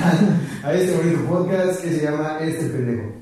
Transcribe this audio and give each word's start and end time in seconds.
a 0.64 0.74
este 0.74 0.96
bonito 0.96 1.20
podcast 1.28 1.82
que 1.82 1.92
se 1.92 2.04
llama 2.04 2.38
Este 2.40 2.66
Pendejo. 2.66 3.12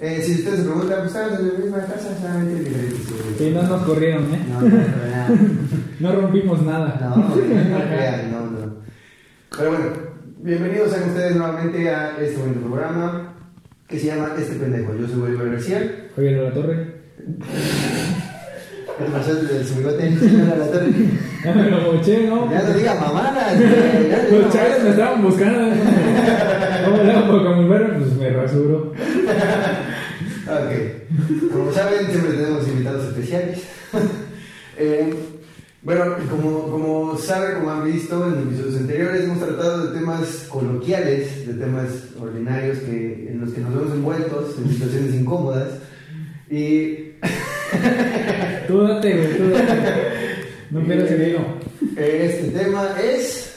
Eh, 0.00 0.22
si 0.22 0.34
ustedes 0.34 0.60
se 0.60 0.64
preguntan, 0.64 0.98
pues 1.00 1.14
estamos 1.14 1.40
en 1.40 1.48
la 1.48 1.58
misma 1.58 1.78
casa, 1.78 2.18
solamente 2.20 2.64
diferentes. 2.64 2.98
Sí, 3.38 3.50
no 3.54 3.62
nos 3.62 3.82
corrieron, 3.82 4.24
¿eh? 4.34 4.40
No, 4.48 4.60
no, 4.60 4.68
no, 4.68 6.12
No 6.12 6.12
rompimos 6.20 6.62
nada. 6.62 6.98
no, 7.00 7.16
no, 7.16 7.26
no, 7.26 8.66
no. 8.66 8.74
Pero 9.56 9.70
bueno, 9.70 9.86
bienvenidos 10.38 10.90
sean 10.90 11.08
ustedes 11.10 11.36
nuevamente 11.36 11.88
a 11.88 12.16
este 12.20 12.36
bonito 12.40 12.60
programa 12.60 13.34
que 13.86 13.98
se 13.98 14.06
llama 14.06 14.32
Este 14.36 14.56
Pendejo. 14.56 14.94
Yo 14.96 15.06
soy 15.06 15.20
Bolívar 15.20 15.50
García. 15.50 16.08
Javier 16.16 16.34
de 16.36 16.42
la 16.42 16.52
Torre. 16.52 16.94
El 18.98 19.10
Marcelo 19.10 19.42
del 19.42 19.66
Subigote, 19.66 20.18
señor 20.18 20.46
de 20.46 20.56
la 20.56 20.66
torre. 20.70 20.90
Ya 21.44 21.52
me 21.52 21.70
lo 21.70 21.92
moché, 21.92 22.28
¿no? 22.28 22.50
Ya 22.50 22.62
no 22.62 22.74
diga 22.74 22.94
mamadas, 22.94 23.60
Los 24.30 24.52
chavos 24.52 24.82
me 24.84 24.90
estaban 24.90 25.22
buscando. 25.22 25.76
¿Cómo 26.84 27.02
le 27.02 27.12
hago 27.12 27.38
para 27.38 27.50
camuflar? 27.50 27.98
Pues 27.98 28.12
me 28.16 28.30
rasuro. 28.30 28.92
Ok. 30.44 31.50
Como 31.50 31.72
saben, 31.72 32.06
siempre 32.06 32.34
tenemos 32.34 32.68
invitados 32.68 33.04
especiales. 33.06 33.62
Eh, 34.76 35.14
bueno, 35.80 36.16
como, 36.28 36.70
como 36.70 37.16
saben, 37.16 37.60
como 37.60 37.70
han 37.70 37.84
visto 37.90 38.26
en 38.26 38.42
episodios 38.42 38.76
anteriores, 38.80 39.24
hemos 39.24 39.38
tratado 39.38 39.86
de 39.86 39.98
temas 39.98 40.46
coloquiales, 40.50 41.46
de 41.46 41.54
temas 41.54 41.86
ordinarios 42.20 42.76
que, 42.80 43.28
en 43.30 43.40
los 43.40 43.54
que 43.54 43.62
nos 43.62 43.74
vemos 43.74 43.92
envueltos 43.92 44.58
en 44.58 44.70
situaciones 44.70 45.14
incómodas. 45.14 45.68
Y 46.50 47.14
Tú 48.68 48.82
date, 48.82 49.12
güey, 49.16 49.36
tú 49.36 49.50
date. 49.50 49.92
No 50.70 50.80
quiero 50.84 51.06
que 51.06 51.14
digo. 51.16 51.38
eh, 51.96 52.30
este 52.32 52.58
tema 52.58 52.88
es. 53.02 53.54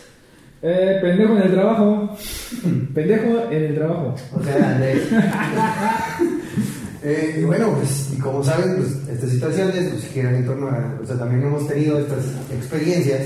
Eh, 0.61 0.97
pendejo 1.01 1.37
en 1.37 1.43
el 1.43 1.51
trabajo. 1.53 2.17
Pendejo 2.93 3.51
en 3.51 3.63
el 3.63 3.75
trabajo. 3.75 4.15
O 4.33 4.43
sea, 4.43 4.71
Andrés. 4.75 5.01
Eh, 7.03 7.37
y 7.39 7.43
bueno, 7.43 7.73
pues, 7.77 8.09
y 8.11 8.19
como 8.19 8.43
saben, 8.43 8.75
pues, 8.77 9.07
estas 9.07 9.29
situaciones 9.29 9.87
pues, 9.91 10.07
giran 10.11 10.33
en 10.35 10.45
torno 10.45 10.67
a. 10.67 10.97
O 11.01 11.05
sea, 11.05 11.15
también 11.17 11.43
hemos 11.43 11.65
tenido 11.67 11.99
estas 11.99 12.25
experiencias. 12.51 13.21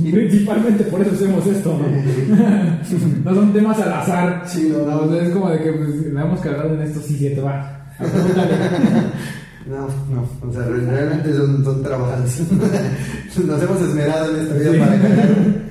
Principalmente 0.00 0.84
por 0.84 1.00
eso 1.02 1.10
hacemos 1.14 1.44
esto, 1.46 1.76
¿no? 1.76 1.84
No 3.24 3.34
son 3.34 3.52
temas 3.52 3.78
al 3.80 3.92
azar. 3.92 4.44
Sí, 4.46 4.72
no, 4.72 4.86
no. 4.86 5.00
O 5.02 5.12
sea, 5.12 5.24
es 5.24 5.30
como 5.30 5.50
de 5.50 5.58
que 5.62 5.72
pues, 5.72 5.90
la 6.12 6.22
hemos 6.22 6.40
cagado 6.40 6.74
en 6.74 6.82
esto, 6.82 7.00
sí, 7.00 7.18
te 7.34 7.40
va. 7.40 7.86
No, 9.66 9.88
no, 10.14 10.28
o 10.48 10.52
sea, 10.52 10.62
re- 10.64 10.80
realmente 10.84 11.32
son, 11.34 11.64
son 11.64 11.82
trabajados. 11.82 12.38
Nos 13.44 13.62
hemos 13.62 13.80
esmerado 13.80 14.30
en 14.36 14.42
esta 14.42 14.54
vida 14.56 14.72
Sí. 14.72 14.78
para 14.78 14.96
ganar. 14.96 15.64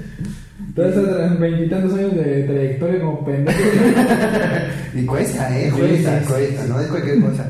Esos 0.76 1.40
veintitantos 1.40 1.94
años 2.00 2.16
de 2.16 2.44
trayectoria 2.44 3.02
como 3.02 3.24
pendejo. 3.26 3.60
Y 4.96 5.06
cuesta, 5.06 5.60
¿eh? 5.60 5.72
Cuesta, 5.76 6.20
sí, 6.20 6.26
cuesta, 6.28 6.66
no 6.68 6.80
es 6.80 6.88
cualquier 6.88 7.20
cosa. 7.22 7.48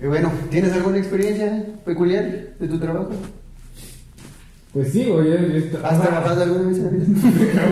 Y 0.00 0.06
bueno, 0.06 0.30
¿tienes 0.50 0.72
alguna 0.72 0.98
experiencia 0.98 1.64
peculiar 1.84 2.24
de 2.58 2.68
tu 2.68 2.78
trabajo? 2.78 3.10
Pues 4.72 4.92
sí, 4.92 5.04
güey. 5.06 5.32
¿Has 5.82 6.00
trabajado 6.02 6.42
alguna 6.42 6.68
vez 6.68 6.78
en 6.78 6.84
la 6.84 6.90
vida? 6.90 7.06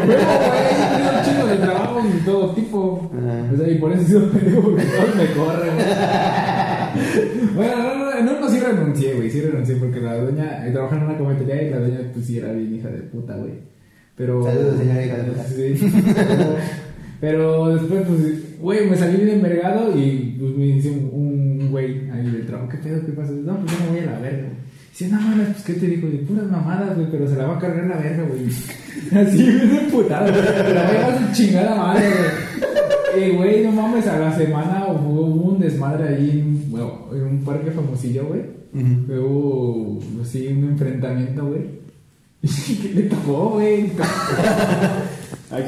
Huevo, 0.09 0.33
güey, 0.47 0.61
he 0.73 0.97
tenido 0.97 1.19
un 1.19 1.25
chingo 1.25 1.47
de 1.47 1.57
trabajo 1.57 2.03
de 2.03 2.21
todo 2.25 2.55
tipo. 2.55 2.79
O 3.13 3.57
sea, 3.57 3.69
y 3.69 3.75
por 3.79 3.93
eso 3.93 4.03
he 4.03 4.07
sido 4.07 4.31
pendejo, 4.31 4.63
porque 4.63 4.83
todos 4.85 5.15
me 5.17 5.27
corren. 5.33 5.77
Bueno, 7.55 7.77
no, 7.77 7.99
no, 7.99 8.19
en 8.19 8.29
uno 8.29 8.49
sí 8.49 8.61
renuncié, 8.61 9.15
güey, 9.15 9.31
sí 9.31 9.41
renuncié, 9.41 9.77
porque 9.77 10.01
la 10.01 10.17
dueña, 10.17 10.67
eh, 10.67 10.71
trabajaba 10.71 11.03
en 11.03 11.09
una 11.09 11.19
cafetería 11.19 11.63
y 11.63 11.71
la 11.71 11.79
dueña, 11.79 11.99
pues 12.13 12.27
sí 12.27 12.39
era 12.39 12.53
bien 12.53 12.75
hija 12.75 12.89
de 12.89 13.01
puta, 13.01 13.37
güey. 13.37 13.53
Pero. 14.17 14.43
Saludos, 14.45 14.79
señora 14.79 15.07
hija 15.07 15.17
de 15.17 15.25
puta. 15.25 15.45
Sí. 15.49 15.77
Pero, 15.79 16.57
pero 17.21 17.77
después, 17.77 18.03
pues, 18.07 18.59
güey, 18.61 18.91
me 18.91 18.97
salí 18.97 19.17
bien 19.17 19.37
envergado 19.37 19.97
y 19.99 20.37
pues 20.39 20.55
me 20.57 20.65
dice 20.65 20.91
un, 20.91 21.69
güey 21.71 22.11
ahí 22.11 22.31
del 22.31 22.47
trabajo, 22.47 22.69
¿qué 22.69 22.79
pedo? 22.79 23.05
¿Qué 23.05 23.13
pasa? 23.13 23.33
No, 23.33 23.59
pues 23.61 23.73
yo 23.73 23.85
me 23.85 23.91
voy 23.91 24.01
a 24.01 24.13
la 24.13 24.19
verga, 24.19 24.43
güey. 24.43 24.67
Dice, 24.91 25.09
no 25.09 25.21
mames, 25.21 25.49
pues 25.49 25.65
qué 25.65 25.73
te 25.75 25.87
dijo, 25.87 26.07
de 26.07 26.19
puras 26.19 26.51
mamadas, 26.51 26.95
güey, 26.95 27.11
pero 27.11 27.29
se 27.29 27.37
la 27.37 27.47
va 27.47 27.57
a 27.57 27.59
cargar 27.59 27.87
la 27.87 27.97
verga, 27.97 28.23
güey. 28.25 28.47
Así, 29.27 29.43
bien 29.43 29.77
emputado. 29.85 30.27
La 30.29 30.91
verga 30.91 31.07
a 31.07 31.19
su 31.19 31.35
chingada 31.35 31.75
madre, 31.75 32.09
güey. 32.09 32.56
Eh, 33.17 33.33
güey, 33.35 33.65
no 33.65 33.73
mames, 33.73 34.07
a 34.07 34.19
la 34.19 34.37
semana 34.37 34.87
hubo 34.89 35.23
un 35.23 35.59
desmadre 35.59 36.17
ahí 36.17 36.31
en, 36.45 36.71
bueno, 36.71 37.07
en 37.13 37.23
un 37.23 37.39
parque 37.45 37.71
famosillo, 37.71 38.27
güey. 38.27 38.43
Hubo, 39.09 39.99
así, 40.23 40.49
un 40.49 40.65
enfrentamiento, 40.65 41.47
güey. 41.47 41.63
¿Y 42.43 42.49
qué 42.83 42.89
le 42.95 43.03
tocó, 43.05 43.51
güey? 43.55 43.91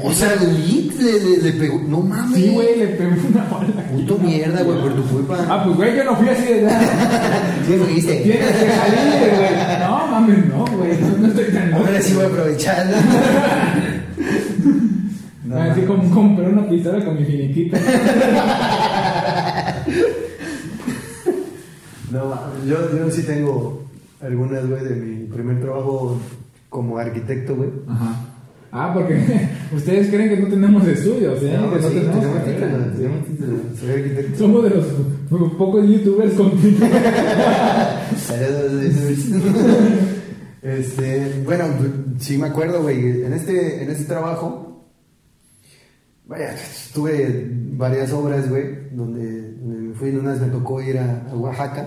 O 0.05 0.13
sea, 0.13 0.35
Lit 0.37 0.93
le, 1.01 1.13
le, 1.21 1.37
le 1.39 1.53
pegó. 1.53 1.81
No 1.89 2.01
mames. 2.01 2.35
Sí, 2.35 2.49
güey, 2.51 2.77
le 2.79 2.87
pegó 2.89 3.13
una 3.29 3.45
bala. 3.45 3.89
Puto 3.93 4.19
mierda, 4.19 4.63
güey, 4.63 4.79
por 4.81 4.93
tu 4.95 5.03
culpa. 5.05 5.39
Ah, 5.49 5.63
pues, 5.65 5.77
güey, 5.77 5.97
yo 5.97 6.05
no 6.05 6.17
fui 6.17 6.29
así 6.29 6.43
de 6.45 6.63
nada. 6.63 6.81
Sí, 7.67 7.73
dijiste. 7.75 8.17
Tienes 8.17 8.47
que 8.47 8.71
salir, 8.71 9.35
güey. 9.37 9.51
No, 9.81 10.07
mames, 10.09 10.47
no, 10.47 10.65
güey. 10.77 10.93
No, 11.01 11.09
no 11.19 11.27
estoy 11.29 11.45
tan 11.53 11.71
loco. 11.71 11.85
Ahora 11.87 12.01
sí 12.03 12.13
voy 12.15 12.25
a 12.25 12.27
aprovechar. 12.27 12.87
No, 15.49 15.57
Así 15.57 15.81
como 15.83 16.11
compré 16.15 16.47
una 16.47 16.69
pistola 16.69 17.03
con 17.05 17.17
mi 17.17 17.25
finiquita. 17.25 17.79
No, 22.11 22.35
yo, 22.67 22.97
yo 22.97 23.11
sí 23.11 23.23
tengo 23.23 23.83
algunas, 24.21 24.69
güey, 24.69 24.85
de 24.85 24.95
mi 24.95 25.25
primer 25.27 25.61
trabajo 25.61 26.19
como 26.69 26.99
arquitecto, 26.99 27.57
güey. 27.57 27.71
Ajá. 27.89 28.25
Ah, 28.73 28.91
porque 28.93 29.23
ustedes 29.75 30.09
creen 30.09 30.29
que 30.29 30.37
no 30.37 30.49
tenemos 30.49 30.87
estudios, 30.87 31.43
¿eh? 31.43 31.59
No, 31.59 31.71
que 31.73 31.81
no 31.81 31.89
sí, 31.89 31.95
tenemos 31.95 32.21
tenemos 32.21 32.39
carrera, 32.39 32.69
título, 32.69 32.85
sí. 32.85 32.99
tenemos 32.99 33.27
título. 33.27 33.59
Soy 33.81 33.91
arquitecto. 33.91 34.39
Somos 34.39 34.65
de 34.65 34.71
los 34.71 35.53
pocos 35.55 35.89
youtubers 35.89 36.35
con 36.35 36.51
título. 36.53 36.87
Saludos, 38.17 38.85
Este, 40.61 41.43
bueno, 41.45 41.65
sí 42.19 42.37
me 42.37 42.49
acuerdo, 42.49 42.83
güey, 42.83 43.23
en 43.23 43.33
este, 43.33 43.83
en 43.85 43.91
este 43.91 44.05
trabajo, 44.05 44.68
vaya, 46.29 46.55
tuve 46.95 47.51
varias 47.73 48.13
obras, 48.13 48.49
güey, 48.49 48.91
donde 48.93 49.57
me 49.63 49.95
fui, 49.95 50.11
en 50.11 50.21
unas 50.21 50.41
me 50.41 50.49
tocó 50.49 50.81
ir 50.83 50.99
a, 50.99 51.27
a 51.31 51.35
Oaxaca. 51.35 51.87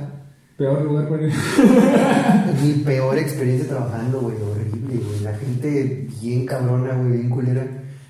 Peor 0.58 0.82
lugar 0.84 1.08
para 1.08 1.24
ir. 1.24 1.34
Mi 2.64 2.84
peor 2.84 3.18
experiencia 3.18 3.68
trabajando, 3.68 4.22
güey, 4.22 4.36
horrible, 4.42 4.98
güey. 4.98 5.20
La 5.22 5.34
gente 5.36 6.08
bien 6.22 6.46
cabrona, 6.46 6.96
güey, 6.96 7.12
bien 7.12 7.30
culera. 7.30 7.66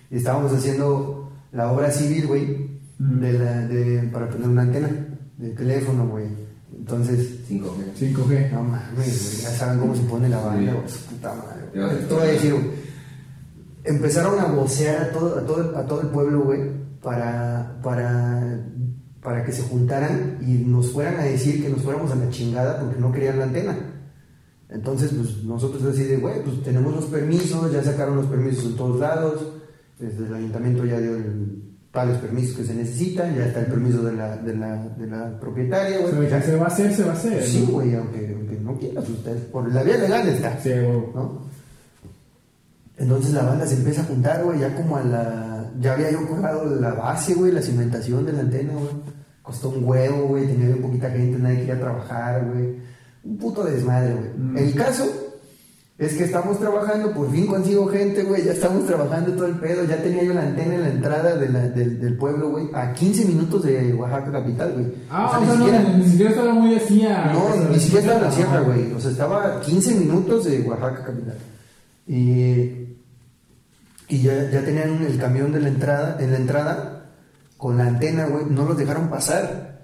Y 0.10 0.18
estábamos 0.18 0.52
haciendo 0.52 1.32
la 1.52 1.72
obra 1.72 1.92
civil, 1.92 2.28
güey, 2.28 2.80
de 2.98 3.34
la, 3.34 3.68
de, 3.68 4.10
para 4.12 4.30
poner 4.30 4.48
una 4.50 4.64
antena 4.64 4.90
de 5.38 5.50
teléfono, 5.52 6.08
güey. 6.08 6.26
Entonces, 6.76 7.40
5 7.48 7.76
5G. 8.00 8.52
No 8.52 8.64
mames, 8.64 8.96
güey, 8.96 9.08
ya 9.44 9.50
saben 9.50 9.80
cómo 9.80 9.96
se 9.96 10.02
pone 10.04 10.28
la 10.28 10.40
banda, 10.40 10.74
güey, 10.74 10.86
puta 11.10 11.34
madre. 11.34 12.00
Te 12.08 12.14
voy 12.14 12.24
a 12.24 12.26
decir, 12.26 12.54
güey, 12.54 12.81
empezaron 13.84 14.40
a 14.40 14.46
vocear 14.46 15.04
a 15.04 15.12
todo, 15.12 15.40
a 15.40 15.46
todo, 15.46 15.78
a 15.78 15.86
todo 15.86 16.02
el 16.02 16.08
pueblo, 16.08 16.42
güey, 16.44 16.62
para, 17.02 17.80
para, 17.82 18.66
para 19.22 19.44
que 19.44 19.52
se 19.52 19.64
juntaran 19.64 20.38
y 20.42 20.54
nos 20.66 20.92
fueran 20.92 21.20
a 21.20 21.24
decir 21.24 21.64
que 21.64 21.70
nos 21.70 21.82
fuéramos 21.82 22.12
a 22.12 22.16
la 22.16 22.30
chingada 22.30 22.80
porque 22.80 23.00
no 23.00 23.12
querían 23.12 23.40
la 23.40 23.46
antena. 23.46 23.78
Entonces, 24.70 25.12
pues 25.14 25.44
nosotros 25.44 25.84
así 25.84 26.04
de, 26.04 26.18
güey, 26.18 26.44
pues 26.44 26.64
tenemos 26.64 26.96
los 26.96 27.06
permisos, 27.06 27.72
ya 27.72 27.84
sacaron 27.84 28.16
los 28.16 28.28
permisos 28.28 28.66
en 28.66 28.76
todos 28.76 29.00
lados, 29.00 29.42
desde 30.00 30.26
el 30.26 30.34
ayuntamiento 30.34 30.86
ya 30.86 31.00
dio 31.00 31.16
el, 31.16 31.72
tales 31.92 32.18
permisos 32.20 32.56
que 32.56 32.64
se 32.64 32.74
necesitan, 32.74 33.36
ya 33.36 33.46
está 33.46 33.60
el 33.60 33.66
permiso 33.68 34.02
de 34.02 34.14
la, 34.14 34.38
de 34.38 34.56
la, 34.56 34.88
de 34.98 35.08
la 35.08 35.40
propietaria, 35.40 36.00
güey. 36.00 36.30
Ya 36.30 36.42
se 36.42 36.56
va 36.56 36.66
a 36.66 36.68
hacer, 36.68 36.94
se 36.94 37.04
va 37.04 37.12
a 37.12 37.16
hacer. 37.16 37.44
Sí, 37.44 37.66
¿no? 37.68 37.74
güey, 37.74 37.96
aunque, 37.96 38.34
aunque 38.34 38.56
no 38.60 38.78
quieras 38.78 39.10
usted, 39.10 39.48
por 39.48 39.72
la 39.72 39.84
vía 39.84 39.98
legal 39.98 40.28
está, 40.28 40.58
Sí, 40.60 40.70
güey. 40.70 41.04
¿no? 41.14 41.51
Entonces 43.02 43.34
la 43.34 43.44
banda 43.44 43.66
se 43.66 43.76
empieza 43.76 44.02
a 44.02 44.06
juntar, 44.06 44.44
güey, 44.44 44.60
ya 44.60 44.76
como 44.76 44.98
a 44.98 45.04
la... 45.04 45.66
Ya 45.80 45.94
había 45.94 46.12
yo 46.12 46.28
colgado 46.28 46.66
la 46.76 46.94
base, 46.94 47.34
güey, 47.34 47.52
la 47.52 47.62
cimentación 47.62 48.26
de 48.26 48.34
la 48.34 48.42
antena, 48.42 48.74
güey. 48.74 48.90
Costó 49.42 49.70
un 49.70 49.84
huevo, 49.84 50.28
güey, 50.28 50.46
tenía 50.48 50.68
bien 50.68 50.82
poquita 50.82 51.10
gente, 51.10 51.40
nadie 51.40 51.60
quería 51.60 51.80
trabajar, 51.80 52.46
güey. 52.54 52.76
Un 53.24 53.38
puto 53.38 53.64
desmadre, 53.64 54.14
güey. 54.14 54.30
Mm. 54.38 54.58
El 54.58 54.76
caso 54.76 55.04
es 55.98 56.14
que 56.16 56.24
estamos 56.26 56.60
trabajando, 56.60 57.12
por 57.14 57.32
fin 57.32 57.46
consigo 57.48 57.88
gente, 57.88 58.24
güey, 58.24 58.44
ya 58.44 58.52
estamos 58.54 58.86
trabajando 58.88 59.32
todo 59.34 59.46
el 59.48 59.56
pedo, 59.56 59.84
ya 59.86 59.98
tenía 60.02 60.24
yo 60.24 60.34
la 60.34 60.42
antena 60.44 60.76
en 60.76 60.82
la 60.82 60.90
entrada 60.90 61.36
de 61.38 61.50
la- 61.50 61.68
del, 61.70 62.00
del 62.00 62.18
pueblo, 62.18 62.50
güey, 62.52 62.70
a 62.74 62.92
15 62.94 63.26
minutos 63.26 63.64
de 63.64 63.94
Oaxaca 63.94 64.32
capital, 64.32 64.74
güey. 64.74 64.88
Ah, 65.10 65.38
o 65.38 65.40
ni 65.42 65.46
sea, 65.48 65.56
no, 65.56 65.66
siquiera- 65.66 65.98
ni 65.98 66.08
siquiera 66.10 66.30
estaba 66.32 66.54
muy 66.54 66.76
así 66.76 67.06
a... 67.06 67.34
no, 67.34 67.70
ni 67.72 67.80
siquiera 67.80 68.02
estaba 68.02 68.18
en 68.20 68.26
la 68.26 68.32
sierra, 68.32 68.60
güey. 68.62 68.94
O 68.94 69.00
sea, 69.00 69.12
estaba 69.12 69.46
a 69.46 69.60
15 69.62 69.96
minutos 69.96 70.46
de 70.46 70.62
Oaxaca 70.62 71.04
capital. 71.06 71.36
Y, 72.08 72.88
y 74.10 74.22
ya, 74.22 74.50
ya 74.52 74.64
tenían 74.64 75.04
el 75.06 75.18
camión 75.18 75.52
de 75.52 75.62
la 75.62 75.70
entrada, 75.70 76.18
en 76.20 76.32
la 76.32 76.38
entrada, 76.38 77.06
con 77.58 77.78
la 77.78 77.88
antena, 77.88 78.26
güey. 78.26 78.46
No 78.50 78.66
los 78.66 78.78
dejaron 78.78 79.10
pasar. 79.10 79.82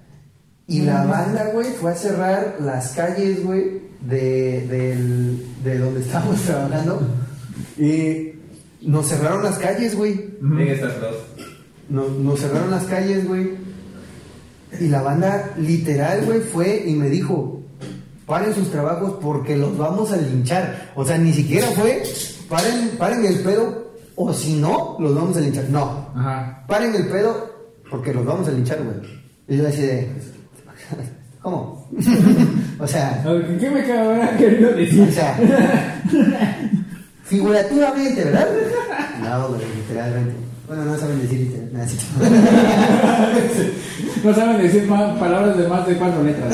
Y 0.67 0.81
la 0.81 1.05
banda, 1.05 1.49
güey, 1.53 1.67
fue 1.73 1.91
a 1.91 1.95
cerrar 1.95 2.57
las 2.59 2.89
calles, 2.89 3.43
güey, 3.43 3.81
de, 4.01 4.67
del- 4.67 5.45
de 5.63 5.77
donde 5.79 5.99
estábamos 6.05 6.41
trabajando. 6.41 7.01
Y 7.77 8.33
nos 8.81 9.07
cerraron 9.07 9.43
las 9.43 9.57
calles, 9.59 9.95
güey. 9.95 10.31
En 10.41 10.59
estas 10.67 10.99
dos. 10.99 11.15
Nos, 11.89 12.11
nos 12.11 12.39
cerraron 12.39 12.71
las 12.71 12.83
calles, 12.83 13.25
güey. 13.27 13.51
Y 14.81 14.89
la 14.89 15.01
banda 15.01 15.53
literal, 15.57 16.25
güey, 16.25 16.41
fue 16.41 16.83
y 16.85 16.93
me 16.95 17.09
dijo, 17.09 17.56
paren 18.27 18.53
sus 18.53 18.69
trabajos 18.69 19.15
porque 19.21 19.57
los 19.57 19.75
vamos 19.77 20.11
a 20.11 20.17
linchar. 20.17 20.91
O 20.95 21.03
sea, 21.03 21.17
ni 21.17 21.33
siquiera 21.33 21.65
fue, 21.67 22.03
paren, 22.47 22.91
paren 22.99 23.25
el 23.25 23.39
pedo 23.39 23.87
o 24.15 24.31
si 24.33 24.53
no, 24.59 24.97
los 24.99 25.15
vamos 25.15 25.35
a 25.37 25.39
linchar. 25.39 25.63
No, 25.69 26.09
Ajá. 26.15 26.63
paren 26.67 26.93
el 26.93 27.07
pedo 27.07 27.49
porque 27.89 28.13
los 28.13 28.25
vamos 28.25 28.47
a 28.47 28.51
linchar, 28.51 28.79
güey. 28.83 28.97
Y 29.47 29.57
yo 29.57 29.67
así 29.67 29.81
de, 29.81 30.11
¿cómo? 31.41 31.89
o 32.79 32.85
sea, 32.87 33.23
¿Qué 33.59 33.69
me 33.69 33.91
habrá 33.91 34.35
querido 34.37 34.71
decir? 34.73 35.07
o 35.07 35.11
sea, 35.11 35.39
figurativamente, 37.23 38.25
¿verdad? 38.25 38.47
No, 39.23 39.47
güey, 39.49 39.61
literalmente. 39.77 40.46
Bueno, 40.67 40.83
no 40.83 40.97
saben 40.97 41.21
decir 41.21 41.69
nada. 41.71 41.87
No 44.23 44.33
saben 44.33 44.61
decir 44.61 44.85
más, 44.87 45.17
palabras 45.17 45.57
de 45.57 45.67
más 45.67 45.87
de 45.87 45.95
cuatro 45.95 46.23
letras. 46.23 46.53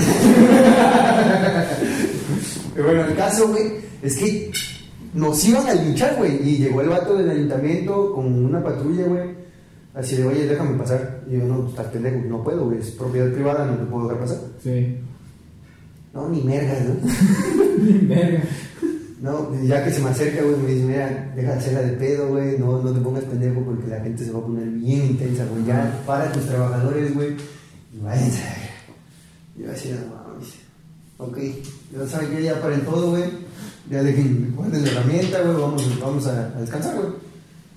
Pero 2.75 2.85
bueno, 2.87 3.05
el 3.05 3.15
caso, 3.15 3.47
güey, 3.47 3.63
es 4.01 4.17
que 4.17 4.51
nos 5.13 5.43
iban 5.45 5.67
a 5.67 5.73
linchar, 5.73 6.15
güey. 6.17 6.47
Y 6.47 6.57
llegó 6.57 6.81
el 6.81 6.89
vato 6.89 7.15
del 7.15 7.29
ayuntamiento 7.29 8.13
con 8.13 8.45
una 8.45 8.61
patrulla, 8.61 9.07
güey. 9.07 9.29
Así 9.95 10.17
de, 10.17 10.25
oye, 10.25 10.45
déjame 10.45 10.77
pasar. 10.77 11.21
Y 11.27 11.37
yo, 11.37 11.45
no, 11.45 11.69
estás 11.69 11.87
pendejo, 11.87 12.17
no 12.27 12.43
puedo, 12.43 12.65
güey. 12.65 12.79
Es 12.79 12.91
propiedad 12.91 13.31
privada, 13.31 13.65
no 13.65 13.77
te 13.77 13.85
puedo 13.85 14.09
dejar 14.09 14.21
pasar. 14.21 14.39
Sí. 14.61 14.97
No, 16.13 16.29
ni 16.29 16.41
merga, 16.41 16.73
¿no? 16.81 16.95
Verga. 18.07 18.43
No, 19.23 19.55
ya 19.63 19.81
que 19.85 19.89
se 19.89 20.01
me 20.01 20.09
acerca, 20.09 20.43
güey, 20.43 20.57
me 20.57 20.73
dice, 20.73 20.85
mira, 20.85 21.31
deja 21.33 21.53
de 21.53 21.57
hacerla 21.57 21.81
de 21.83 21.93
pedo, 21.93 22.27
güey, 22.27 22.59
no, 22.59 22.83
no 22.83 22.91
te 22.91 22.99
pongas 22.99 23.23
pendejo 23.23 23.61
porque 23.61 23.87
la 23.87 24.01
gente 24.01 24.25
se 24.25 24.31
va 24.31 24.39
a 24.39 24.41
poner 24.41 24.67
bien 24.67 25.05
intensa, 25.11 25.45
güey, 25.45 25.63
ya 25.63 26.03
para 26.05 26.29
tus 26.33 26.45
trabajadores, 26.45 27.15
güey, 27.15 27.29
y 27.93 27.99
váyanse. 28.03 28.41
Yo 29.55 29.71
así, 29.71 29.91
no 29.91 30.13
mames. 30.13 30.49
Ok, 31.19 31.37
ya 31.93 32.05
saben 32.05 32.31
que 32.31 32.43
ya 32.43 32.61
paren 32.61 32.81
todo, 32.81 33.11
güey, 33.11 33.23
ya 33.89 34.03
dejen, 34.03 34.53
guarden 34.57 34.83
la 34.83 34.91
herramienta, 34.91 35.41
güey, 35.41 35.55
vamos, 35.55 35.99
vamos 36.01 36.27
a, 36.27 36.47
a 36.57 36.59
descansar, 36.59 36.95
güey. 36.95 37.13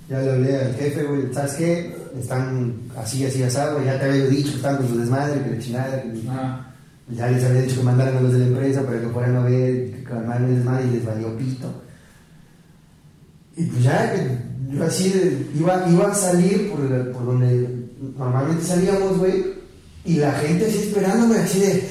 Ya 0.08 0.18
le 0.22 0.32
hablé 0.32 0.56
al 0.56 0.74
jefe, 0.74 1.04
güey, 1.04 1.32
¿sabes 1.32 1.52
qué? 1.52 1.96
Están 2.18 2.74
así, 2.96 3.24
así, 3.24 3.44
asado, 3.44 3.74
güey, 3.74 3.86
ya 3.86 4.00
te 4.00 4.06
había 4.06 4.26
dicho, 4.26 4.56
están 4.56 4.78
con 4.78 4.88
su 4.88 4.98
desmadre, 4.98 5.40
que 5.44 5.50
la 5.50 5.58
chingada, 5.60 6.02
que... 6.02 6.28
Ajá. 6.28 6.72
Ya 7.08 7.28
les 7.28 7.44
había 7.44 7.62
dicho 7.62 7.76
que 7.76 7.82
mandaran 7.84 8.16
a 8.16 8.20
los 8.20 8.32
de 8.32 8.40
la 8.40 8.46
empresa 8.46 8.82
para 8.82 9.00
que 9.00 9.06
fueran 9.06 9.36
a 9.36 9.44
ver, 9.44 9.94
que 10.06 10.12
calmaran 10.12 10.44
el 10.44 10.56
desmadre 10.56 10.86
y 10.86 10.90
les 10.92 11.04
valió 11.04 11.36
pito. 11.36 11.82
Y 13.56 13.64
pues 13.64 13.82
ya, 13.84 14.14
yo 14.70 14.84
así 14.84 15.10
de- 15.10 15.46
iba, 15.58 15.86
iba 15.88 16.10
a 16.10 16.14
salir 16.14 16.70
por, 16.70 16.80
por 17.12 17.24
donde 17.26 17.88
normalmente 18.18 18.64
salíamos, 18.64 19.18
güey, 19.18 19.44
y 20.04 20.16
la 20.16 20.32
gente 20.32 20.66
así 20.66 20.78
esperándome, 20.78 21.38
así 21.38 21.60
de. 21.60 21.88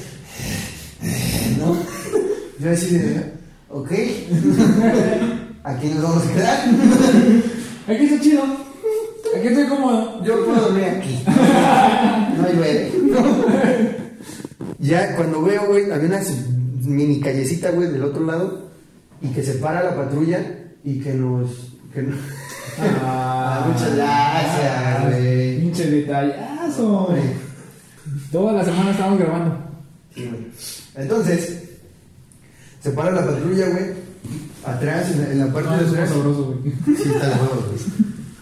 ¿No? 1.58 1.76
Yo 2.60 2.70
así 2.70 2.96
de. 2.98 3.32
Ok. 3.68 3.90
Aquí 5.64 5.88
nos 5.88 6.02
vamos 6.02 6.24
a 6.26 6.32
quedar. 6.32 6.64
Aquí 7.88 8.04
está 8.04 8.20
chido. 8.22 8.42
Aquí 9.36 9.46
estoy 9.48 9.66
cómodo. 9.66 10.24
Yo 10.24 10.44
puedo 10.46 10.60
dormir 10.62 10.84
aquí. 10.84 11.22
No 12.38 12.48
llueve. 12.48 12.92
Ya 14.78 15.14
cuando 15.16 15.42
veo, 15.42 15.66
güey, 15.66 15.90
había 15.90 16.08
una 16.08 16.22
mini 16.86 17.20
callecita, 17.20 17.70
güey, 17.70 17.90
del 17.90 18.04
otro 18.04 18.24
lado 18.24 18.68
y 19.22 19.28
que 19.28 19.42
se 19.42 19.54
para 19.54 19.82
la 19.82 19.96
patrulla 19.96 20.40
y 20.84 21.00
que 21.00 21.12
nos. 21.14 21.72
Que 21.92 22.02
nos- 22.02 22.16
Ah, 23.02 23.66
muchas 23.72 23.96
gracias, 23.96 25.02
güey. 25.20 25.60
Pinche 25.60 25.90
detallazo. 25.90 27.06
Güey. 27.10 27.22
Toda 28.30 28.52
la 28.52 28.64
semana 28.64 28.90
estábamos 28.90 29.18
grabando. 29.18 29.58
Sí, 30.14 30.24
güey. 30.26 30.46
Entonces, 30.96 31.62
se 32.82 32.90
para 32.90 33.12
la 33.12 33.26
patrulla, 33.26 33.68
güey, 33.68 33.84
atrás, 34.64 35.10
en 35.10 35.20
la, 35.22 35.32
en 35.32 35.38
la 35.40 35.52
parte 35.52 35.70
No, 35.70 35.76
de 35.78 35.88
atrás. 35.88 36.08
sabroso, 36.10 36.58
güey. 36.62 36.74
Sí, 36.96 37.08
está 37.08 37.28
huevos, 37.28 37.66
güey. 37.66 37.78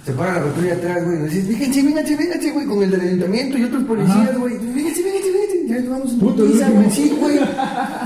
Se 0.05 0.12
para 0.12 0.35
la 0.35 0.44
patrulla 0.46 0.75
atrás, 0.75 1.05
güey. 1.05 1.17
y 1.19 1.29
Dice, 1.29 1.49
vénganse, 1.52 1.82
vénganse, 1.82 2.17
vénganse, 2.17 2.50
güey, 2.52 2.67
con 2.67 2.82
el 2.82 2.91
del 2.91 3.00
ayuntamiento 3.00 3.56
y 3.58 3.64
otros 3.64 3.85
policías, 3.85 4.37
güey. 4.38 4.58
Ya 5.82 5.98
Puto, 6.20 6.46
güey. 6.46 6.90
Sí, 6.90 7.12
güey. 7.18 7.38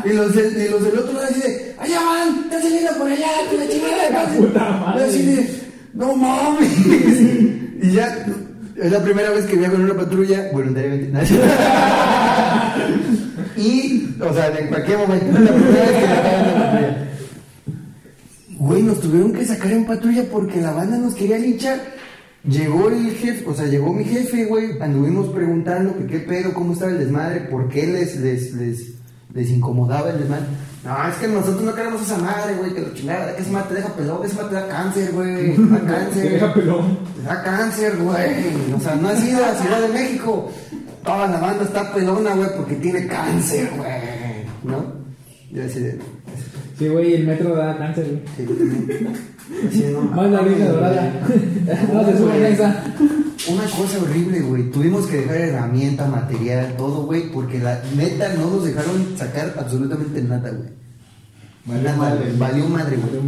Y 0.04 0.12
los, 0.12 0.32
del, 0.34 0.62
y 0.62 0.68
los 0.68 0.82
del 0.82 0.98
otro 0.98 1.12
lado 1.12 1.26
así 1.30 1.40
de, 1.40 1.74
allá 1.78 2.00
van, 2.00 2.44
están 2.44 2.62
saliendo 2.62 2.92
por 2.98 3.10
allá, 3.10 3.28
con 3.50 3.58
la 3.58 3.68
chingada. 3.68 4.26
Puta 4.38 4.70
madre. 4.70 5.00
Y 5.00 5.04
así 5.08 5.22
de, 5.22 5.60
no 5.94 6.14
mames. 6.14 6.70
y 7.82 7.90
ya, 7.92 8.24
es 8.76 8.92
la 8.92 9.02
primera 9.02 9.30
vez 9.30 9.46
que 9.46 9.56
viajo 9.56 9.74
en 9.74 9.82
una 9.82 9.94
patrulla, 9.94 10.48
voluntariamente. 10.52 11.12
y, 13.56 14.08
o 14.20 14.32
sea, 14.32 14.56
en 14.58 14.68
cualquier 14.68 14.98
momento, 14.98 15.26
es 15.26 15.32
la 15.44 15.52
primera 15.52 15.84
vez 15.84 15.92
que 15.92 16.06
viajo 16.06 16.28
en 16.28 16.44
una 16.44 16.54
patrulla. 16.54 17.08
Güey, 18.58 18.82
nos 18.82 19.00
tuvieron 19.00 19.32
que 19.32 19.44
sacar 19.44 19.70
en 19.70 19.86
patrulla 19.86 20.24
porque 20.32 20.60
la 20.60 20.72
banda 20.72 20.98
nos 20.98 21.14
quería 21.14 21.38
linchar. 21.38 21.78
Llegó 22.48 22.88
el 22.88 23.10
jefe, 23.12 23.44
o 23.46 23.54
sea, 23.54 23.66
llegó 23.66 23.92
mi 23.92 24.04
jefe, 24.04 24.46
güey. 24.46 24.80
Anduvimos 24.80 25.28
preguntando 25.28 25.94
que 25.98 26.06
qué 26.06 26.18
pedo, 26.20 26.54
cómo 26.54 26.72
estaba 26.72 26.92
el 26.92 26.98
desmadre, 26.98 27.40
por 27.42 27.68
qué 27.68 27.86
les, 27.86 28.16
les, 28.20 28.54
les, 28.54 28.94
les 29.34 29.50
incomodaba 29.50 30.10
el 30.10 30.20
desmadre. 30.20 30.46
No, 30.82 31.08
es 31.08 31.16
que 31.16 31.28
nosotros 31.28 31.62
no 31.62 31.74
queremos 31.74 32.00
esa 32.00 32.16
madre, 32.16 32.54
güey, 32.54 32.72
que 32.72 32.80
lo 32.80 32.94
chingada, 32.94 33.36
que 33.36 33.42
esa 33.42 33.50
madre 33.50 33.68
te 33.68 33.74
deja 33.74 33.94
pelón, 33.94 34.20
que 34.22 34.26
esa 34.28 34.36
madre 34.36 34.48
te 34.48 34.54
da 34.54 34.68
cáncer, 34.68 35.12
güey. 35.12 35.56
Te 35.56 35.62
da 35.62 35.80
cáncer. 35.86 36.22
Te 36.22 36.28
deja 36.30 36.54
pelón. 36.54 36.98
Te 37.16 37.22
da 37.22 37.42
cáncer, 37.42 37.96
güey. 37.98 38.74
O 38.74 38.80
sea, 38.80 38.94
no 38.96 39.08
has 39.08 39.24
ido 39.24 39.44
a 39.44 39.52
la 39.52 39.60
Ciudad 39.60 39.80
de 39.82 39.88
México. 39.88 40.50
Toda 41.04 41.26
la 41.28 41.40
banda 41.40 41.64
está 41.64 41.92
pelona, 41.92 42.34
güey, 42.34 42.48
porque 42.56 42.76
tiene 42.76 43.06
cáncer, 43.06 43.70
güey. 43.76 43.90
¿No? 44.64 44.92
Yo 45.50 45.64
así 45.64 45.80
de. 45.80 45.98
Sí, 46.78 46.88
güey, 46.88 47.14
el 47.14 47.26
metro 47.26 47.54
da 47.54 47.76
cáncer, 47.76 48.06
güey. 48.06 48.22
Sí, 48.36 49.06
mames, 50.14 50.52
línea 50.52 50.72
dorada. 50.72 51.12
No 51.92 52.04
se 52.04 52.12
güey. 52.22 52.44
esa. 52.52 52.84
Una 53.50 53.64
cosa 53.64 53.98
horrible, 54.02 54.40
güey. 54.40 54.70
Tuvimos 54.70 55.06
que 55.06 55.18
dejar 55.18 55.36
herramienta, 55.36 56.06
material, 56.06 56.74
todo, 56.76 57.04
güey, 57.06 57.30
porque 57.30 57.58
la 57.58 57.80
neta 57.96 58.32
no 58.34 58.50
nos 58.50 58.64
dejaron 58.64 59.16
sacar 59.16 59.54
absolutamente 59.58 60.22
nada, 60.22 60.50
güey. 60.50 60.68
Valió 61.66 61.82
Nada, 61.84 61.96
madre. 61.96 62.32
Valió 62.38 62.68
madre, 62.68 62.96
güey. 62.96 63.22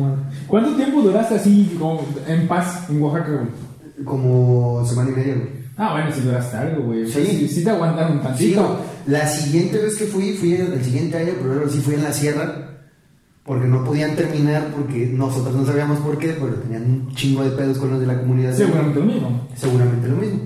¿Cuánto 0.47 0.75
tiempo 0.76 1.02
duraste 1.02 1.35
así 1.37 1.76
como 1.78 2.06
en 2.26 2.49
paz 2.49 2.88
en 2.88 3.02
Oaxaca, 3.02 3.33
güey? 3.33 4.04
Como 4.04 4.85
semana 4.87 5.11
y 5.11 5.14
media, 5.14 5.35
güey. 5.35 5.49
Ah, 5.76 5.92
bueno, 5.92 6.12
si 6.14 6.21
duraste 6.23 6.56
algo, 6.56 6.85
güey. 6.85 7.06
Sí. 7.06 7.25
sí. 7.26 7.49
sí 7.49 7.64
te 7.64 7.71
aguantaron 7.71 8.18
Sí, 8.18 8.23
tantito. 8.25 8.62
güey. 8.62 8.78
la 9.18 9.26
siguiente 9.26 9.78
vez 9.78 9.97
que 9.97 10.04
fui, 10.06 10.33
fui 10.33 10.54
el, 10.54 10.73
el 10.73 10.85
siguiente 10.85 11.18
año, 11.18 11.33
pero 11.42 11.68
sí 11.68 11.80
fui 11.80 11.95
en 11.95 12.02
la 12.02 12.12
sierra, 12.12 12.79
porque 13.50 13.66
no 13.66 13.83
podían 13.83 14.14
terminar, 14.14 14.69
porque 14.76 15.07
nosotros 15.12 15.52
no 15.52 15.66
sabíamos 15.66 15.99
por 15.99 16.16
qué, 16.19 16.37
pero 16.40 16.54
tenían 16.54 16.85
un 16.85 17.14
chingo 17.16 17.42
de 17.42 17.50
pedos 17.50 17.78
con 17.78 17.90
los 17.90 17.99
de 17.99 18.07
la 18.07 18.21
comunidad. 18.21 18.54
Seguramente 18.54 19.00
lo 19.00 19.07
mismo. 19.07 19.49
Seguramente 19.57 20.07
lo 20.09 20.16
mismo. 20.19 20.40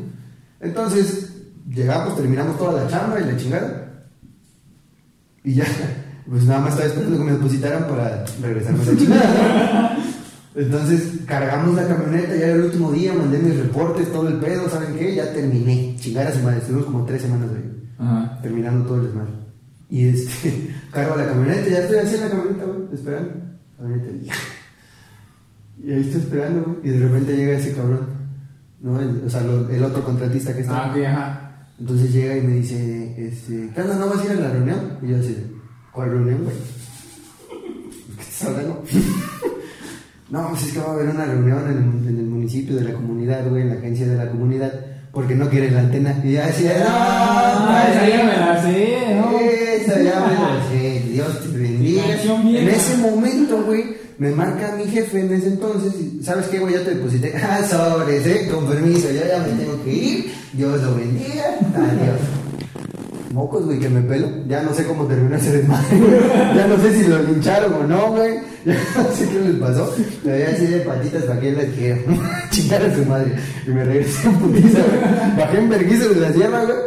Entonces, 0.58 1.34
llegamos, 1.68 2.16
terminamos 2.16 2.56
toda 2.56 2.82
la 2.82 2.88
chamba 2.88 3.20
y 3.20 3.25
la 3.26 3.37
chingada. 3.37 4.06
Y 5.44 5.52
ya, 5.52 5.66
pues 6.30 6.44
nada 6.44 6.61
más 6.61 6.70
estaba 6.70 6.88
esperando 6.88 7.18
que 7.18 7.25
me 7.25 7.32
depositaran 7.32 7.87
para 7.88 8.25
regresarme 8.40 8.82
a 8.82 8.87
la 8.87 8.96
chingada. 8.96 9.99
¿no? 10.54 10.62
Entonces, 10.62 11.12
cargamos 11.26 11.75
la 11.75 11.87
camioneta, 11.87 12.28
ya 12.28 12.46
era 12.46 12.54
el 12.54 12.62
último 12.62 12.90
día, 12.90 13.12
mandé 13.12 13.38
mis 13.38 13.58
reportes, 13.58 14.11
todo 14.14 14.28
el 14.28 14.37
pedo, 14.37 14.66
¿saben 14.70 14.96
qué? 14.99 15.14
Ya 15.14 15.30
terminé. 15.30 15.94
Chingada 16.00 16.32
semana, 16.32 16.56
estuvimos 16.56 16.87
como 16.87 17.04
tres 17.04 17.20
semanas 17.20 17.50
ahí, 17.54 17.87
Ajá. 17.99 18.38
terminando 18.40 18.87
todo 18.87 18.96
el 18.96 19.06
desmadre. 19.08 19.43
Y 19.90 20.08
este, 20.08 20.70
cargo 20.92 21.16
la 21.16 21.26
camioneta, 21.26 21.68
ya 21.68 21.78
estoy 21.80 21.98
así 21.98 22.14
en 22.16 22.20
la 22.22 22.28
camioneta, 22.30 22.64
güey, 22.64 22.78
esperando. 22.94 23.32
Camioneta, 23.78 24.08
y, 25.84 25.90
ahí 25.92 26.00
estoy 26.00 26.20
esperando, 26.20 26.62
güey, 26.64 26.76
y 26.84 26.88
de 26.98 27.08
repente 27.08 27.36
llega 27.36 27.58
ese 27.58 27.74
cabrón, 27.74 28.06
¿no? 28.80 29.00
El- 29.00 29.22
o 29.26 29.30
sea, 29.30 29.42
lo- 29.42 29.68
el 29.68 29.82
otro 29.84 30.04
contratista 30.04 30.54
que 30.54 30.60
está. 30.62 30.84
Ah, 30.86 30.90
ok, 30.90 31.04
ajá. 31.04 31.40
Entonces 31.78 32.12
llega 32.12 32.36
y 32.36 32.42
me 32.42 32.54
dice, 32.54 33.14
este, 33.28 33.70
¿qué 33.74 33.80
onda? 33.82 33.96
¿No 33.96 34.08
vas 34.08 34.20
a 34.20 34.24
ir 34.26 34.30
a 34.30 34.34
la 34.40 34.50
reunión? 34.50 34.98
Y 35.02 35.08
yo 35.08 35.16
así, 35.18 35.36
¿cuál 35.92 36.10
reunión, 36.10 36.44
güey? 36.44 36.56
¿Qué 38.16 38.22
estás 38.22 38.48
hablando? 38.48 38.84
no, 40.30 40.48
pues 40.50 40.62
es 40.66 40.72
que 40.72 40.78
va 40.78 40.86
a 40.86 40.92
haber 40.92 41.08
una 41.08 41.24
reunión 41.26 41.58
en, 41.70 42.08
en 42.08 42.18
el 42.18 42.26
municipio 42.26 42.76
de 42.76 42.84
la 42.84 42.92
comunidad, 42.94 43.48
güey, 43.48 43.62
en 43.62 43.68
la 43.70 43.74
agencia 43.74 44.06
de 44.06 44.16
la 44.16 44.30
comunidad, 44.30 44.72
porque 45.14 45.35
no 45.35 45.49
quieren 45.49 45.75
la 45.75 45.80
antena. 45.80 46.21
Y 46.25 46.33
yo 46.33 46.42
así, 46.42 46.66
Ah, 46.87 47.87
esa 47.90 48.09
ya 48.09 48.25
me 48.25 48.37
la 48.37 48.62
sé, 48.62 49.14
¿no? 49.16 49.38
Esa 49.38 50.02
ya 50.02 50.21
me 50.21 50.35
la 50.35 50.68
sé, 50.71 51.02
Dios 51.11 51.40
te 51.40 51.59
bendiga. 51.59 52.02
En 52.06 52.68
ese 52.68 52.97
momento, 52.97 53.62
güey, 53.64 53.97
me 54.18 54.30
marca 54.30 54.75
mi 54.76 54.85
jefe 54.90 55.21
en 55.21 55.33
ese 55.33 55.49
entonces, 55.49 55.94
y, 56.00 56.23
¿sabes 56.23 56.47
qué, 56.47 56.59
güey? 56.59 56.75
Ya 56.75 56.85
te 56.85 56.94
deposité. 56.94 57.33
Ah, 57.42 57.61
sobres, 57.68 58.26
eh, 58.26 58.49
con 58.52 58.66
permiso, 58.66 59.09
yo 59.11 59.21
ya 59.26 59.38
me 59.38 59.62
tengo 59.62 59.83
que 59.85 59.92
ir. 59.92 60.33
Dios 60.52 60.83
lo 60.83 60.94
bendiga. 60.97 61.56
Adiós. 61.75 62.43
Mocos, 63.34 63.66
güey, 63.66 63.78
que 63.78 63.88
me 63.88 64.00
pelo. 64.00 64.28
Ya 64.48 64.62
no 64.62 64.72
sé 64.72 64.86
cómo 64.86 65.06
terminó 65.06 65.36
ese 65.36 65.58
desmadre. 65.58 65.98
Ya 66.56 66.66
no 66.66 66.78
sé 66.78 66.94
si 66.94 67.08
lo 67.08 67.22
lincharon 67.22 67.74
o 67.74 67.82
no, 67.86 68.12
güey. 68.12 68.38
Ya 68.64 68.72
no 68.96 69.14
sé 69.14 69.28
qué 69.28 69.40
les 69.40 69.56
pasó. 69.56 69.94
Me 70.24 70.32
veía 70.32 70.48
así 70.48 70.64
de 70.64 70.80
patitas 70.80 71.24
para 71.24 71.38
que 71.38 71.52
les 71.52 71.70
que 71.74 72.04
chingar 72.50 72.82
a 72.82 72.94
su 72.94 73.04
madre. 73.04 73.34
Y 73.66 73.70
me 73.70 73.84
regresé 73.84 74.26
en 74.26 74.34
putiza, 74.36 74.78
güey. 74.78 75.36
Bajé 75.36 75.58
en 75.58 75.68
verguizo 75.68 76.08
de 76.08 76.20
la 76.20 76.32
sierra, 76.32 76.64
güey. 76.64 76.78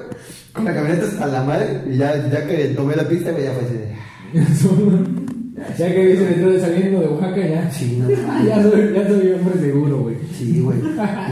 Con 0.53 0.65
la 0.65 0.73
camioneta 0.73 1.05
hasta 1.05 1.27
la 1.27 1.43
madre. 1.43 1.83
Y 1.87 1.97
ya, 1.97 2.29
ya 2.29 2.47
que 2.47 2.69
tomé 2.69 2.95
la 2.95 3.07
pista, 3.07 3.29
güey, 3.29 3.43
ya 3.43 3.51
fue 3.51 3.63
así 3.63 3.73
de. 3.75 5.17
Ya 5.75 5.87
que 5.91 6.05
dice 6.05 6.23
dentro 6.25 6.51
de 6.51 6.59
saliendo 6.61 6.99
de 6.99 7.07
Oaxaca, 7.07 7.47
ya. 7.47 7.71
Sí, 7.71 7.97
no, 7.99 8.07
ya, 8.45 8.61
soy, 8.61 8.93
ya 8.93 9.07
soy 9.07 9.31
hombre 9.33 9.59
seguro, 9.59 9.97
güey. 10.01 10.15
Sí, 10.37 10.59
güey. 10.59 10.77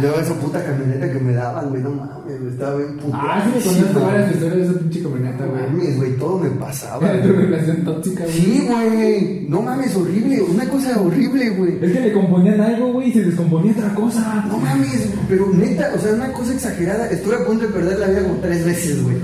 Luego 0.01 0.20
esa 0.20 0.34
puta 0.39 0.63
camioneta 0.65 1.12
que 1.13 1.20
me 1.20 1.34
daban, 1.34 1.70
güey, 1.70 1.84
no 1.84 1.91
mames, 1.91 2.39
güey, 2.39 2.51
estaba 2.51 2.75
bien 2.77 2.98
puta. 2.98 3.17
Ah, 3.22 3.44
sí 3.46 3.51
me 3.55 3.63
contaste 3.75 4.00
varias 4.00 4.32
historias 4.32 4.58
de 4.58 4.63
esa 4.63 4.79
pinche 4.79 5.03
camioneta, 5.03 5.46
No 5.46 5.51
güey. 5.51 5.62
mames, 5.67 5.98
güey, 5.98 6.12
todo 6.17 6.39
me 6.39 6.50
pasaba. 6.50 7.08
Era 7.08 7.22
tu 7.22 7.34
relación 7.34 7.77
tóxica, 7.86 8.24
güey. 8.24 8.34
Sí, 8.36 8.67
güey. 8.67 9.46
No 9.48 9.62
mames, 9.62 9.96
horrible. 9.96 10.41
Una 10.41 10.65
cosa 10.70 11.00
horrible, 11.01 11.50
güey. 11.51 11.77
Es 11.84 11.91
que 11.91 12.00
le 12.00 12.12
componían 12.13 12.62
algo, 12.62 12.94
güey, 12.94 13.10
y 13.10 13.13
se 13.13 13.24
descomponía 13.25 13.74
otra 13.74 13.94
cosa. 13.94 14.44
No 14.48 14.58
mames, 14.58 15.08
pero 15.29 15.48
neta, 15.53 15.91
o 15.96 16.00
sea, 16.00 16.13
una 16.13 16.32
cosa 16.34 16.51
exagerada. 16.53 17.08
Estuve 17.12 17.36
a 17.36 17.46
punto 17.46 17.67
de 17.67 17.74
perder 17.74 18.00
la 18.00 18.08
vida 18.08 18.24
como 18.24 18.36
tres 18.41 18.65
veces, 18.65 19.03
güey. 19.03 19.17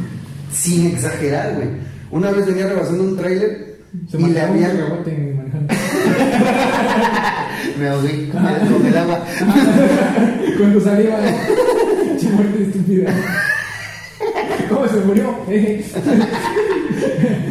Sin 0.53 0.85
exagerar, 0.87 1.55
güey. 1.55 1.69
Una 2.11 2.29
vez 2.29 2.45
venía 2.45 2.67
rebasando 2.67 3.03
un 3.03 3.17
tráiler 3.17 3.70
Se 4.09 4.17
y 4.19 4.23
un 4.23 4.37
había... 4.37 4.69
Me 7.77 7.87
ahogué 7.89 8.29
con 8.29 8.45
el, 8.47 8.71
con 8.71 8.85
el 8.85 8.97
agua. 8.97 9.19
Con 10.57 10.73
tu 10.73 10.79
saliva. 10.81 11.17
Che 12.19 12.29
muerte 12.29 12.63
estúpida. 12.63 13.11
¿Cómo 14.69 14.87
se 14.87 14.99
murió? 15.01 15.35
Eh. 15.49 15.83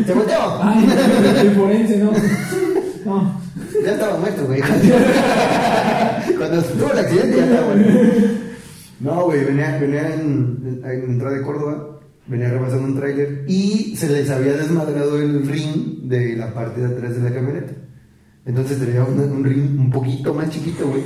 ¿Se 0.07 0.13
volteó? 0.15 0.63
Ay, 0.63 0.89
el 1.41 1.51
forense, 1.53 1.99
no. 1.99 2.13
No. 3.05 3.41
Ya 3.85 3.93
estaba 3.93 4.17
muerto, 4.19 4.47
güey. 4.47 4.61
Cuando 6.39 6.63
tuvo 6.63 6.93
el 6.93 6.99
accidente 6.99 7.37
ya 7.37 7.45
estaba 7.45 7.67
muerto. 7.75 7.91
No, 9.01 9.25
güey, 9.25 9.45
venía, 9.45 9.79
venía 9.81 10.15
en, 10.15 10.81
en 10.85 11.03
entrada 11.05 11.35
de 11.35 11.43
Córdoba, 11.43 12.00
venía 12.31 12.49
rebasando 12.49 12.87
un 12.87 12.97
tráiler 12.97 13.45
y 13.49 13.97
se 13.97 14.09
les 14.09 14.31
había 14.31 14.57
desmadrado 14.57 15.19
el 15.19 15.47
ring 15.47 16.03
de 16.05 16.37
la 16.37 16.55
parte 16.55 16.81
de 16.81 16.87
atrás 16.87 17.17
de 17.17 17.29
la 17.29 17.35
camioneta. 17.35 17.73
Entonces 18.47 18.79
traía 18.79 19.05
un, 19.05 19.19
un 19.19 19.45
ring 19.45 19.79
un 19.79 19.91
poquito 19.91 20.33
más 20.33 20.49
chiquito, 20.49 20.87
güey, 20.89 21.03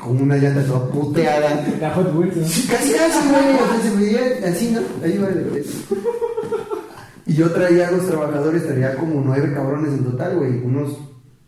con 0.00 0.22
una 0.22 0.36
llanta 0.36 0.62
toda 0.64 0.88
puteada. 0.90 1.66
La 1.80 1.90
Hot 1.90 2.14
Wheels, 2.14 2.36
¿no? 2.36 2.42
Casi 2.42 2.68
casi, 2.68 3.28
güey, 3.28 3.54
o 3.54 3.68
sea, 3.68 3.80
se 3.82 3.96
veía 3.96 4.48
así, 4.48 4.70
¿no? 4.70 4.80
Ahí 5.04 5.18
va 5.18 5.28
el 5.28 5.64
Y 7.26 7.34
yo 7.34 7.50
traía 7.50 7.88
a 7.88 7.90
los 7.90 8.06
trabajadores, 8.06 8.66
traía 8.66 8.94
como 8.94 9.20
nueve 9.20 9.52
cabrones 9.52 9.92
en 9.92 10.04
total, 10.04 10.36
güey. 10.36 10.52
Unos 10.62 10.96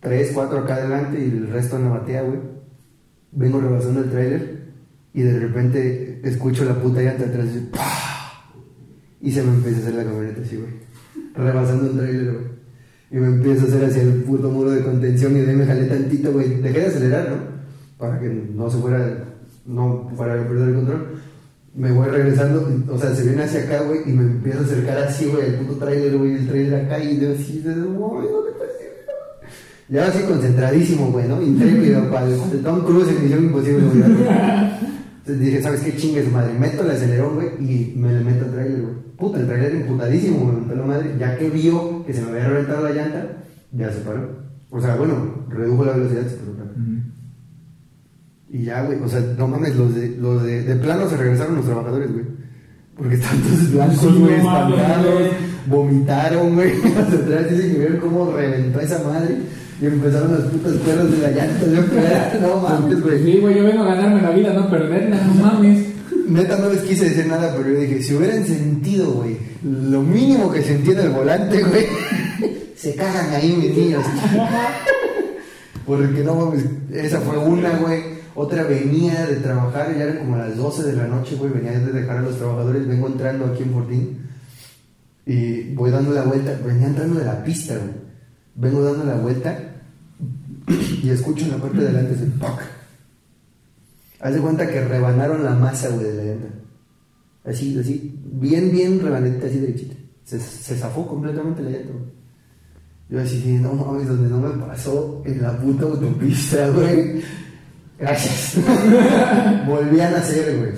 tres, 0.01 0.33
cuatro 0.35 0.59
acá 0.59 0.75
adelante 0.75 1.19
y 1.21 1.31
el 1.31 1.49
resto 1.49 1.77
en 1.77 1.85
la 1.85 1.91
batea, 1.91 2.23
güey. 2.23 2.41
Vengo 3.31 3.61
rebasando 3.61 4.01
el 4.01 4.11
tráiler 4.11 4.67
y 5.15 5.23
de 5.23 5.39
repente 5.39 6.21
escucho 6.25 6.65
la 6.65 6.75
puta 6.75 7.01
llanta 7.01 7.25
atrás 7.25 7.47
y, 7.55 7.61
¡pah! 7.71 8.15
Y 9.26 9.33
se 9.33 9.42
me 9.42 9.54
empieza 9.54 9.78
a 9.78 9.83
hacer 9.83 9.95
la 9.97 10.04
camioneta 10.04 10.40
así, 10.40 10.54
güey. 10.54 10.71
Rebasando 11.35 11.87
el 11.90 11.97
tráiler, 11.97 12.33
güey. 12.33 12.45
Y 13.11 13.16
me 13.16 13.26
empiezo 13.26 13.64
a 13.64 13.68
hacer 13.68 13.85
hacia 13.85 14.02
el 14.02 14.23
puto 14.23 14.49
muro 14.49 14.71
de 14.71 14.85
contención 14.85 15.37
y 15.37 15.40
de 15.40 15.50
ahí 15.50 15.56
me 15.56 15.66
jalé 15.66 15.87
tantito, 15.87 16.30
güey. 16.30 16.61
Dejé 16.61 16.78
de 16.78 16.87
acelerar, 16.87 17.30
¿no? 17.30 17.37
Para 17.99 18.21
que 18.21 18.28
no 18.28 18.71
se 18.71 18.78
fuera, 18.78 19.25
no 19.66 20.09
fuera 20.16 20.40
a 20.40 20.47
perder 20.47 20.68
el 20.68 20.75
control. 20.76 21.06
Me 21.75 21.90
voy 21.90 22.06
regresando, 22.06 22.71
o 22.88 22.99
sea, 22.99 23.12
se 23.16 23.25
viene 23.25 23.42
hacia 23.42 23.64
acá, 23.64 23.83
güey, 23.83 24.02
y 24.06 24.12
me 24.12 24.23
empiezo 24.23 24.61
a 24.61 24.62
acercar 24.62 24.99
así, 24.99 25.26
güey, 25.26 25.47
el 25.47 25.54
puto 25.56 25.85
trailer, 25.85 26.16
güey, 26.16 26.35
el 26.35 26.47
trailer 26.47 26.85
acá, 26.85 27.02
y 27.02 27.18
yo 27.18 27.33
así, 27.33 27.59
de, 27.59 27.73
"Uy, 27.73 28.26
¿dónde 28.28 28.52
güey?". 28.52 28.71
Ya 29.88 30.06
así 30.06 30.23
concentradísimo, 30.23 31.11
güey, 31.11 31.26
¿no? 31.26 31.42
Intrépido, 31.42 32.09
para 32.12 32.28
el 32.28 32.62
Tom 32.62 32.85
Cruise 32.85 33.09
en 33.09 33.23
Misión 33.25 33.45
Imposible, 33.45 33.83
güey. 33.88 34.04
Entonces 35.26 35.45
dije, 35.45 35.61
¿sabes 35.62 35.80
qué 35.80 35.97
chingue 35.97 36.25
su 36.25 36.30
madre? 36.30 36.52
Meto 36.56 36.85
el 36.85 36.90
acelerón, 36.92 37.35
güey, 37.35 37.49
y 37.59 37.95
me 37.97 38.12
le 38.12 38.21
meto 38.21 38.45
al 38.45 38.52
trailer, 38.52 38.80
güey. 38.83 38.95
Puta, 39.16 39.40
el 39.40 39.47
trailer 39.49 39.75
emputadísimo, 39.75 40.38
güey, 40.52 40.64
me 40.66 40.76
la 40.76 40.83
madre. 40.87 41.14
Ya 41.18 41.37
que 41.37 41.50
vio 41.50 42.04
que 42.06 42.14
se 42.14 42.23
me 42.23 42.28
había 42.30 42.49
reventado 42.49 42.85
la 42.85 42.95
llanta, 42.95 43.26
ya 43.73 43.90
se 43.90 44.00
paró. 44.00 44.47
O 44.71 44.80
sea, 44.80 44.95
bueno, 44.95 45.47
redujo 45.49 45.85
la 45.85 45.92
velocidad, 45.95 46.26
se 46.28 46.37
paró. 46.37 46.47
Y 48.49 48.62
ya, 48.62 48.83
güey, 48.85 48.99
o 49.02 49.09
sea, 49.09 49.21
no 49.37 49.49
mames, 49.49 49.75
los 49.76 49.95
de, 49.95 50.16
los 50.21 50.42
de, 50.45 50.62
de 50.62 50.76
plano 50.76 51.09
se 51.09 51.16
regresaron 51.16 51.56
los 51.56 51.64
trabajadores, 51.64 52.12
güey. 52.12 52.25
Porque 52.97 53.16
están 53.16 53.38
todos 53.40 53.73
blancos, 53.73 53.99
Sí, 53.99 54.18
güey, 54.21 54.35
espantados, 54.35 55.14
güey. 55.14 55.30
vomitaron, 55.66 56.54
güey. 56.54 56.73
Los 56.83 57.11
de 57.11 57.35
atrás 57.35 57.50
dicen 57.50 57.73
que 57.73 57.78
vieron 57.78 57.97
cómo 57.99 58.33
reventó 58.33 58.80
esa 58.80 59.02
madre 59.02 59.37
y 59.80 59.87
empezaron 59.87 60.33
los 60.33 60.45
putos 60.45 60.76
perros 60.78 61.11
de 61.11 61.18
la 61.18 61.30
llanta. 61.30 61.66
Yo, 61.66 62.40
no 62.40 62.61
mames, 62.61 63.02
güey. 63.02 63.23
Sí, 63.23 63.38
güey, 63.40 63.56
yo 63.56 63.64
vengo 63.64 63.83
a 63.83 63.95
ganarme 63.95 64.23
la 64.23 64.30
vida, 64.30 64.52
no 64.54 64.71
perderla, 64.71 65.21
no 65.26 65.35
mames. 65.35 65.87
Neta, 66.28 66.56
no 66.59 66.71
les 66.71 66.83
quise 66.83 67.11
decir 67.11 67.26
nada, 67.26 67.54
pero 67.56 67.73
yo 67.73 67.80
dije, 67.80 68.02
si 68.02 68.14
hubieran 68.14 68.45
sentido, 68.47 69.12
güey, 69.12 69.37
lo 69.62 70.02
mínimo 70.02 70.50
que 70.50 70.62
sentí 70.62 70.90
en 70.92 71.00
el 71.00 71.11
volante, 71.11 71.62
güey, 71.62 71.87
se 72.76 72.95
cagan 72.95 73.35
ahí 73.35 73.52
mis 73.52 73.76
niños. 73.76 74.04
Porque 75.87 76.25
no 76.25 76.35
mames, 76.35 76.64
esa 76.92 77.21
fue 77.21 77.37
una, 77.38 77.76
güey. 77.76 78.16
Otra 78.35 78.64
venía 78.64 79.26
de 79.26 79.37
trabajar, 79.37 79.95
ya 79.97 80.04
eran 80.04 80.18
como 80.18 80.37
las 80.37 80.56
12 80.56 80.83
de 80.85 80.92
la 80.95 81.06
noche, 81.06 81.37
güey, 81.37 81.52
venía 81.52 81.78
de 81.78 81.92
dejar 81.92 82.18
a 82.18 82.23
los 82.23 82.37
trabajadores, 82.37 82.87
vengo 82.87 83.06
entrando 83.06 83.47
aquí 83.47 83.62
en 83.62 83.73
Fortín 83.73 84.18
y 85.25 85.75
voy 85.75 85.90
dando 85.90 86.12
la 86.12 86.23
vuelta, 86.23 86.59
venía 86.64 86.88
entrando 86.88 87.18
de 87.18 87.25
la 87.25 87.42
pista, 87.42 87.75
güey. 87.75 88.06
Vengo 88.57 88.83
dando 88.83 89.05
la 89.05 89.17
vuelta 89.17 89.59
y 91.03 91.11
escucho 91.11 91.45
en 91.45 91.53
la 91.53 91.59
parte 91.59 91.79
de 91.79 91.89
adelante 91.89 92.15
ese. 92.15 92.27
Haz 94.21 94.35
de 94.35 94.41
cuenta 94.41 94.67
que 94.67 94.85
rebanaron 94.85 95.45
la 95.45 95.55
masa, 95.55 95.91
güey, 95.91 96.07
de 96.07 96.15
la 96.15 96.23
llanta. 96.25 96.49
Así, 97.45 97.79
así, 97.79 98.19
bien, 98.25 98.73
bien 98.73 99.01
rebanadita, 99.01 99.47
así 99.47 99.59
derechita. 99.59 99.95
Se, 100.25 100.41
se 100.41 100.77
zafó 100.77 101.07
completamente 101.07 101.63
la 101.63 101.71
llanta, 101.71 101.93
güey. 101.93 102.17
Yo 103.09 103.21
así, 103.21 103.41
sí, 103.41 103.53
no 103.53 103.73
mames, 103.75 104.09
donde 104.09 104.29
no 104.29 104.41
me 104.41 104.67
pasó 104.67 105.23
en 105.25 105.41
la 105.41 105.57
puta 105.59 105.85
autopista, 105.85 106.69
güey. 106.75 107.23
Gracias. 107.99 108.57
Volví 109.67 110.01
a 110.01 110.11
nacer, 110.11 110.59
güey. 110.59 110.73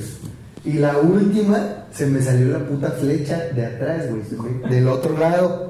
Y 0.64 0.78
la 0.78 0.98
última, 0.98 1.86
se 1.90 2.06
me 2.06 2.20
salió 2.20 2.48
la 2.48 2.66
puta 2.66 2.90
flecha 2.90 3.46
de 3.54 3.64
atrás, 3.64 4.06
güey. 4.10 4.70
Del 4.70 4.88
otro 4.88 5.16
lado. 5.16 5.67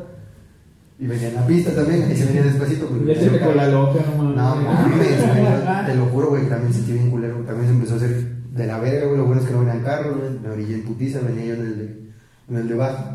Y 1.00 1.07
venía 1.07 1.28
en 1.28 1.35
la 1.37 1.47
pista 1.47 1.73
también, 1.75 2.02
ahí 2.05 2.17
se 2.17 2.26
venía 2.26 2.43
despacito. 2.43 2.87
porque 2.88 3.14
se 3.14 3.31
me 3.31 3.38
con 3.40 3.57
la 3.57 3.69
loca, 3.69 4.00
no 4.17 4.25
mames. 4.25 4.67
no 4.67 5.87
Te 5.87 5.95
lo 5.95 6.07
juro, 6.07 6.28
güey, 6.31 6.43
que 6.43 6.49
también 6.50 6.73
sentí 6.75 6.93
bien 6.93 7.11
culero. 7.11 7.37
También 7.47 7.67
se 7.69 7.75
empezó 7.75 7.95
a 7.95 7.97
hacer 7.99 8.28
de 8.52 8.67
la 8.67 8.78
verga, 8.81 9.07
güey. 9.07 9.17
Lo 9.19 9.25
bueno 9.26 9.40
es 9.40 9.47
que 9.47 9.52
no 9.55 9.61
venían 9.61 9.83
carros, 9.85 10.17
güey. 10.19 10.31
Me 10.43 10.50
orillé 10.50 10.75
en 10.75 10.85
putiza, 10.85 11.21
venía 11.21 11.45
yo 11.47 11.55
en 11.55 11.61
el 11.61 11.78
de, 11.78 12.11
en 12.50 12.57
el 12.57 12.69
de 12.69 12.75
bajo. 12.75 13.14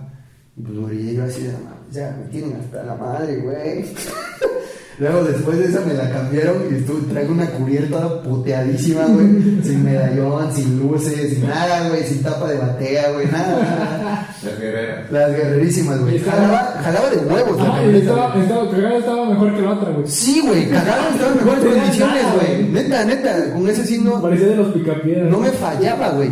Y 0.55 0.61
pues 0.61 0.73
me 0.77 0.85
orillé 0.85 1.15
yo 1.15 1.23
así 1.25 1.43
de, 1.43 1.51
"No 1.53 1.59
mames, 1.59 1.91
ya 1.91 2.15
me 2.17 2.29
tienen 2.31 2.53
hasta 2.59 2.83
la 2.83 2.95
madre, 2.95 3.37
güey. 3.37 3.85
Luego 4.99 5.23
después 5.23 5.57
de 5.57 5.65
esa 5.65 5.81
me 5.81 5.93
la 5.95 6.09
cambiaron 6.11 6.57
y 6.71 6.75
estuve, 6.75 7.01
traigo 7.11 7.33
una 7.33 7.47
cubierta 7.47 8.21
puteadísima, 8.21 9.05
güey. 9.07 9.27
sin 9.63 9.83
medallón, 9.83 10.53
sin 10.55 10.79
luces, 10.79 11.33
sin 11.33 11.47
nada, 11.47 11.89
güey. 11.89 12.03
Sin 12.03 12.21
tapa 12.21 12.47
de 12.47 12.57
batea, 12.57 13.11
güey. 13.11 13.25
Nada, 13.27 13.59
nada. 13.63 14.27
Las 14.43 14.59
guerreras. 14.59 15.11
Las 15.11 15.31
guerrerísimas, 15.31 15.99
güey. 16.01 16.19
Jalaba, 16.19 16.79
jalaba 16.83 17.09
de 17.09 17.17
huevos 17.17 17.57
la 17.57 17.63
Ah, 17.63 17.67
y 17.67 17.71
camioneta, 17.71 17.97
estaba, 18.05 18.29
güey. 18.31 18.41
estaba, 18.43 18.69
cagado 18.71 18.97
estaba 18.99 19.29
mejor 19.29 19.55
que 19.55 19.61
la 19.63 19.69
otra, 19.71 19.89
güey. 19.91 20.07
Sí, 20.07 20.41
güey, 20.45 20.69
cagaron, 20.69 21.13
estaba 21.13 21.31
en 21.31 21.37
mejores 21.37 21.63
No 21.63 21.69
tenía 21.69 21.81
condiciones, 21.83 22.23
güey. 22.35 22.47
güey. 22.61 22.71
Neta, 22.71 23.05
neta, 23.05 23.53
con 23.53 23.69
ese 23.69 23.85
sí 23.85 23.97
no, 23.99 24.21
Parecía 24.21 24.47
de 24.47 24.55
los 24.57 24.73
picapiedras. 24.73 25.31
no 25.31 25.39
me 25.39 25.49
fallaba, 25.49 26.09
güey. 26.11 26.29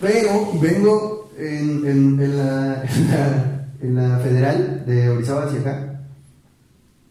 Pero 0.00 0.52
vengo 0.60 1.30
en, 1.38 1.86
en, 1.86 2.20
en 2.22 2.36
la, 2.38 2.82
en, 2.84 3.10
la, 3.10 3.66
en 3.80 3.94
la 4.10 4.18
federal 4.18 4.82
de 4.86 5.08
Orizaba 5.08 5.44
hacia 5.44 5.60
acá. 5.60 5.93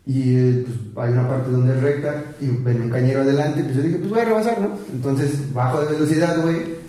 Y 0.05 0.35
eh, 0.35 0.65
pues, 0.65 1.07
hay 1.07 1.13
una 1.13 1.29
parte 1.29 1.49
donde 1.49 1.75
es 1.75 1.81
recta 1.81 2.23
y 2.41 2.47
ven 2.47 2.81
un 2.81 2.89
cañero 2.89 3.21
adelante. 3.21 3.63
Pues 3.63 3.75
yo 3.75 3.81
dije, 3.81 3.97
pues 3.97 4.09
voy 4.09 4.19
a 4.19 4.25
rebasar, 4.25 4.61
¿no? 4.61 4.77
Entonces 4.91 5.53
bajo 5.53 5.81
de 5.81 5.93
velocidad, 5.93 6.41
güey. 6.41 6.83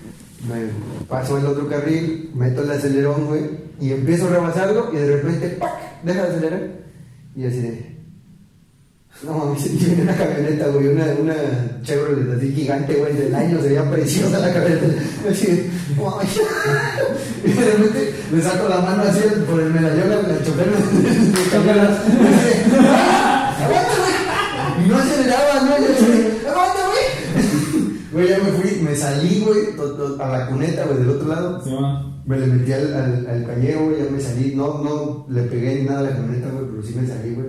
Me 0.48 1.06
paso 1.08 1.38
el 1.38 1.46
otro 1.46 1.68
carril, 1.68 2.30
meto 2.34 2.62
el 2.62 2.70
acelerón, 2.70 3.26
güey. 3.26 3.42
Y 3.80 3.92
empiezo 3.92 4.26
a 4.26 4.30
rebasarlo 4.30 4.92
y 4.92 4.96
de 4.96 5.16
repente, 5.16 5.48
¡pac! 5.60 6.02
Deja 6.02 6.22
de 6.22 6.28
acelerar. 6.28 6.68
Y 7.36 7.46
así 7.46 7.60
de. 7.60 7.93
No 9.22 9.38
mames, 9.38 9.64
y 9.66 9.76
viene 9.76 10.02
una 10.02 10.16
camioneta, 10.16 10.66
güey, 10.68 10.88
una, 10.88 11.04
una 11.20 11.34
Chevrolet 11.82 12.36
así 12.36 12.52
gigante, 12.52 12.94
güey, 12.94 13.14
del 13.16 13.34
año, 13.34 13.60
se 13.62 13.68
veía 13.68 13.88
preciosa 13.90 14.38
la 14.38 14.52
camioneta. 14.52 14.86
Así, 15.30 15.70
"Guay". 15.96 16.26
Y 17.44 17.52
de 17.52 17.64
repente 17.72 18.14
le 18.32 18.42
saco 18.42 18.68
la 18.68 18.80
mano 18.80 19.02
así 19.02 19.20
por 19.48 19.60
el 19.60 19.70
medallón 19.72 20.12
al 20.12 20.44
chofer 20.44 20.66
de 20.66 21.50
camionetas. 21.50 22.00
Y 22.06 22.10
dice, 22.10 22.76
"Ah, 22.80 23.56
¡Aguanta, 23.64 23.92
güey! 23.98 24.84
Y 24.84 24.88
no 24.88 24.96
aceleraba, 24.98 25.60
¿no? 25.62 25.78
Yo 25.78 26.50
¡Aguanta, 26.50 26.80
güey! 26.88 27.04
Güey, 28.12 28.28
ya 28.28 28.38
me 28.38 28.50
fui, 28.52 28.80
me 28.82 28.94
salí, 28.96 29.44
güey, 29.46 29.60
a 30.20 30.28
la 30.28 30.46
cuneta, 30.48 30.84
güey, 30.84 30.98
del 30.98 31.10
otro 31.10 31.28
lado. 31.28 31.62
Va. 31.82 32.10
Me 32.26 32.38
le 32.38 32.46
metí 32.46 32.72
al, 32.72 32.92
al, 32.94 33.26
al 33.26 33.46
cañero, 33.46 33.84
güey, 33.86 33.98
ya 34.04 34.10
me 34.10 34.20
salí. 34.20 34.52
No, 34.54 34.82
no 34.82 35.26
le 35.30 35.42
pegué 35.42 35.76
ni 35.76 35.82
nada 35.84 36.00
a 36.00 36.02
la 36.02 36.10
camioneta, 36.16 36.48
güey, 36.50 36.66
pero 36.70 36.82
sí 36.82 36.94
me 36.94 37.06
salí, 37.06 37.34
güey. 37.34 37.46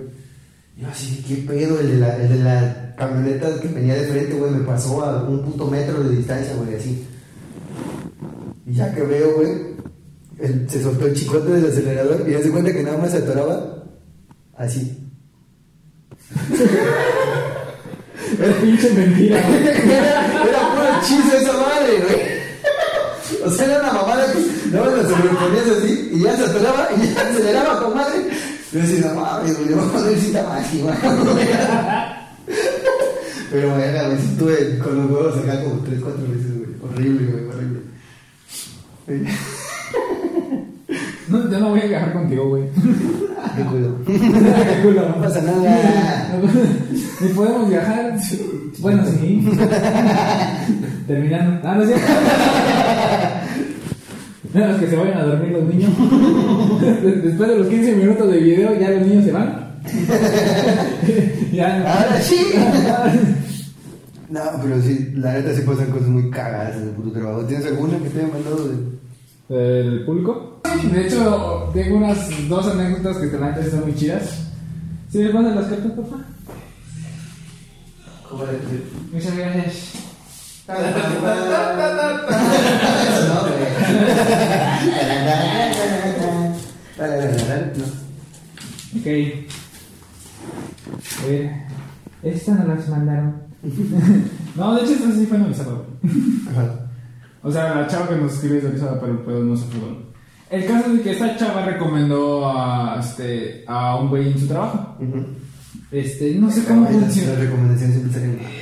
Yo 0.76 0.88
así, 0.88 1.24
¿qué 1.26 1.36
pedo? 1.36 1.80
El 1.80 1.88
de, 1.92 1.96
la, 1.98 2.16
el 2.16 2.28
de 2.28 2.36
la 2.44 2.94
camioneta 2.96 3.60
que 3.60 3.68
venía 3.68 3.94
de 3.94 4.08
frente, 4.08 4.34
güey, 4.34 4.50
me 4.50 4.64
pasó 4.64 5.02
a 5.02 5.22
un 5.22 5.42
punto 5.42 5.66
metro 5.68 6.02
de 6.04 6.16
distancia, 6.16 6.54
güey, 6.56 6.74
así. 6.76 7.06
Y 8.66 8.74
ya 8.74 8.94
que 8.94 9.00
veo, 9.02 9.36
güey, 9.36 9.48
el- 10.38 10.68
se 10.68 10.82
soltó 10.82 11.06
el 11.06 11.14
chicote 11.14 11.50
del 11.52 11.70
acelerador 11.70 12.24
y 12.28 12.32
ya 12.32 12.42
se 12.42 12.50
cuenta 12.50 12.72
que 12.72 12.82
nada 12.82 12.98
más 12.98 13.10
se 13.12 13.18
atoraba 13.18 13.84
así. 14.56 14.98
Es 18.40 18.54
pinche 18.56 18.90
mentira, 18.92 19.38
era, 19.38 19.70
era 20.48 20.70
puro 20.70 20.84
hechizo 21.00 21.36
esa 21.36 21.52
madre, 21.52 22.00
güey. 22.02 23.46
O 23.46 23.50
sea, 23.50 23.64
era 23.66 23.80
una 23.80 23.92
mamada 23.92 24.32
que 24.32 24.38
no 24.72 24.84
me 24.84 24.90
lo 24.96 25.08
sobreponías 25.08 25.68
así 25.78 26.10
y 26.12 26.20
ya 26.22 26.36
se 26.36 26.44
atoraba 26.44 26.88
y 26.96 27.14
ya 27.14 27.20
aceleraba 27.30 27.82
con 27.82 27.94
madre. 27.94 28.16
Yo 28.72 28.80
decía, 28.80 29.12
no 29.12 29.20
mames, 29.20 29.56
a 29.56 29.60
ver 30.02 30.18
si 30.18 30.26
está 30.26 30.42
mágica. 30.48 30.92
Pero 33.50 33.70
bueno, 33.70 34.04
güey, 34.06 34.18
sí 34.18 34.28
estuve 34.32 34.78
con 34.78 34.96
los 34.96 35.10
huevos 35.10 35.38
acá 35.38 35.62
como 35.62 35.80
3, 35.82 36.00
4 36.02 36.22
veces, 36.28 36.58
güey. 36.58 36.70
Horrible, 36.82 37.26
güey, 37.30 37.44
horrible. 37.46 37.80
No, 41.28 41.50
yo 41.50 41.58
no 41.58 41.70
voy 41.70 41.80
a 41.80 41.86
viajar 41.86 42.12
contigo, 42.12 42.48
güey. 42.50 42.62
Qué 43.56 43.62
culo. 43.64 43.96
Qué 44.06 44.80
culo. 44.82 45.08
No 45.08 45.20
pasa 45.20 45.42
nada. 45.42 46.38
Ni 47.20 47.28
podemos 47.30 47.68
viajar. 47.68 48.16
Bueno, 48.78 49.02
sí. 49.06 49.48
Terminando. 51.08 51.68
Ah, 51.68 51.74
no 51.74 51.82
es 51.82 51.88
cierto. 51.88 52.06
Nada 54.56 54.72
más 54.72 54.80
que 54.80 54.88
se 54.88 54.96
vayan 54.96 55.18
a 55.18 55.24
dormir 55.24 55.52
los 55.52 55.64
niños. 55.64 55.90
Después 57.24 57.50
de 57.50 57.58
los 57.58 57.68
15 57.68 57.96
minutos 57.96 58.32
de 58.32 58.38
video, 58.38 58.80
ya 58.80 58.90
los 58.90 59.06
niños 59.06 59.24
se 59.26 59.32
van. 59.32 59.76
ya. 61.52 61.76
Ahora 61.80 62.20
sí. 62.20 62.36
No, 64.28 64.40
pero 64.60 64.82
sí, 64.82 65.12
la 65.14 65.34
neta 65.34 65.54
sí 65.54 65.62
pasan 65.62 65.92
cosas 65.92 66.08
muy 66.08 66.28
cagadas 66.30 66.74
en 66.74 66.82
el 66.82 66.88
puto 66.90 67.12
trabajo. 67.12 67.44
¿Tienes 67.44 67.64
alguna 67.66 67.96
que 67.98 68.08
te 68.08 68.18
haya 68.18 68.32
mandado 68.32 68.68
de.? 68.68 68.76
¿El 69.48 70.04
público? 70.04 70.60
De 70.92 71.06
hecho, 71.06 71.70
tengo 71.72 71.98
unas 71.98 72.48
dos 72.48 72.66
anécdotas 72.66 73.18
que 73.18 73.28
te 73.28 73.38
la 73.38 73.50
están 73.50 73.82
muy 73.82 73.94
chidas. 73.94 74.50
¿Sí 75.12 75.18
me 75.18 75.32
mandas 75.32 75.54
las 75.54 75.66
cartas, 75.66 75.92
le 75.92 76.02
Muchas 79.12 79.36
gracias. 79.36 80.15
No. 80.66 80.74
Ok. 88.98 89.06
A 91.22 91.26
ver. 91.26 91.66
Estas 92.22 92.58
no 92.58 92.74
las 92.74 92.88
mandaron. 92.88 93.42
no, 94.56 94.74
de 94.74 94.82
hecho, 94.82 94.92
esta 94.94 95.12
sí 95.12 95.26
fue 95.26 95.36
analizada. 95.36 95.82
O 97.42 97.52
sea, 97.52 97.74
la 97.76 97.86
chava 97.86 98.08
que 98.08 98.16
nos 98.16 98.34
escribe 98.34 98.58
es 98.58 98.64
analizada, 98.64 99.00
pero 99.00 99.24
pedo 99.24 99.44
no 99.44 99.56
se 99.56 99.66
fue. 99.66 100.06
El 100.50 100.66
caso 100.66 100.92
es 100.92 101.00
que 101.00 101.12
esta 101.12 101.36
chava 101.36 101.64
recomendó 101.64 102.50
a, 102.50 102.96
este, 102.98 103.64
a 103.68 103.96
un 103.96 104.08
güey 104.08 104.32
en 104.32 104.38
su 104.38 104.48
trabajo. 104.48 104.96
Este, 105.96 106.34
no 106.34 106.50
sé 106.50 106.62
cómo 106.64 106.86
funciona. 106.86 107.32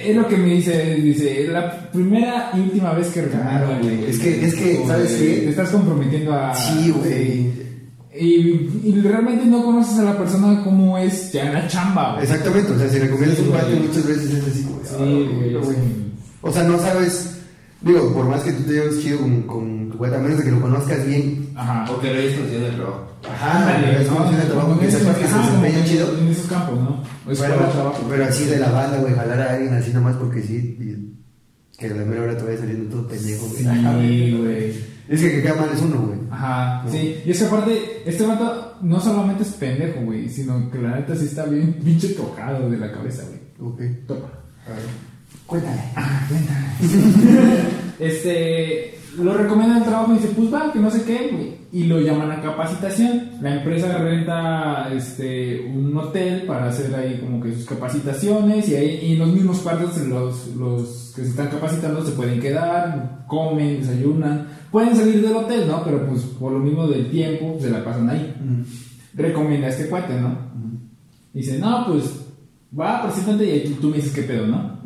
Es 0.04 0.14
lo 0.14 0.28
que 0.28 0.36
me 0.36 0.50
dice, 0.54 0.94
dice, 0.96 1.48
la 1.48 1.90
primera 1.90 2.52
y 2.54 2.60
última 2.60 2.92
vez 2.92 3.08
que 3.08 3.22
Claro, 3.24 3.76
güey. 3.82 4.04
es 4.08 4.18
que- 4.20 4.44
es 4.46 4.54
que, 4.54 4.84
¿sabes 4.86 5.12
qué? 5.14 5.26
Te 5.38 5.48
estás 5.48 5.70
comprometiendo 5.70 6.32
a... 6.32 6.54
Sí, 6.54 6.92
güey. 6.96 7.50
Y, 8.16 8.70
y 8.84 9.00
realmente 9.02 9.46
no 9.46 9.64
conoces 9.64 9.98
a 9.98 10.04
la 10.04 10.16
persona 10.16 10.62
como 10.62 10.96
es 10.96 11.32
ya 11.32 11.46
en 11.46 11.54
la 11.54 11.66
chamba, 11.66 12.12
güey. 12.12 12.22
Exactamente, 12.22 12.70
o 12.72 12.78
sea, 12.78 12.88
si 12.88 12.98
recomiendas 13.00 13.38
Sí, 13.38 13.44
un 13.44 13.86
muchas 13.88 14.06
veces 14.06 14.32
es 14.32 14.44
así, 14.46 14.62
güey. 14.68 14.84
Sí, 14.84 15.56
ah, 15.56 15.60
güey. 15.64 15.76
O 16.40 16.52
sea, 16.52 16.62
no 16.62 16.78
sabes, 16.78 17.38
digo, 17.84 18.12
por 18.14 18.26
más 18.28 18.42
que 18.42 18.52
tú 18.52 18.62
te 18.64 18.72
lleves 18.72 19.00
chido 19.02 19.18
con, 19.18 19.42
con 19.42 19.90
tu 19.90 19.98
cuate, 19.98 20.16
a 20.16 20.18
menos 20.18 20.38
de 20.38 20.44
que 20.44 20.50
lo 20.50 20.60
conozcas 20.60 21.06
bien. 21.06 21.48
Ajá. 21.54 21.90
O 21.92 22.00
que 22.00 22.12
lo 22.12 22.20
hayas 22.20 22.34
conocido 22.34 22.66
el 22.66 22.74
trabajo. 22.76 23.06
Ajá, 23.32 23.80
es 23.80 24.06
si 24.08 24.34
en 24.34 24.40
el 24.40 24.46
trabajo 24.48 24.78
que 24.80 24.90
sepas 24.90 25.16
que 25.16 25.26
se 25.26 25.38
desempeña 25.38 25.84
chido. 25.84 26.18
En 26.18 26.28
esos 26.28 26.46
campos, 26.46 26.78
¿no? 26.80 27.02
O 27.26 27.30
escuela, 27.30 27.54
Pero, 27.58 27.68
trabajo. 27.70 28.06
pero 28.08 28.24
así 28.24 28.44
de 28.44 28.58
la 28.58 28.70
banda, 28.70 28.98
güey, 28.98 29.14
jalar 29.14 29.40
a 29.40 29.52
alguien 29.54 29.74
así 29.74 29.92
nomás 29.92 30.16
porque 30.16 30.42
sí, 30.42 30.76
y 30.80 31.14
que 31.78 31.86
a 31.86 31.94
la 31.94 32.04
mera 32.04 32.22
hora 32.22 32.36
te 32.36 32.44
vaya 32.44 32.58
saliendo 32.58 32.90
todo 32.96 33.08
pendejo, 33.08 33.46
güey. 33.48 33.62
Sí, 33.64 34.36
güey. 34.38 34.94
Es 35.08 35.20
que 35.20 35.30
que 35.32 35.42
queda 35.42 35.54
mal 35.54 35.70
es 35.74 35.82
uno, 35.82 35.98
güey. 36.06 36.18
Ajá, 36.30 36.82
No. 36.84 36.90
sí. 36.90 37.16
Y 37.24 37.30
es 37.30 37.38
que 37.38 37.44
aparte, 37.46 38.02
este 38.06 38.26
vato 38.26 38.76
no 38.82 39.00
solamente 39.00 39.42
es 39.42 39.50
pendejo, 39.50 40.00
güey, 40.02 40.28
sino 40.28 40.70
que 40.70 40.78
la 40.78 40.96
neta 40.96 41.14
sí 41.16 41.26
está 41.26 41.44
bien 41.44 41.74
pinche 41.84 42.08
tocado 42.10 42.70
de 42.70 42.78
la 42.78 42.90
cabeza, 42.92 43.22
güey. 43.28 43.70
Ok. 43.72 44.06
Topa. 44.06 44.28
A 44.66 44.70
ver. 44.70 45.13
Cuéntame. 45.46 45.80
Ah, 45.96 46.26
cuéntame. 46.28 46.66
este, 47.98 48.94
lo 49.18 49.34
recomiendan 49.34 49.78
el 49.78 49.84
trabajo 49.84 50.12
y 50.12 50.16
dice, 50.16 50.32
pues 50.36 50.52
va, 50.52 50.72
que 50.72 50.78
no 50.78 50.90
sé 50.90 51.04
qué. 51.04 51.58
Y 51.72 51.84
lo 51.84 52.00
llaman 52.00 52.30
a 52.30 52.40
capacitación. 52.40 53.32
La 53.40 53.56
empresa 53.56 53.98
renta 53.98 54.88
este, 54.92 55.60
un 55.66 55.96
hotel 55.96 56.42
para 56.46 56.68
hacer 56.68 56.94
ahí 56.94 57.18
como 57.20 57.40
que 57.42 57.52
sus 57.52 57.66
capacitaciones 57.66 58.68
y 58.68 58.76
ahí 58.76 59.00
y 59.02 59.12
en 59.14 59.18
los 59.18 59.32
mismos 59.32 59.58
cuartos 59.58 59.96
los, 60.06 60.48
los 60.56 61.12
que 61.14 61.22
se 61.22 61.30
están 61.30 61.48
capacitando 61.48 62.04
se 62.04 62.12
pueden 62.12 62.40
quedar, 62.40 63.24
comen, 63.26 63.80
desayunan. 63.80 64.48
Pueden 64.70 64.96
salir 64.96 65.20
del 65.20 65.36
hotel, 65.36 65.68
¿no? 65.68 65.84
Pero 65.84 66.06
pues 66.06 66.22
por 66.22 66.52
lo 66.52 66.58
mismo 66.58 66.86
del 66.86 67.10
tiempo 67.10 67.56
se 67.60 67.70
la 67.70 67.84
pasan 67.84 68.08
ahí. 68.08 68.34
Recomienda 69.14 69.68
a 69.68 69.70
este 69.70 69.88
cuate, 69.88 70.20
¿no? 70.20 70.36
Dice, 71.32 71.58
no, 71.58 71.86
pues 71.86 72.04
va, 72.76 73.02
preséntate 73.02 73.56
y 73.56 73.70
tú 73.80 73.88
me 73.88 73.96
dices 73.96 74.12
qué 74.12 74.22
pedo, 74.22 74.46
¿no? 74.46 74.78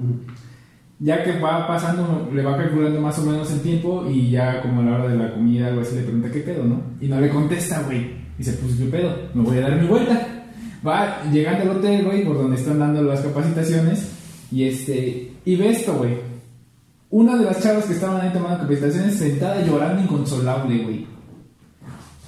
Ya 1.01 1.23
que 1.23 1.39
va 1.39 1.67
pasando, 1.69 2.29
le 2.35 2.43
va 2.43 2.57
calculando 2.57 3.01
más 3.01 3.19
o 3.21 3.23
menos 3.25 3.51
el 3.53 3.61
tiempo 3.61 4.07
y 4.11 4.31
ya 4.31 4.61
como 4.63 4.81
a 4.81 4.85
la 4.85 4.97
hora 4.97 5.09
de 5.09 5.17
la 5.17 5.33
comida 5.33 5.69
algo 5.69 5.83
así 5.83 5.95
le 5.95 6.03
pregunta 6.03 6.31
qué 6.33 6.41
pedo, 6.41 6.65
¿no? 6.65 6.83
Y 7.01 7.07
no 7.07 7.21
le 7.21 7.29
contesta, 7.31 7.83
güey. 7.83 8.17
Dice, 8.37 8.53
pues 8.55 8.75
qué 8.75 8.85
pedo, 8.87 9.15
me 9.35 9.43
voy 9.43 9.59
a 9.59 9.63
dar 9.63 9.81
mi 9.81 9.87
vuelta. 9.87 10.27
Va 10.87 11.23
llegando 11.33 11.71
al 11.71 11.77
hotel, 11.79 12.05
güey, 12.05 12.25
por 12.25 12.37
donde 12.39 12.57
están 12.57 12.79
dando 12.81 13.03
las 13.03 13.21
capacitaciones 13.21 14.11
y 14.51 14.65
este, 14.65 15.33
y 15.45 15.57
ve 15.57 15.71
esto, 15.71 15.95
güey. 15.95 16.17
Una 17.11 17.37
de 17.37 17.45
las 17.45 17.63
chavas 17.63 17.85
que 17.87 17.93
estaban 17.95 18.21
ahí 18.21 18.33
tomando 18.33 18.59
capacitaciones 18.59 19.15
sentada 19.17 19.65
llorando 19.65 20.03
inconsolable, 20.03 20.79
güey. 20.83 21.07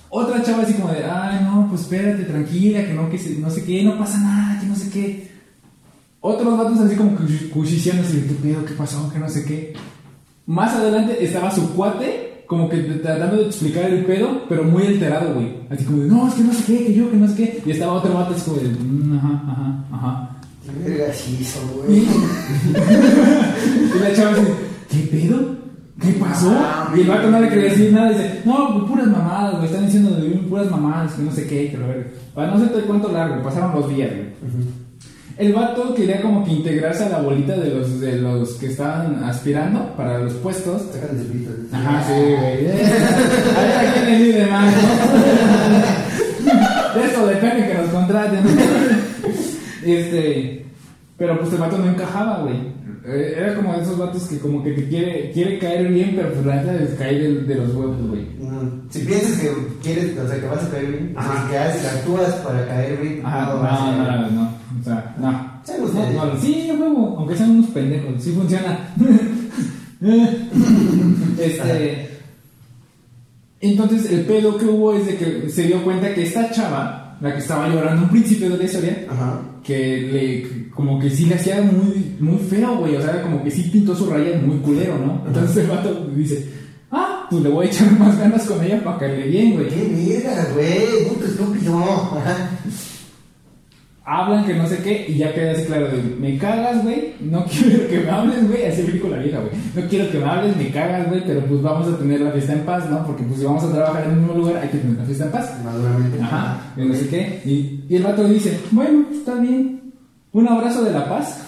Otra 0.09 0.43
chava 0.43 0.63
así 0.63 0.75
como 0.75 0.93
de, 0.93 1.05
ay, 1.05 1.41
no, 1.45 1.67
pues 1.69 1.83
espérate, 1.83 2.25
tranquila, 2.25 2.85
que 2.85 2.95
no, 2.95 3.09
que 3.11 3.19
se- 3.19 3.39
no 3.39 3.49
sé 3.51 3.65
qué, 3.65 3.83
no 3.85 3.97
pasa 3.99 4.19
nada, 4.21 4.61
que 4.61 4.67
no 4.67 4.75
sé 4.75 4.91
qué. 4.91 5.31
Otros 6.23 6.59
vatos 6.59 6.81
así 6.81 6.97
como 6.97 7.13
cuchi- 7.17 7.49
cuchicheándose, 7.51 8.25
¿qué 8.27 8.35
pedo? 8.43 8.65
¿Qué 8.65 8.75
pasó? 8.75 9.11
Que 9.13 9.19
no 9.19 9.29
sé 9.29 9.45
qué. 9.45 9.73
Más 10.47 10.75
adelante 10.75 11.25
estaba 11.25 11.51
su 11.51 11.71
cuate, 11.75 12.45
como 12.47 12.69
que 12.69 12.79
tratando 12.79 13.37
de 13.37 13.47
explicar 13.47 13.85
el 13.91 14.05
pedo, 14.05 14.43
pero 14.49 14.65
muy 14.65 14.85
alterado, 14.87 15.35
güey. 15.35 15.55
Así 15.71 15.85
como 15.85 15.99
de, 16.03 16.09
no, 16.09 16.29
es 16.29 16.35
que 16.35 16.43
no 16.43 16.53
sé 16.53 16.65
qué, 16.67 16.87
que 16.87 16.95
yo, 16.95 17.11
que 17.11 17.17
no 17.17 17.29
sé 17.29 17.35
qué. 17.37 17.63
Y 17.65 17.71
estaba 17.71 17.93
otro 17.95 18.13
vato 18.13 18.35
así 18.35 18.43
como 18.51 18.57
de, 18.61 18.69
"Mm, 18.69 19.17
ajá, 19.19 19.43
ajá, 19.49 19.85
ajá. 19.93 20.31
Qué 20.85 20.91
verga 20.91 21.13
sí 21.15 21.39
hizo, 21.41 21.59
Y, 21.89 21.89
güey. 21.89 22.03
y 23.97 23.99
la 24.01 24.13
chava 24.15 24.31
así, 24.33 24.43
¿qué 24.91 24.99
pedo? 25.11 25.57
¿Qué 26.01 26.13
pasó? 26.15 26.53
Y 26.97 27.01
el 27.01 27.09
vato 27.09 27.31
no 27.31 27.41
le 27.41 27.49
quería 27.49 27.65
decir 27.71 27.93
nada. 27.93 28.11
Dice, 28.11 28.43
no, 28.45 28.73
pues 28.79 28.91
puras 28.91 29.07
mamadas, 29.09 29.55
güey. 29.57 29.67
Están 29.67 29.87
diciendo 29.87 30.11
de 30.17 30.31
puras 30.49 30.71
mamadas, 30.71 31.13
que 31.15 31.23
no 31.23 31.33
sé 31.33 31.47
qué, 31.47 31.71
que 31.71 31.77
lo 31.79 31.87
verga. 31.87 32.07
Para 32.35 32.49
no 32.49 32.55
hacerte 32.57 32.79
el 32.79 32.85
cuento 32.85 33.11
largo, 33.13 33.43
pasaron 33.43 33.75
los 33.79 33.89
días, 33.89 34.11
güey. 34.11 34.31
El 35.41 35.53
vato 35.55 35.95
quería 35.95 36.21
como 36.21 36.45
que 36.45 36.51
integrarse 36.53 37.05
a 37.05 37.09
la 37.09 37.21
bolita 37.23 37.57
de 37.57 37.71
los, 37.71 37.99
de 37.99 38.17
los 38.19 38.51
que 38.55 38.67
estaban 38.67 39.25
aspirando 39.25 39.87
para 39.97 40.19
los 40.19 40.35
puestos. 40.35 40.83
El. 40.95 41.67
Ajá, 41.73 42.05
sí, 42.07 42.13
güey. 42.13 42.67
A 43.57 43.61
ver 43.63 43.79
a 43.89 43.93
quién 43.95 44.05
le 44.07 44.19
vive 44.25 44.47
más, 44.47 44.75
¿no? 44.75 44.81
De 47.01 47.07
eso 47.07 47.27
depende 47.27 47.67
que 47.69 47.75
nos 47.75 47.89
contraten. 47.89 48.41
Este. 49.85 50.67
Pero 51.17 51.39
pues 51.41 51.53
el 51.55 51.59
vato 51.59 51.79
no 51.79 51.91
encajaba, 51.91 52.41
güey. 52.43 52.57
Eh, 53.07 53.35
Era 53.39 53.55
como 53.55 53.73
de 53.75 53.83
esos 53.83 53.97
vatos 53.97 54.25
que 54.29 54.39
como 54.39 54.63
que 54.63 54.73
te 54.73 54.89
quiere, 54.89 55.31
quiere 55.33 55.59
caer 55.59 55.89
bien, 55.89 56.13
pero 56.17 56.33
pues 56.35 56.45
la 56.45 56.57
neta 56.63 56.97
caer 56.99 57.23
de, 57.23 57.41
de 57.45 57.55
los 57.55 57.75
huevos, 57.75 57.97
güey. 58.09 58.23
Mm, 58.39 58.89
Si 58.91 59.01
piensas 59.07 59.39
que 59.41 59.51
quieres, 59.83 60.19
o 60.19 60.29
sea, 60.29 60.39
que 60.39 60.47
vas 60.47 60.65
a 60.65 60.71
caer 60.71 60.87
bien, 60.87 61.15
o 61.17 61.23
sea, 61.23 61.33
Ajá. 61.33 61.51
que 61.51 61.59
haces, 61.59 61.93
actúas 61.95 62.33
para 62.45 62.67
caer 62.67 62.99
bien, 63.01 63.23
Ajá, 63.25 63.55
no, 63.55 63.63
no, 63.63 64.21
no, 64.21 64.31
no. 64.31 64.60
O 65.91 65.93
sea, 65.93 66.11
no. 66.11 66.41
Sí, 66.41 66.71
huevo, 66.79 67.17
aunque 67.19 67.37
sean 67.37 67.51
unos 67.51 67.71
pendejos, 67.71 68.23
sí 68.23 68.33
funciona. 68.33 68.95
este. 71.39 72.11
Entonces, 73.61 74.11
el 74.11 74.23
pedo 74.23 74.57
que 74.57 74.65
hubo 74.65 74.95
es 74.95 75.07
de 75.07 75.17
que 75.17 75.51
se 75.51 75.65
dio 75.65 75.85
cuenta 75.85 76.15
que 76.15 76.23
esta 76.23 76.51
chava, 76.51 77.19
la 77.21 77.35
que 77.35 77.41
estaba 77.41 77.69
llorando 77.69 78.05
un 78.05 78.09
principio 78.09 78.49
de 78.49 78.57
la 78.57 78.65
historia, 78.65 79.05
Ajá. 79.11 79.43
que 79.63 80.01
le, 80.01 80.71
como 80.71 80.99
que 80.99 81.11
sí 81.11 81.27
le 81.27 81.35
hacía 81.35 81.61
muy, 81.61 82.17
muy 82.21 82.39
feo, 82.39 82.79
güey, 82.79 82.97
o 82.97 83.03
sea, 83.03 83.21
como 83.21 83.45
que 83.45 83.51
sí 83.51 83.69
pintó 83.71 83.95
su 83.95 84.09
raya 84.09 84.41
muy 84.41 84.57
culero, 84.61 84.99
¿no? 84.99 85.23
Entonces 85.27 85.59
el 85.59 85.67
vato 85.67 86.07
dice, 86.17 86.49
ah, 86.91 87.27
pues 87.29 87.43
le 87.43 87.51
voy 87.51 87.67
a 87.67 87.69
echar 87.69 87.93
más 87.99 88.19
ganas 88.19 88.47
con 88.47 88.65
ella 88.65 88.83
para 88.83 88.99
caerle 88.99 89.29
bien, 89.29 89.53
güey. 89.53 89.69
Qué 89.69 90.21
verga, 90.25 90.49
güey, 90.55 91.09
puto 91.11 91.27
estúpido. 91.27 91.79
Ajá. 91.79 92.51
Hablan 94.05 94.47
que 94.47 94.55
no 94.55 94.67
sé 94.67 94.79
qué 94.79 95.07
y 95.09 95.19
ya 95.19 95.35
queda 95.35 95.53
así 95.53 95.65
claro 95.65 95.89
de, 95.89 96.03
me 96.03 96.39
cagas, 96.39 96.83
güey, 96.83 97.15
no 97.21 97.45
quiero 97.51 97.87
que 97.87 98.01
me 98.01 98.11
hables, 98.11 98.49
güey, 98.49 98.65
así 98.65 98.83
la 98.83 99.19
vieja, 99.19 99.39
güey, 99.39 99.53
no 99.75 99.89
quiero 99.89 100.11
que 100.11 100.19
me 100.19 100.25
hables, 100.25 100.57
me 100.57 100.71
cagas, 100.71 101.09
güey, 101.09 101.23
pero 101.27 101.41
pues 101.45 101.63
vamos 101.63 101.87
a 101.87 101.99
tener 101.99 102.21
la 102.21 102.31
fiesta 102.33 102.55
en 102.55 102.61
paz, 102.61 102.89
¿no? 102.91 103.07
Porque 103.07 103.23
pues 103.25 103.39
si 103.39 103.45
vamos 103.45 103.63
a 103.63 103.73
trabajar 103.73 104.05
en 104.05 104.11
el 104.13 104.17
mismo 104.17 104.35
lugar 104.35 104.57
hay 104.57 104.69
que 104.69 104.79
tener 104.79 104.97
la 104.97 105.05
fiesta 105.05 105.25
en 105.27 105.31
paz. 105.31 105.55
Maduramente. 105.63 106.21
Ajá, 106.21 106.73
y 106.77 106.85
no 106.85 106.95
sé 106.95 107.09
qué, 107.09 107.43
y, 107.45 107.85
y 107.89 107.97
el 107.97 108.03
vato 108.03 108.25
dice, 108.25 108.59
bueno, 108.71 109.07
está 109.13 109.35
bien, 109.35 109.93
un 110.33 110.49
abrazo 110.49 110.83
de 110.83 110.93
la 110.93 111.09
paz. 111.09 111.47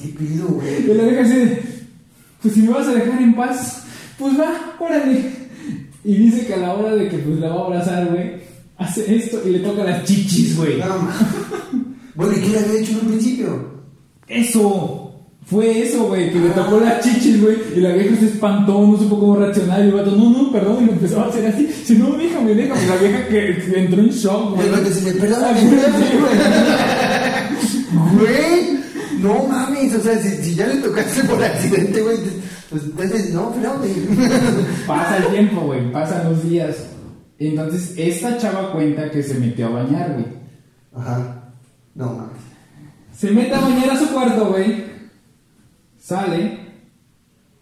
¿Qué 0.00 0.08
pido, 0.08 0.48
güey? 0.48 0.90
Y 0.90 0.94
la 0.94 1.04
vieja 1.04 1.22
así 1.22 1.34
de, 1.34 1.62
pues 2.40 2.54
si 2.54 2.62
me 2.62 2.72
vas 2.72 2.88
a 2.88 2.94
dejar 2.94 3.20
en 3.20 3.34
paz, 3.34 3.84
pues 4.18 4.38
va, 4.38 4.52
órale. 4.78 5.40
Y 6.02 6.14
dice 6.14 6.46
que 6.46 6.54
a 6.54 6.58
la 6.58 6.72
hora 6.72 6.94
de 6.94 7.08
que 7.08 7.18
pues 7.18 7.38
la 7.38 7.50
va 7.50 7.62
a 7.62 7.66
abrazar, 7.66 8.06
güey, 8.06 8.40
hace 8.80 9.14
esto 9.14 9.40
y 9.46 9.50
le 9.50 9.58
toca 9.60 9.84
las 9.84 10.04
chichis, 10.04 10.56
güey. 10.56 10.78
No. 10.78 11.08
Bueno, 12.14 12.32
¿y 12.36 12.40
qué 12.40 12.48
le 12.48 12.58
había 12.58 12.80
hecho 12.80 12.92
en 12.92 12.98
un 12.98 13.06
principio? 13.06 13.80
Eso. 14.26 15.06
Fue 15.46 15.82
eso, 15.82 16.04
güey, 16.04 16.32
que 16.32 16.38
le 16.38 16.50
tocó 16.50 16.78
las 16.78 17.02
chichis, 17.02 17.40
güey, 17.42 17.56
y 17.74 17.80
la 17.80 17.92
vieja 17.92 18.14
se 18.20 18.26
espantó, 18.26 18.86
no 18.86 18.96
supo 18.96 19.18
cómo 19.18 19.36
reaccionar, 19.36 19.80
y 19.80 19.88
el 19.88 19.92
vato, 19.92 20.12
no, 20.12 20.30
no, 20.30 20.52
perdón, 20.52 20.84
y 20.84 20.86
lo 20.86 20.92
empezó 20.92 21.20
a 21.22 21.26
hacer 21.28 21.44
así, 21.46 21.68
si 21.84 21.96
no, 21.96 22.12
déjame, 22.12 22.54
déjame, 22.54 22.86
la 22.86 22.96
vieja 22.96 23.26
que, 23.26 23.56
que 23.56 23.80
entró 23.80 24.00
en 24.00 24.10
shock, 24.10 24.54
güey. 24.54 24.66
el 24.68 24.72
vato 24.72 24.90
Sí, 24.92 25.10
perdóname. 25.18 25.60
Güey, 28.16 28.78
no 29.20 29.46
mames, 29.48 29.94
o 29.96 30.00
sea, 30.00 30.16
si, 30.22 30.36
si 30.36 30.54
ya 30.54 30.68
le 30.68 30.76
tocaste 30.76 31.24
por 31.24 31.42
accidente, 31.42 32.00
güey, 32.00 32.16
pues 32.68 32.82
entonces, 32.84 33.34
no, 33.34 33.52
perdóname. 33.52 33.88
Pasa 34.86 35.16
el 35.16 35.26
tiempo, 35.32 35.62
güey, 35.62 35.90
pasan 35.90 36.30
los 36.30 36.48
días. 36.48 36.76
Entonces, 37.40 37.94
esta 37.96 38.36
chava 38.36 38.70
cuenta 38.70 39.10
que 39.10 39.22
se 39.22 39.34
metió 39.40 39.68
a 39.68 39.82
bañar, 39.82 40.12
güey. 40.12 40.26
Ajá, 40.94 41.52
no 41.94 42.12
mames. 42.12 42.42
Se 43.16 43.30
mete 43.30 43.54
a 43.54 43.60
bañar 43.60 43.90
a 43.90 43.98
su 43.98 44.12
cuarto, 44.12 44.50
güey. 44.50 44.84
Sale. 45.98 46.60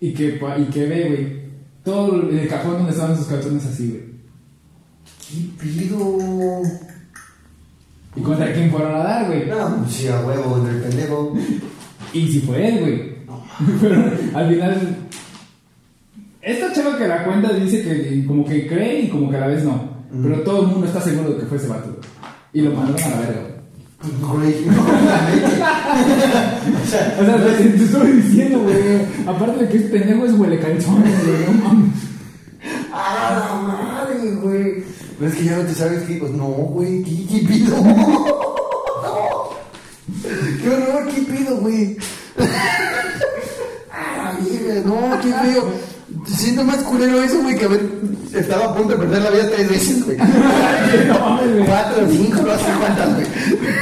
Y 0.00 0.12
que, 0.12 0.40
y 0.58 0.64
que 0.64 0.86
ve, 0.86 1.08
güey. 1.08 1.38
Todo 1.84 2.28
el 2.28 2.48
cajón 2.48 2.72
donde 2.72 2.90
estaban 2.90 3.16
sus 3.16 3.28
calzones 3.28 3.66
así, 3.66 3.88
güey. 3.88 4.08
¿Qué 5.30 5.62
pido? 5.62 6.62
¿Y 8.16 8.20
contra 8.20 8.52
quién 8.52 8.72
fueron 8.72 8.96
a 8.96 8.98
dar, 8.98 9.26
güey? 9.28 9.46
No, 9.46 9.76
pues 9.84 9.94
sí, 9.94 10.08
a 10.08 10.20
huevo, 10.20 10.58
del 10.60 10.82
pendejo. 10.82 11.34
Y 12.14 12.26
si 12.26 12.40
fue 12.40 12.66
él, 12.66 12.80
güey. 12.80 13.18
Pero 13.80 13.96
al 14.34 14.48
final. 14.48 15.08
Esta 16.48 16.72
chava 16.72 16.96
que 16.96 17.06
la 17.06 17.24
cuenta 17.24 17.52
dice 17.52 17.82
que 17.82 18.24
como 18.26 18.42
que 18.42 18.66
cree 18.66 19.02
y 19.02 19.08
como 19.11 19.28
que 19.28 19.37
a 19.37 19.40
la 19.40 19.48
vez 19.48 19.64
no. 19.64 19.98
Pero 20.22 20.40
todo 20.40 20.62
el 20.62 20.68
mundo 20.68 20.87
está 20.87 20.98
seguro 20.98 21.32
de 21.32 21.40
que 21.40 21.44
fue 21.46 21.58
ese 21.58 21.68
vato. 21.68 22.00
Y 22.54 22.62
lo 22.62 22.70
mandaron 22.72 23.02
a 23.02 23.08
la 23.11 23.20
verga, 23.20 23.40
güey. 23.42 23.58
No. 24.22 24.32
O 26.82 26.87
sea, 26.87 27.18
O 27.20 27.24
sea, 27.24 27.37
te, 27.58 27.64
te 27.64 27.84
estoy 27.84 28.12
diciendo, 28.12 28.61
güey. 28.61 28.76
Aparte 29.26 29.64
de 29.64 29.68
que 29.70 29.76
este 29.76 29.98
pendejo 29.98 30.24
es 30.24 30.32
huele 30.32 30.58
calzones, 30.58 31.26
güey. 31.26 31.44
No 31.48 31.52
mames. 31.64 31.94
¡Ah, 32.94 33.30
la 33.38 33.54
madre, 33.61 34.34
güey! 34.37 34.84
Pero 35.18 35.30
es 35.30 35.37
que 35.37 35.44
ya 35.44 35.56
no 35.58 35.64
te 35.64 35.74
sabes 35.74 36.04
qué. 36.04 36.14
Pues 36.14 36.32
no, 36.32 36.46
güey, 36.46 37.02
¿qué, 37.02 37.26
qué 37.26 37.46
pido? 37.46 37.76
¡Qué 40.62 40.70
horror, 40.70 41.08
qué 41.14 41.20
pido, 41.22 41.56
güey! 41.58 41.96
¡Ah, 43.92 44.16
la 44.16 44.32
mierda! 44.40 44.80
No, 44.87 45.20
qué 45.20 45.30
feo. 45.30 45.97
Siento 46.26 46.64
más 46.64 46.78
culero 46.78 47.22
eso, 47.22 47.42
güey, 47.42 47.57
que 47.57 47.64
haber. 47.64 47.81
Estaba 48.35 48.66
a 48.66 48.74
punto 48.74 48.92
de 48.92 48.98
perder 48.98 49.22
la 49.22 49.31
vida 49.31 49.50
tres 49.54 49.68
veces, 49.70 50.04
güey. 50.04 50.16
No 51.09 51.18
mames, 51.18 51.52
güey. 51.54 51.66
Cuatro, 51.66 52.09
cinco, 52.11 52.42
no 52.42 52.57
sé 52.57 52.64
cuántas, 52.78 53.14
güey. 53.14 53.26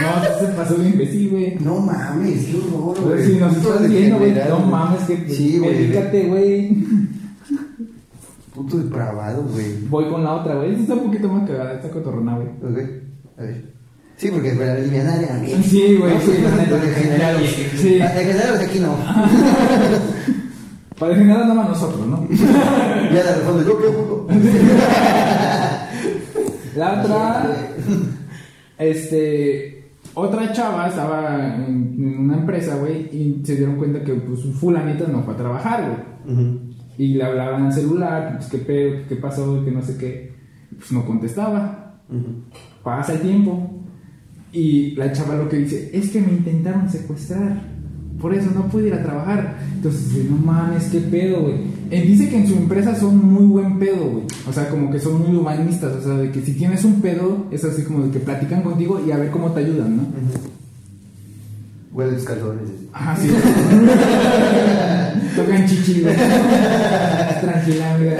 No, 0.03 0.39
se 0.41 0.53
pasó 0.55 0.75
de 0.75 0.89
imbécil, 0.89 1.31
güey. 1.31 1.57
No 1.61 1.81
mames, 1.81 2.45
qué 2.47 2.57
horror, 2.57 3.01
güey. 3.01 3.25
Si 3.27 3.37
nos 3.37 3.57
estás 3.57 3.89
viendo, 3.89 4.19
güey, 4.19 4.35
no 4.49 4.61
mames, 4.61 5.03
que 5.03 5.35
Sí, 5.35 5.59
güey. 5.59 5.75
Dedícate, 5.75 6.23
güey. 6.27 6.77
Puto 8.55 8.79
depravado, 8.79 9.43
güey. 9.43 9.81
Voy 9.89 10.09
con 10.09 10.25
la 10.25 10.35
otra, 10.35 10.55
güey. 10.55 10.71
Esta 10.71 10.83
está 10.83 10.95
un 10.95 11.05
poquito 11.05 11.29
más 11.29 11.49
cagada, 11.49 11.75
esta 11.75 11.91
cotorrona, 11.91 12.37
güey. 12.37 12.49
Ok, 12.49 12.91
a 13.39 13.43
ver. 13.43 13.77
Sí, 14.17 14.31
porque 14.31 14.51
para 14.53 14.73
aliviar 14.75 15.07
a 15.07 15.35
mí. 15.35 15.63
Sí, 15.63 15.97
güey, 15.97 16.15
sí, 16.21 16.33
la. 16.43 17.39
Sí. 17.79 18.01
Ah, 18.01 18.13
Degenerados 18.15 18.61
aquí 18.61 18.81
no. 18.81 18.97
Para 20.99 21.13
degenerar 21.13 21.43
nada 21.43 21.55
más 21.55 21.69
nosotros, 21.69 22.07
¿no? 22.07 22.27
Ya 23.13 23.23
de 23.23 23.43
fondo, 23.45 23.65
yo 23.67 23.79
qué 23.79 23.89
puto. 23.89 24.27
La 26.77 27.01
otra, 27.01 27.57
este, 28.79 29.93
otra 30.15 30.53
chava 30.53 30.89
estaba 30.89 31.57
en, 31.57 31.95
en 31.99 32.19
una 32.19 32.39
empresa, 32.39 32.77
güey, 32.77 33.09
y 33.13 33.43
se 33.45 33.57
dieron 33.57 33.77
cuenta 33.77 34.03
que, 34.03 34.13
pues, 34.15 34.45
un 34.45 34.53
fulanito 34.53 35.07
no 35.09 35.23
fue 35.23 35.35
a 35.35 35.37
trabajar, 35.37 35.85
güey. 36.27 36.67
Y 36.99 37.15
le 37.15 37.25
hablaban 37.25 37.67
al 37.67 37.73
celular, 37.73 38.37
pues, 38.37 38.51
qué 38.51 38.59
pedo, 38.59 39.07
qué 39.09 39.17
pasó, 39.17 39.65
que 39.65 39.71
no 39.71 39.83
sé 39.83 39.97
qué. 39.97 40.35
Pues 40.77 40.93
no 40.93 41.05
contestaba. 41.07 42.01
Pasa 42.83 43.15
el 43.15 43.21
tiempo. 43.21 43.71
Y 44.53 44.93
la 44.97 45.13
chava 45.13 45.37
lo 45.37 45.49
que 45.49 45.59
dice, 45.59 45.91
es 45.93 46.11
que 46.11 46.21
me 46.21 46.33
intentaron 46.33 46.89
secuestrar. 46.89 47.76
Por 48.21 48.35
eso 48.35 48.51
no 48.55 48.67
pude 48.69 48.89
ir 48.89 48.95
a 48.95 49.03
trabajar. 49.03 49.59
Entonces, 49.75 50.25
no 50.31 50.37
mames, 50.37 50.85
qué 50.85 51.01
pedo, 51.01 51.43
güey. 51.43 51.57
Él 51.91 52.07
dice 52.07 52.29
que 52.29 52.39
en 52.39 52.47
su 52.47 52.55
empresa 52.55 52.95
son 52.95 53.25
muy 53.25 53.47
buen 53.47 53.79
pedo, 53.79 54.11
güey. 54.11 54.25
O 54.49 54.53
sea, 54.53 54.69
como 54.69 54.91
que 54.91 54.99
son 54.99 55.21
muy 55.21 55.37
humanistas. 55.37 55.97
O 55.97 56.03
sea, 56.03 56.15
de 56.15 56.31
que 56.31 56.41
si 56.41 56.53
tienes 56.53 56.85
un 56.85 57.01
pedo, 57.01 57.47
es 57.51 57.65
así 57.65 57.83
como 57.83 58.05
de 58.05 58.11
que 58.11 58.21
platican 58.21 58.63
contigo 58.63 59.01
y 59.07 59.11
a 59.13 59.17
ver 59.17 59.31
cómo 59.31 59.53
te 59.53 59.61
ayudan, 59.61 59.97
¿no? 59.97 60.03
Huele 61.93 62.13
los 62.13 62.25
calzones. 62.25 62.69
Ajá, 62.93 63.17
sí. 63.17 63.29
Tocan 65.37 65.67
chichi, 65.67 66.03
güey. 66.03 66.15
Tranquila, 67.41 67.99
güey. 67.99 68.11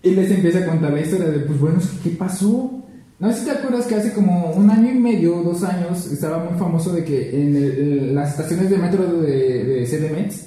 Y 0.00 0.12
les 0.12 0.30
empieza 0.30 0.60
a 0.60 0.66
contar 0.66 0.92
la 0.92 1.00
historia 1.00 1.26
de, 1.26 1.40
pues 1.40 1.60
bueno, 1.60 1.78
¿qué 2.02 2.10
pasó? 2.10 2.82
No 3.20 3.32
sé 3.32 3.40
si 3.40 3.44
te 3.46 3.50
acuerdas 3.50 3.84
que 3.86 3.96
hace 3.96 4.12
como 4.12 4.52
un 4.52 4.70
año 4.70 4.92
y 4.92 4.98
medio, 4.98 5.42
dos 5.42 5.64
años, 5.64 6.06
estaba 6.12 6.38
muy 6.44 6.56
famoso 6.56 6.92
de 6.92 7.02
que 7.04 7.42
en, 7.42 7.56
el- 7.56 7.78
en 7.78 8.14
las 8.14 8.30
estaciones 8.30 8.70
de 8.70 8.78
metro 8.78 9.04
de, 9.22 9.64
de 9.64 9.84
CDMX 9.86 10.46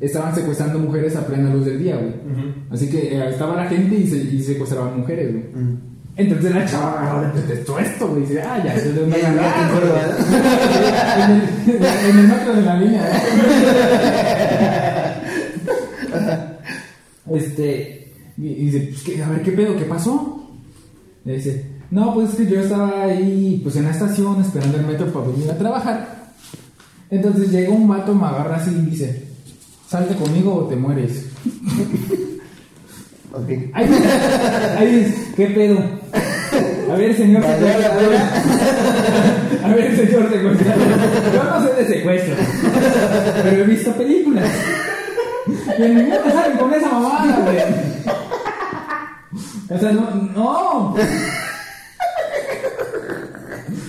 estaban 0.00 0.34
secuestrando 0.34 0.78
mujeres 0.78 1.14
a 1.16 1.26
plena 1.26 1.52
luz 1.52 1.66
del 1.66 1.78
día, 1.82 1.96
güey. 1.96 2.14
Así 2.70 2.88
que 2.88 3.14
eh, 3.14 3.28
estaba 3.28 3.56
la 3.56 3.66
gente 3.66 3.94
y, 3.94 4.06
se, 4.06 4.16
y 4.16 4.42
secuestraban 4.42 5.00
mujeres, 5.00 5.32
güey. 5.34 5.44
Entonces 6.16 6.54
la 6.54 6.64
chava 6.66 6.98
agarró 7.00 7.26
de 7.26 7.32
pretexto 7.42 7.78
esto, 7.78 8.08
güey. 8.08 8.22
y 8.22 8.26
Dice, 8.26 8.40
ah, 8.42 8.62
ya, 8.64 8.74
eso 8.74 8.90
de 8.92 9.04
una 9.04 9.16
en, 11.18 11.30
el, 11.30 11.42
en 12.10 12.18
el 12.18 12.26
metro 12.28 12.54
de 12.54 12.62
la 12.62 12.76
línea. 12.80 13.06
¿eh? 13.06 13.20
este, 17.36 18.12
y, 18.38 18.46
y 18.46 18.64
dice, 18.70 18.88
pues, 18.90 19.02
¿qué? 19.02 19.22
a 19.22 19.28
ver, 19.28 19.42
¿qué 19.42 19.52
pedo? 19.52 19.76
¿Qué 19.76 19.84
pasó? 19.84 20.48
Le 21.24 21.34
dice, 21.34 21.64
no, 21.90 22.14
pues 22.14 22.30
es 22.30 22.36
que 22.36 22.46
yo 22.46 22.60
estaba 22.60 23.02
ahí, 23.02 23.60
pues 23.62 23.76
en 23.76 23.84
la 23.84 23.90
estación, 23.90 24.40
esperando 24.40 24.78
el 24.78 24.86
metro 24.86 25.12
para 25.12 25.26
venir 25.28 25.50
a 25.50 25.58
trabajar. 25.58 26.28
Entonces 27.10 27.50
llega 27.50 27.72
un 27.72 27.88
vato, 27.88 28.14
me 28.14 28.26
agarra 28.26 28.56
así 28.56 28.70
y 28.70 28.90
dice, 28.90 29.24
salte 29.88 30.14
conmigo 30.14 30.54
o 30.54 30.64
te 30.64 30.76
mueres. 30.76 31.26
Ok. 33.30 33.50
Ahí, 33.74 33.86
ahí 34.78 35.14
¿qué 35.36 35.48
pedo? 35.48 35.78
A 36.90 36.94
ver, 36.96 37.14
señor 37.14 37.42
Vale. 37.42 37.62
A 39.64 39.68
ver, 39.74 39.94
señor 39.96 40.30
secuestrador. 40.30 40.88
Yo 41.34 41.44
no 41.44 41.62
sé 41.62 41.74
de 41.74 41.86
secuestro, 41.86 42.34
pero 43.42 43.62
he 43.62 43.66
visto 43.66 43.92
películas. 43.92 44.48
Y 45.78 45.82
en 45.82 45.94
ninguna 45.96 46.32
salen 46.32 46.56
con 46.56 46.72
esa 46.72 46.88
mamada, 46.88 47.38
güey. 47.44 47.58
O 49.70 49.78
sea, 49.78 49.92
no, 49.92 50.10
no. 50.34 50.94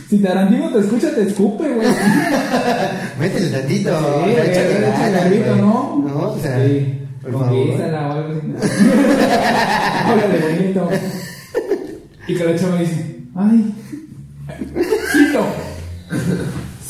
Si 0.10 0.18
Tarantino 0.18 0.72
te 0.72 0.80
escucha, 0.80 1.14
te 1.14 1.22
escupe, 1.22 1.70
güey. 1.72 1.88
Métele 3.20 3.50
tantito. 3.50 4.24
Sí, 4.26 4.32
échale 4.32 5.18
tantito. 5.20 5.56
¿no? 5.58 6.04
No, 6.04 6.32
o 6.32 6.40
sea. 6.40 6.66
Sí. 6.66 7.00
por 7.22 7.32
favor. 7.32 7.48
Confiésala 7.48 8.08
o 8.08 8.12
algo 8.14 8.34
así. 8.34 8.72
Háblale 10.06 10.40
bonito. 10.40 10.90
Y 12.28 12.36
que 12.36 12.44
la 12.44 12.56
chava 12.56 12.78
dice, 12.78 13.20
ay, 13.36 13.74
cito, 15.12 15.46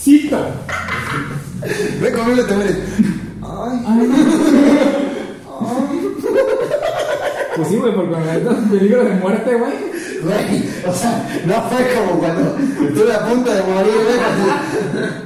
cito, 0.01 0.37
Ven 2.01 2.13
conmigo, 2.13 2.43
te 2.45 2.55
mueres. 2.55 2.77
Ay, 3.41 3.83
ay, 3.85 4.09
Pues 7.55 7.67
sí, 7.67 7.75
güey, 7.77 7.93
porque 7.95 8.11
con 8.11 8.29
estos 8.29 8.55
peligros 8.69 9.05
de 9.05 9.13
muerte, 9.15 9.55
güey. 9.55 9.88
Güey, 10.23 10.69
o 10.85 10.93
sea, 10.93 11.41
no 11.45 11.61
fue 11.69 11.93
como 11.95 12.19
cuando 12.19 12.57
estuve 12.87 13.13
a 13.13 13.25
punto 13.25 13.49
de 13.53 13.61
morir, 13.63 13.93
güey. 14.05 14.19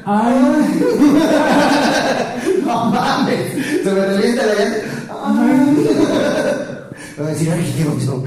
Ay, 0.05 0.35
No 2.65 2.85
mames, 2.85 3.53
se 3.83 3.91
me 3.91 4.05
revienta 4.05 4.45
la 4.45 4.53
llanta. 4.53 4.77
Voy 7.17 7.27
a 7.27 7.29
decir, 7.29 7.49
ay, 7.51 7.73
¿qué 7.77 7.83
pasó? 7.85 8.23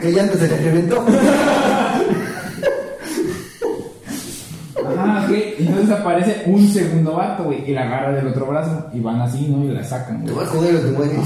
¿Qué 0.00 0.12
llanta 0.12 0.34
se 0.38 0.48
le 0.48 0.56
reventó? 0.58 1.04
ah, 4.98 5.26
ok. 5.26 5.32
Entonces 5.58 5.90
aparece 5.90 6.42
un 6.46 6.66
segundo 6.68 7.14
vato, 7.14 7.44
güey, 7.44 7.68
y 7.68 7.72
la 7.74 7.82
agarra 7.82 8.12
del 8.12 8.28
otro 8.28 8.46
brazo. 8.46 8.86
Y 8.92 9.00
van 9.00 9.20
así, 9.20 9.46
¿no? 9.48 9.64
Y 9.64 9.68
la 9.68 9.84
sacan, 9.84 10.24
Te 10.24 10.32
voy 10.32 10.44
a 10.44 10.48
joder 10.48 10.76
o 10.76 10.80
te 10.80 10.90
mueres. 10.90 11.18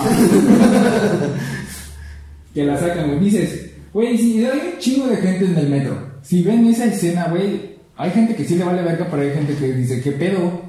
Que 2.54 2.64
la 2.64 2.78
sacan, 2.78 3.08
güey. 3.08 3.20
Dices, 3.20 3.70
güey, 3.92 4.16
si 4.18 4.44
hay 4.44 4.72
un 4.74 4.78
chingo 4.78 5.06
de 5.06 5.16
gente 5.16 5.44
en 5.44 5.56
el 5.56 5.68
metro. 5.68 6.08
Si 6.22 6.42
ven 6.42 6.66
esa 6.66 6.87
escena, 6.87 7.28
güey, 7.28 7.78
hay 7.96 8.11
gente 8.11 8.34
que 8.34 8.44
sí 8.44 8.56
le 8.56 8.64
vale 8.64 8.82
verga, 8.82 9.06
pero 9.11 9.22
hay 9.22 9.32
gente 9.32 9.54
que 9.54 9.72
dice, 9.72 10.00
¿qué 10.00 10.12
pedo? 10.12 10.68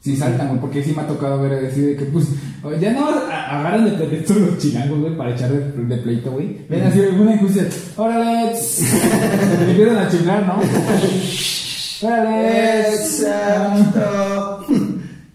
Si 0.00 0.16
saltan, 0.16 0.48
güey, 0.48 0.60
porque 0.60 0.82
sí 0.82 0.92
me 0.94 1.02
ha 1.02 1.06
tocado 1.06 1.42
ver 1.42 1.60
decir 1.60 1.86
de 1.86 1.96
que, 1.96 2.04
pues, 2.04 2.26
ya 2.80 2.92
no 2.92 3.08
agarran 3.08 3.84
de 3.84 3.90
pretexto 3.92 4.34
los 4.34 4.58
chilangos, 4.58 5.00
güey, 5.00 5.16
para 5.16 5.32
echar 5.32 5.50
de, 5.50 5.96
pleito, 5.96 6.30
güey. 6.30 6.56
Ven 6.68 6.82
así 6.82 7.00
alguna 7.00 7.34
injusticia, 7.34 7.68
órale, 7.96 8.52
y 8.52 9.70
empiezan 9.70 9.98
a 9.98 10.08
chingar, 10.08 10.46
¿no? 10.46 10.60
órale. 12.06 12.80
Exacto. 12.94 14.37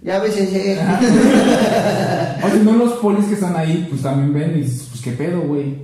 Ya 0.03 0.19
ves 0.19 0.37
ese. 0.37 0.77
O 2.43 2.49
si 2.49 2.59
no, 2.63 2.73
los 2.73 2.93
polis 2.93 3.25
que 3.25 3.35
están 3.35 3.55
ahí, 3.55 3.87
pues 3.89 4.01
también 4.01 4.33
ven 4.33 4.57
y 4.57 4.61
dices, 4.63 4.87
pues, 4.89 5.01
¿qué 5.01 5.11
pedo, 5.13 5.41
güey? 5.41 5.75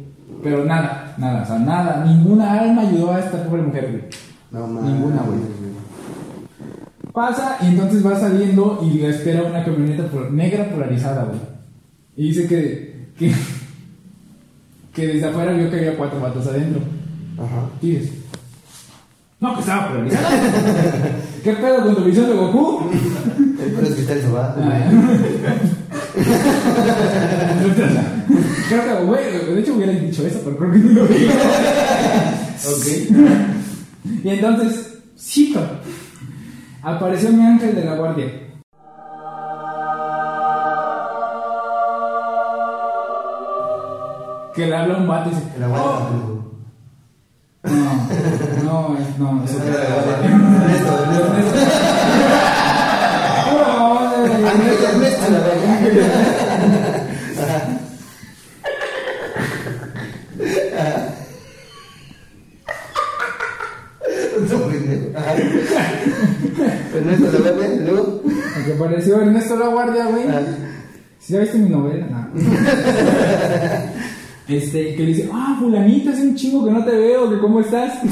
Pero 0.44 0.66
nada, 0.66 1.16
nada, 1.18 1.44
o 1.44 1.46
sea, 1.46 1.60
nada, 1.60 2.06
ninguna 2.06 2.60
alma 2.60 2.82
ayudó 2.82 3.12
a 3.14 3.20
esta 3.20 3.44
pobre 3.46 3.62
mujer, 3.62 3.90
güey. 3.92 4.04
No 4.52 4.68
mames. 4.68 4.92
Ninguna, 4.94 5.22
güey. 5.24 5.40
Pasa 7.14 7.58
y 7.62 7.68
entonces 7.68 8.06
va 8.06 8.20
saliendo 8.20 8.80
y 8.84 9.00
le 9.00 9.10
espera 9.10 9.44
una 9.44 9.64
camioneta 9.66 10.04
por- 10.08 10.32
negra 10.32 10.70
polarizada, 10.70 11.24
güey. 11.26 11.40
Y 12.16 12.28
dice 12.30 12.48
que, 12.48 13.08
que, 13.18 13.34
que 14.94 15.08
desde 15.08 15.28
afuera 15.28 15.54
vio 15.54 15.70
que 15.70 15.78
había 15.78 15.98
cuatro 15.98 16.20
vatos 16.20 16.46
adentro. 16.48 16.82
Ajá. 17.38 17.68
¿Qué 17.82 17.88
dices? 17.88 18.12
No, 19.40 19.54
que 19.56 19.60
estaba 19.62 19.88
polarizada. 19.90 20.30
¿Qué 21.44 21.54
pedo 21.54 21.84
con 21.86 21.96
tu 21.96 22.04
visión 22.04 22.28
de 22.28 22.34
Goku? 22.36 22.90
El 23.64 23.72
pelo 23.72 23.88
es 23.88 23.94
cristal 23.94 24.22
se 24.22 24.30
va. 24.32 24.56
Creo 28.68 28.84
que, 28.84 29.06
güey, 29.06 29.24
de 29.56 29.60
hecho 29.62 29.74
hubiera 29.76 29.94
dicho 29.94 30.26
eso, 30.28 30.42
pero 30.44 30.58
creo 30.58 30.72
que 30.74 30.78
no 30.80 30.94
lo 30.94 31.08
dijo. 31.08 31.34
Ok. 32.68 32.86
Y 34.24 34.30
entonces, 34.30 34.98
cito, 35.18 35.60
apareció 36.82 37.30
mi 37.32 37.44
ángel 37.46 37.76
de 37.76 37.86
la 37.86 37.96
guardia. 37.96 38.26
Que 44.56 44.66
le 44.66 44.76
habla 44.76 44.98
un 44.98 45.08
vato 45.08 45.30
y 45.30 45.36
dice, 45.36 45.46
La 45.60 45.68
guarda. 45.68 45.86
"Oh". 45.86 46.49
No, 47.64 47.72
no, 48.64 48.98
es- 48.98 49.18
no, 49.20 49.44
es 49.44 49.54
otra 49.56 49.74
Ernesto, 50.24 50.92
Ernesto. 51.04 51.60
Ángel 54.50 54.84
Ernesto, 54.84 55.26
la. 55.32 55.40
Ajá. 57.44 57.80
Ernesto, 66.96 67.40
la 67.40 67.68
y 67.68 67.80
Luego. 67.80 68.22
Apareció 68.76 69.22
Ernesto 69.22 69.58
la 69.58 69.68
guardia, 69.68 70.06
güey. 70.06 70.24
Ah. 70.30 70.42
¿Sí 71.20 71.34
ya 71.34 71.40
viste 71.40 71.58
mi 71.58 71.70
novela? 71.70 72.06
No. 72.08 72.30
Este, 74.50 74.96
que 74.96 75.04
le 75.04 75.10
dice, 75.14 75.30
ah, 75.32 75.56
fulanita, 75.60 76.10
hace 76.10 76.24
un 76.24 76.36
chingo 76.36 76.66
que 76.66 76.72
no 76.72 76.84
te 76.84 76.92
veo, 76.92 77.30
que 77.30 77.38
cómo 77.40 77.60
estás. 77.60 78.00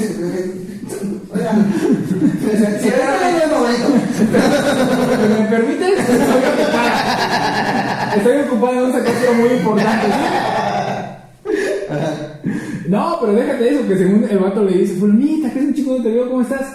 Oiga. 1.33 1.51
Si. 2.47 2.89
¿Me 5.37 5.47
permites? 5.49 5.99
Estoy 5.99 6.15
ocupada. 6.15 8.13
Estoy 8.15 8.37
ocupada 8.37 8.73
en 8.73 8.83
un 8.83 8.93
secuestro 8.93 9.33
muy 9.33 9.49
importante. 9.49 10.07
No, 12.87 13.17
pero 13.19 13.33
déjate 13.33 13.69
eso, 13.69 13.87
que 13.87 13.97
según 13.97 14.27
el 14.29 14.39
vato 14.39 14.63
le 14.63 14.77
dice, 14.77 14.95
fulanita, 14.95 15.51
que 15.51 15.59
hace 15.59 15.67
un 15.67 15.73
chingo 15.73 15.91
que 15.93 15.97
no 15.97 16.03
te 16.05 16.11
veo, 16.11 16.29
¿cómo 16.29 16.41
estás? 16.41 16.67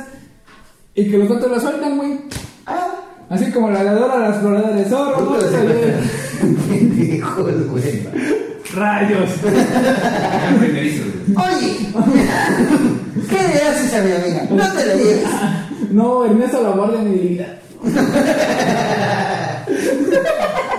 Y 0.94 1.10
que 1.10 1.18
los 1.18 1.28
vatos 1.28 1.50
la 1.50 1.60
sueltan, 1.60 1.96
güey. 1.96 2.20
Ah. 2.66 2.88
Así 3.30 3.50
como 3.50 3.70
la 3.70 3.82
ladora, 3.82 4.18
la 4.18 4.28
exploradora 4.28 4.76
de 4.76 4.84
zorro, 4.84 5.20
¿no? 5.22 5.38
Pendejos, 6.68 7.66
güey. 7.70 8.41
Rayos. 8.74 9.30
Oye, 11.36 11.92
¿qué 13.28 13.36
le 13.36 13.62
haces 13.62 13.94
a 13.94 14.02
mi 14.02 14.12
amiga? 14.12 14.46
No 14.50 14.72
te 14.72 14.86
la 14.86 14.94
lleves. 14.94 15.26
No, 15.90 16.24
Ernesto 16.24 16.62
la 16.62 16.70
guardia 16.70 17.00
mi 17.00 17.18
vida. 17.18 17.58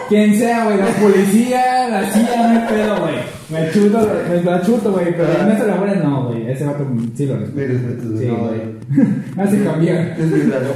Quien 0.09 0.37
sea, 0.37 0.65
güey, 0.65 0.77
la 0.77 0.87
policía, 0.87 1.89
la 1.89 2.11
CIA, 2.11 2.35
no 2.37 2.43
hay 2.49 2.67
pedo, 2.67 2.99
güey. 3.01 3.15
Me 3.49 3.71
chuto, 3.71 4.09
me 4.29 4.41
la 4.43 4.61
chuto, 4.61 4.91
güey, 4.91 5.15
pero 5.15 5.31
Ernesto 5.31 5.67
la 5.67 5.75
guardia 5.75 6.01
no, 6.03 6.27
güey. 6.27 6.49
Ese 6.49 6.65
vato 6.65 6.87
sí 7.15 7.25
lo 7.25 7.37
respeto. 7.37 7.73
Sí, 8.17 8.25
no, 8.25 8.37
güey. 8.47 8.61
Me 9.35 9.43
hace 9.43 9.63
cambiar. 9.63 10.15
Es 10.19 10.49
raro. 10.49 10.73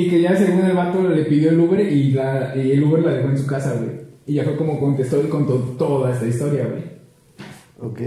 Y 0.00 0.08
que 0.08 0.22
ya 0.22 0.34
según 0.36 0.64
el 0.64 0.74
vato 0.74 1.02
le 1.06 1.24
pidió 1.24 1.50
el 1.50 1.60
Uber 1.60 1.80
y, 1.80 2.12
la, 2.12 2.54
y 2.56 2.72
el 2.72 2.82
Uber 2.84 3.02
la 3.02 3.12
dejó 3.14 3.28
en 3.28 3.38
su 3.38 3.46
casa, 3.46 3.74
güey. 3.74 3.90
Y 4.26 4.34
ya 4.34 4.44
fue 4.44 4.56
como 4.56 4.80
contestó 4.80 5.20
y 5.20 5.28
contó 5.28 5.56
toda 5.78 6.12
esta 6.12 6.26
historia, 6.26 6.66
güey. 6.66 6.82
Ok. 7.80 8.00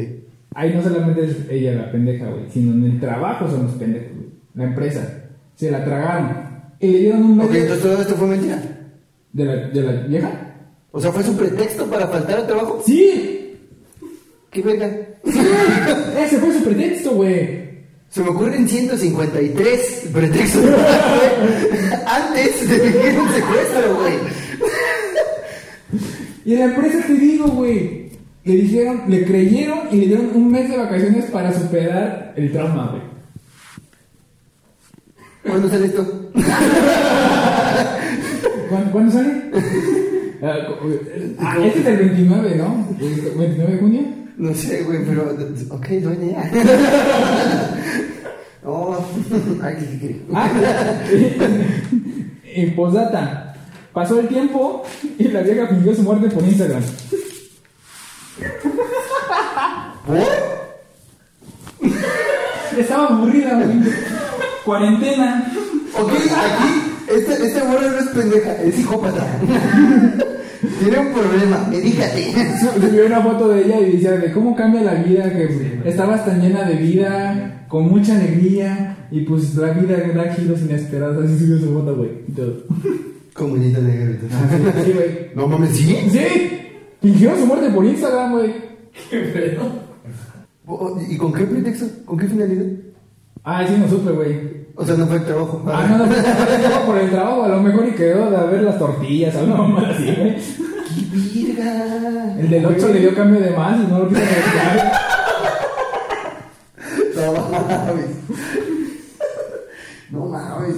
Ahí 0.55 0.73
no 0.73 0.81
solamente 0.81 1.25
es 1.25 1.37
ella 1.49 1.73
la 1.73 1.91
pendeja, 1.91 2.29
güey, 2.29 2.45
sino 2.49 2.73
en 2.73 2.93
el 2.93 2.99
trabajo 2.99 3.47
son 3.49 3.63
los 3.63 3.73
pendejos, 3.73 4.11
güey. 4.15 4.27
La 4.55 4.63
empresa. 4.65 5.23
Se 5.55 5.69
la 5.69 5.83
tragaron. 5.83 6.29
Y 6.79 6.87
le 6.87 6.99
dieron 6.99 7.23
un 7.23 7.41
Ok, 7.41 7.53
entonces 7.53 7.81
todo 7.83 8.01
esto 8.01 8.15
fue 8.15 8.27
mentira. 8.27 8.61
de, 9.33 9.45
la, 9.45 9.55
de 9.67 9.81
la 9.81 9.91
vieja. 10.07 10.55
O 10.91 10.99
sea, 10.99 11.11
fue 11.11 11.23
su 11.23 11.35
pretexto 11.35 11.85
para 11.85 12.07
faltar 12.07 12.39
al 12.39 12.47
trabajo. 12.47 12.81
¡Sí! 12.85 13.55
¿Qué 14.49 14.61
verga? 14.61 14.87
Ese 16.19 16.37
fue 16.39 16.53
su 16.53 16.63
pretexto, 16.63 17.11
güey. 17.15 17.62
Se 18.13 18.21
me 18.21 18.29
ocurren 18.29 18.69
153 18.69 20.09
pretextos 20.13 20.63
antes 22.05 22.69
de 22.69 22.77
vivir 22.77 23.19
un 23.19 23.33
secuestro, 23.33 23.95
güey. 23.95 24.13
Y 26.45 26.53
en 26.53 26.59
la 26.59 26.65
empresa 26.65 27.07
te 27.07 27.13
digo, 27.13 27.47
güey. 27.47 28.11
Le 28.43 28.55
dijeron, 28.55 29.01
le 29.07 29.25
creyeron 29.25 29.87
y 29.91 29.95
le 29.95 30.07
dieron 30.07 30.29
un 30.35 30.51
mes 30.51 30.69
de 30.69 30.77
vacaciones 30.77 31.25
para 31.31 31.51
superar 31.53 32.33
el 32.35 32.51
trauma, 32.51 32.91
güey. 32.91 33.01
¿Cuándo 35.43 35.67
sale 35.69 35.85
esto? 35.87 36.29
¿Cuándo, 38.69 38.91
¿cuándo 38.91 39.11
sale? 39.11 39.43
Ah, 40.45 40.57
ah, 41.39 41.57
este 41.63 41.79
es 41.79 41.85
el 41.85 41.97
29, 41.99 42.55
¿no? 42.57 42.85
¿El 42.99 43.37
29 43.37 43.71
de 43.71 43.79
junio? 43.79 44.22
No 44.37 44.53
sé, 44.53 44.83
güey, 44.83 45.05
pero. 45.05 45.35
Ok, 45.69 45.87
dueña 45.87 46.43
ya. 46.43 46.51
Oh, 48.65 48.97
ay, 49.61 49.75
¿qué 49.75 49.99
quiere? 49.99 50.21
Ah, 50.33 50.49
en 52.45 52.75
posdata. 52.75 53.57
Pasó 53.91 54.21
el 54.21 54.29
tiempo 54.29 54.83
y 55.19 55.27
la 55.27 55.41
vieja 55.41 55.67
fingió 55.67 55.93
su 55.93 56.03
muerte 56.03 56.29
por 56.29 56.43
Instagram. 56.43 56.81
¿Por? 60.07 60.17
Estaba 62.79 63.07
aburrida, 63.07 63.53
güey. 63.53 63.79
Cuarentena. 64.63 65.51
Ok, 65.99 66.11
aquí, 66.11 66.93
este, 67.09 67.45
este 67.45 67.63
morro 67.65 67.89
no 67.91 67.99
es 67.99 68.07
pendeja, 68.07 68.53
es 68.63 68.75
psicópata. 68.75 69.27
Tiene 70.79 70.99
un 70.99 71.13
problema, 71.13 71.67
medícate. 71.69 72.33
Subió 72.79 73.05
una 73.05 73.21
foto 73.21 73.49
de 73.49 73.65
ella 73.65 73.79
y 73.81 73.91
decía 73.93 74.11
de 74.13 74.31
cómo 74.31 74.55
cambia 74.55 74.81
la 74.81 74.95
vida, 74.95 75.29
que 75.31 75.81
estabas 75.85 76.25
tan 76.25 76.41
llena 76.41 76.63
de 76.63 76.75
vida, 76.75 77.65
con 77.67 77.89
mucha 77.89 78.15
alegría, 78.15 79.07
y 79.11 79.21
pues 79.21 79.55
la 79.55 79.71
vida 79.71 79.97
da 80.13 80.33
giros 80.33 80.61
inesperados. 80.61 81.25
Así 81.25 81.39
subió 81.39 81.59
su 81.59 81.73
foto, 81.73 81.95
güey. 81.95 82.11
Y 82.27 82.31
todo. 82.31 82.63
Comunista 83.33 83.79
negro. 83.79 84.17
Sí, 84.85 84.91
güey. 84.93 85.23
No 85.35 85.47
mames, 85.47 85.71
¿sí? 85.71 85.97
Sí, 86.09 86.59
fingió 87.01 87.35
su 87.37 87.45
muerte 87.45 87.69
por 87.71 87.83
Instagram, 87.83 88.31
güey. 88.33 88.53
Qué 89.09 89.19
pedo. 89.19 89.83
Oh, 90.65 90.97
¿Y 91.09 91.17
con 91.17 91.33
qué 91.33 91.43
pretexto? 91.43 91.85
¿Con 92.05 92.17
qué 92.17 92.27
finalidad? 92.27 92.65
Ah, 93.43 93.65
sí, 93.67 93.73
no 93.77 93.89
supe, 93.89 94.11
güey. 94.11 94.62
O 94.75 94.85
sea, 94.85 94.95
no 94.95 95.05
fue 95.05 95.17
el 95.17 95.25
trabajo. 95.25 95.63
Ah, 95.67 95.85
no, 95.87 95.97
no, 95.99 96.05
no, 96.05 96.85
por 96.85 96.97
el 96.97 97.09
trabajo, 97.11 97.43
a 97.43 97.47
lo 97.47 97.61
mejor 97.61 97.87
y 97.87 97.91
quedó 97.91 98.31
de 98.31 98.47
ver 98.47 98.63
las 98.63 98.79
tortillas, 98.79 99.35
o 99.35 99.45
no, 99.45 99.67
más 99.67 99.91
así, 99.91 100.05
güey. 100.05 100.35
¡Qué 100.93 101.17
virga! 101.17 102.35
El 102.39 102.49
del 102.49 102.65
8 102.65 102.87
le 102.89 102.99
dio 102.99 103.15
cambio 103.15 103.39
de 103.39 103.51
más 103.51 103.79
y 103.79 103.87
no 103.87 103.99
lo 103.99 104.09
quiso 104.09 104.21
negociar. 104.21 104.93
No 107.15 107.33
mames. 107.33 108.05
No 110.11 110.25
mames. 110.25 110.75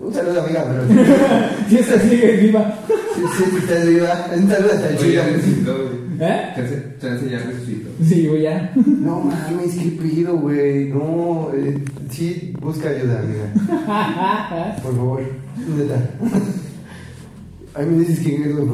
Un 0.00 0.12
saludo, 0.12 0.42
amiga, 0.42 0.66
pero. 0.68 0.82
Si 1.68 1.78
esta 1.78 1.98
sigue 1.98 2.36
viva. 2.36 2.74
Sí, 2.88 3.22
sí, 3.38 3.56
estás 3.58 3.86
viva. 3.86 4.26
Un 4.36 4.48
saludo 4.50 4.72
hasta 4.72 4.88
el 4.90 4.98
chico. 4.98 5.72
¿Eh? 6.20 6.52
Chance, 6.54 6.96
chance 7.00 7.30
ya 7.30 7.38
resucitó. 7.38 7.90
Sí, 8.04 8.26
güey, 8.26 8.42
ya. 8.42 8.72
No 8.74 9.20
mames, 9.20 9.74
qué 9.74 9.90
pido, 9.90 10.36
güey. 10.36 10.88
No, 10.88 11.50
eh, 11.54 11.82
sí, 12.10 12.54
busca 12.60 12.88
ayuda, 12.90 13.20
amiga. 13.20 14.78
Por 14.82 14.96
favor, 14.96 15.22
neta. 15.76 16.10
Ay, 17.74 17.86
me 17.86 17.98
dices 18.00 18.20
quién 18.20 18.42
es, 18.44 18.56
güey. 18.56 18.68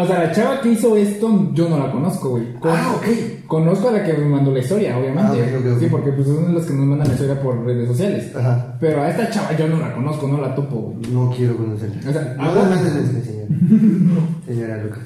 O 0.00 0.06
sea, 0.06 0.22
la 0.24 0.32
chava 0.32 0.60
que 0.60 0.70
hizo 0.72 0.96
esto, 0.96 1.50
yo 1.54 1.68
no 1.68 1.78
la 1.78 1.90
conozco, 1.90 2.30
güey. 2.30 2.54
Con- 2.60 2.70
Ah, 2.70 2.94
ok. 2.96 3.06
Conozco 3.46 3.88
a 3.88 3.92
la 3.92 4.04
que 4.04 4.12
me 4.12 4.26
mandó 4.26 4.52
la 4.52 4.60
historia, 4.60 4.96
obviamente. 4.96 5.42
Ah. 5.42 5.76
Sí, 5.80 5.86
porque 5.90 6.12
pues 6.12 6.26
son 6.28 6.54
los 6.54 6.64
que 6.66 6.72
nos 6.74 6.86
mandan 6.86 7.08
la 7.08 7.14
historia 7.14 7.40
por 7.42 7.64
redes 7.64 7.88
sociales. 7.88 8.34
Ajá. 8.36 8.76
Pero 8.78 9.02
a 9.02 9.10
esta 9.10 9.28
chava 9.30 9.56
yo 9.56 9.66
no 9.66 9.78
la 9.80 9.92
conozco, 9.94 10.28
no 10.28 10.40
la 10.40 10.54
topo, 10.54 10.76
güey. 10.76 11.12
No 11.12 11.30
quiero 11.36 11.56
conocerla. 11.56 11.96
O 12.08 12.12
sea, 12.12 12.34
no 12.38 12.54
la 12.54 12.62
mandes 12.62 12.94
mensaje, 12.94 13.22
señora. 13.22 13.48
Señora 14.46 14.82
Luca. 14.84 15.00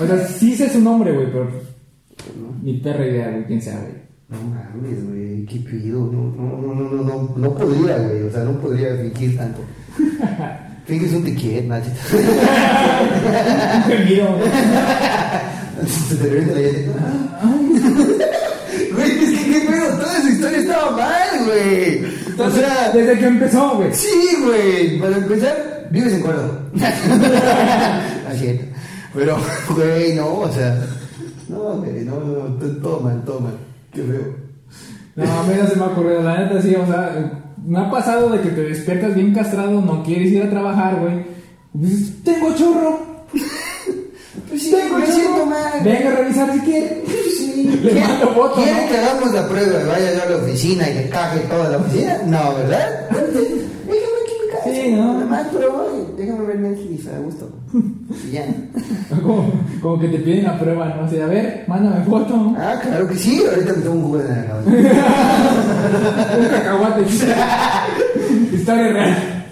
O 0.00 0.06
sea, 0.06 0.18
sí 0.26 0.54
sé 0.56 0.68
su 0.70 0.80
nombre, 0.80 1.12
güey, 1.12 1.26
pero 1.30 1.48
ni 2.62 2.74
perra 2.78 3.06
idea, 3.06 3.30
güey, 3.30 3.44
quién 3.46 3.60
sea, 3.60 3.78
güey. 3.80 3.92
No 4.28 4.38
mames, 4.48 5.06
güey, 5.08 5.44
qué 5.44 5.58
pido. 5.58 6.00
No, 6.10 6.32
no, 6.34 6.56
no, 6.56 6.74
no, 6.74 6.90
no, 6.90 7.02
no, 7.02 7.34
no 7.36 7.54
podría, 7.54 7.98
güey. 7.98 8.22
O 8.22 8.30
sea, 8.30 8.44
no 8.44 8.52
podría 8.60 8.96
fingir 8.96 9.36
tanto. 9.36 9.60
Te 10.86 10.98
quiero, 11.34 11.68
Nachito. 11.68 11.96
Un 13.76 13.82
gemido, 13.84 14.36
güey. 14.36 14.50
Se 16.08 16.16
te 16.16 16.28
revienta 16.28 16.54
la. 16.54 17.46
Güey, 18.94 19.10
es 19.10 19.30
que 19.40 19.52
qué 19.52 19.60
pedo, 19.66 19.98
toda 19.98 20.18
esa 20.18 20.28
historia 20.30 20.58
estaba 20.58 20.90
mal, 20.92 21.44
güey. 21.46 22.04
O 22.38 22.50
sea, 22.50 22.90
Desde 22.92 23.18
que 23.18 23.26
empezó, 23.26 23.76
güey. 23.76 23.94
sí, 23.94 24.36
güey. 24.44 24.98
Para 25.00 25.16
empezar, 25.16 25.88
vives 25.90 26.12
en 26.14 26.20
cuerdo. 26.22 26.60
Así 28.28 28.46
es. 28.48 28.60
Pero, 29.14 29.36
güey, 29.74 30.14
no, 30.14 30.26
o 30.40 30.52
sea. 30.52 30.76
No, 31.48 31.76
güey, 31.76 32.04
no, 32.04 32.18
no, 32.20 32.66
todo 32.82 33.00
mal, 33.00 33.22
todo 33.24 33.40
mal. 33.40 33.54
Qué 33.92 34.02
feo. 34.02 34.34
No, 35.14 35.24
a 35.24 35.42
mí 35.44 35.54
no 35.60 35.68
se 35.68 35.76
me 35.76 35.82
ha 35.84 35.86
ocurrido, 35.88 36.22
la 36.22 36.38
neta 36.40 36.62
sí, 36.62 36.74
o 36.74 36.86
sea, 36.86 37.41
me 37.64 37.78
ha 37.80 37.90
pasado 37.90 38.28
de 38.30 38.40
que 38.40 38.48
te 38.50 38.62
despiertas 38.62 39.14
bien 39.14 39.32
castrado, 39.34 39.80
no 39.80 40.02
quieres 40.02 40.30
ir 40.32 40.42
a 40.42 40.50
trabajar, 40.50 41.00
güey. 41.00 41.24
Dices, 41.72 42.22
tengo 42.24 42.54
churro. 42.54 43.00
Pues 44.48 44.62
sí, 44.64 44.70
tengo 44.70 44.98
me 44.98 45.04
churro. 45.06 45.16
siento 45.16 45.46
mal. 45.46 45.72
Venga 45.82 46.08
a 46.10 46.14
revisar 46.16 46.52
si 46.52 46.58
quiere. 46.60 47.02
Sí. 47.38 47.80
Le 47.84 48.00
mando 48.00 48.28
foto, 48.34 48.54
¿Quiere 48.62 48.86
que 48.88 48.96
hagamos 48.98 49.32
la 49.32 49.48
prueba 49.48 49.80
y 49.82 49.86
vaya 49.86 50.14
yo 50.14 50.22
a 50.22 50.26
la 50.30 50.36
oficina 50.44 50.90
y 50.90 50.94
le 50.94 51.08
caje 51.08 51.40
toda 51.40 51.68
la 51.70 51.78
oficina? 51.78 52.18
No, 52.26 52.54
¿verdad? 52.56 53.08
Déjame 53.10 54.18
aquí 54.22 54.32
en 54.32 54.46
mi 54.46 54.52
casa. 54.52 54.70
Sí, 54.74 54.92
¿no? 54.92 55.14
Nada 55.14 55.26
más, 55.26 55.46
pero. 55.52 56.06
Déjame 56.18 56.46
ver 56.46 56.58
Netflix 56.60 57.06
a 57.08 57.18
gusto. 57.20 57.50
Ya. 58.30 58.46
Como, 59.22 59.52
como 59.82 59.98
que 60.00 60.08
te 60.08 60.18
piden 60.18 60.44
la 60.44 60.58
prueba, 60.58 60.88
¿no? 60.88 61.04
O 61.04 61.08
sea, 61.08 61.24
a 61.24 61.28
ver, 61.28 61.64
mándame 61.68 62.04
foto. 62.04 62.54
Ah, 62.56 62.78
claro 62.82 63.06
que 63.06 63.14
sí. 63.14 63.42
Ahorita 63.46 63.74
me 63.74 63.82
tomo 63.82 63.96
un 63.96 64.02
jugo 64.04 64.18
de 64.18 64.28
naranja. 64.28 64.54
Un 66.38 66.48
cacahuate. 66.48 67.02
Historia 68.56 68.88
real. 68.88 69.44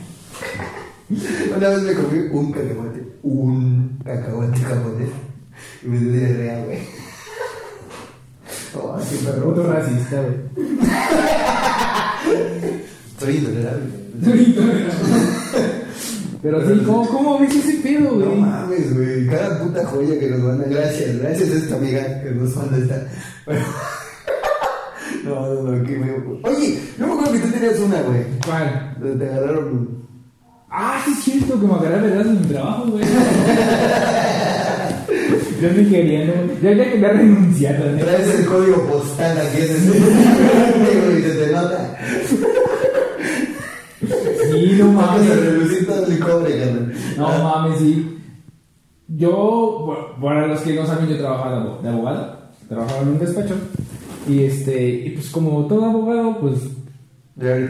Una 1.57 1.69
vez 1.69 1.83
me 1.83 1.95
comí 1.95 2.19
un 2.33 2.53
cacahuate. 2.53 3.07
Un 3.23 3.99
cacahuate 4.05 4.61
japonés. 4.61 5.11
Y 5.83 5.87
me 5.89 5.99
dio 5.99 6.13
diarrea, 6.13 6.65
güey. 6.65 6.79
Oh, 8.75 8.97
qué 9.11 9.17
perro. 9.27 9.45
Puto 9.45 9.63
racista, 9.73 10.23
güey. 10.23 10.37
Soy 13.19 13.37
intolerable. 13.37 14.01
Pero 16.43 16.61
sí, 16.67 16.83
¿cómo, 16.87 17.07
cómo 17.09 17.39
ves 17.39 17.55
ese 17.55 17.75
pedo, 17.83 18.13
No 18.13 18.25
güey? 18.27 18.41
mames, 18.41 18.95
güey. 18.97 19.27
Cada 19.27 19.59
puta 19.63 19.85
joya 19.87 20.19
que 20.19 20.29
nos 20.29 20.41
manda. 20.41 20.65
Gracias, 20.69 21.19
gracias 21.19 21.51
a 21.51 21.55
esta 21.57 21.77
amiga 21.77 22.23
que 22.23 22.31
nos 22.31 22.57
manda 22.57 22.79
esta. 22.79 23.07
Pero... 23.47 23.61
No, 25.25 25.53
no, 25.55 25.63
no, 25.73 25.85
qué 25.87 25.99
feo. 25.99 26.41
Oye, 26.45 26.79
no 26.97 27.07
me 27.09 27.13
acuerdo 27.13 27.33
que 27.35 27.39
tú 27.41 27.49
tenías 27.51 27.79
una, 27.81 28.01
güey. 28.03 28.23
¿Cuál? 28.47 28.97
Te 29.19 29.25
agarraron. 29.27 29.89
Ah, 30.71 31.03
sí 31.05 31.11
es 31.13 31.19
cierto 31.25 31.61
que 31.61 31.67
me 31.67 31.75
agarré 31.75 32.01
verdad 32.01 32.27
en 32.27 32.41
mi 32.41 32.47
trabajo, 32.47 32.87
güey. 32.87 33.05
Yo 35.61 35.69
ni 35.73 35.85
queriendo, 35.91 36.33
güey. 36.33 36.61
Ya, 36.63 36.73
ya 36.73 36.85
quería 36.91 37.09
renunciar, 37.13 37.79
neta. 37.81 38.05
Traes 38.07 38.35
el 38.35 38.47
código 38.47 38.83
postal 38.87 39.37
aquí 39.39 39.59
en 39.59 39.63
el. 39.63 39.69
y 41.19 41.23
se 41.23 41.33
te 41.35 41.47
nota. 41.53 41.99
Sí, 44.61 44.77
no 44.79 44.93
mames. 44.93 45.41
reducir 45.41 45.87
todo 45.87 46.07
el 46.07 46.19
cobre. 46.21 46.67
No 47.17 47.29
mames, 47.43 47.79
sí. 47.79 48.19
Yo, 49.09 49.83
bueno, 49.87 50.07
para 50.21 50.47
los 50.47 50.61
que 50.61 50.75
no 50.75 50.87
saben, 50.87 51.09
yo 51.09 51.19
trabajaba 51.19 51.51
de 51.51 51.57
abo- 51.63 51.81
de 51.83 51.89
abogado. 51.89 52.37
Trabajaba 52.69 53.03
en 53.03 53.09
un 53.09 53.19
despacho. 53.19 53.55
Y 54.29 54.45
este, 54.45 54.89
y 54.91 55.11
pues 55.11 55.31
como 55.31 55.67
todo 55.67 55.85
abogado, 55.87 56.39
pues 56.41 56.55
te, 57.39 57.67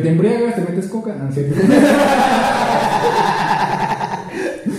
te 0.00 0.08
embriagas, 0.08 0.54
te 0.54 0.60
metes 0.60 0.86
coca, 0.88 1.14
¿no 1.20 1.28
es 1.28 1.34
cierto? 1.34 1.60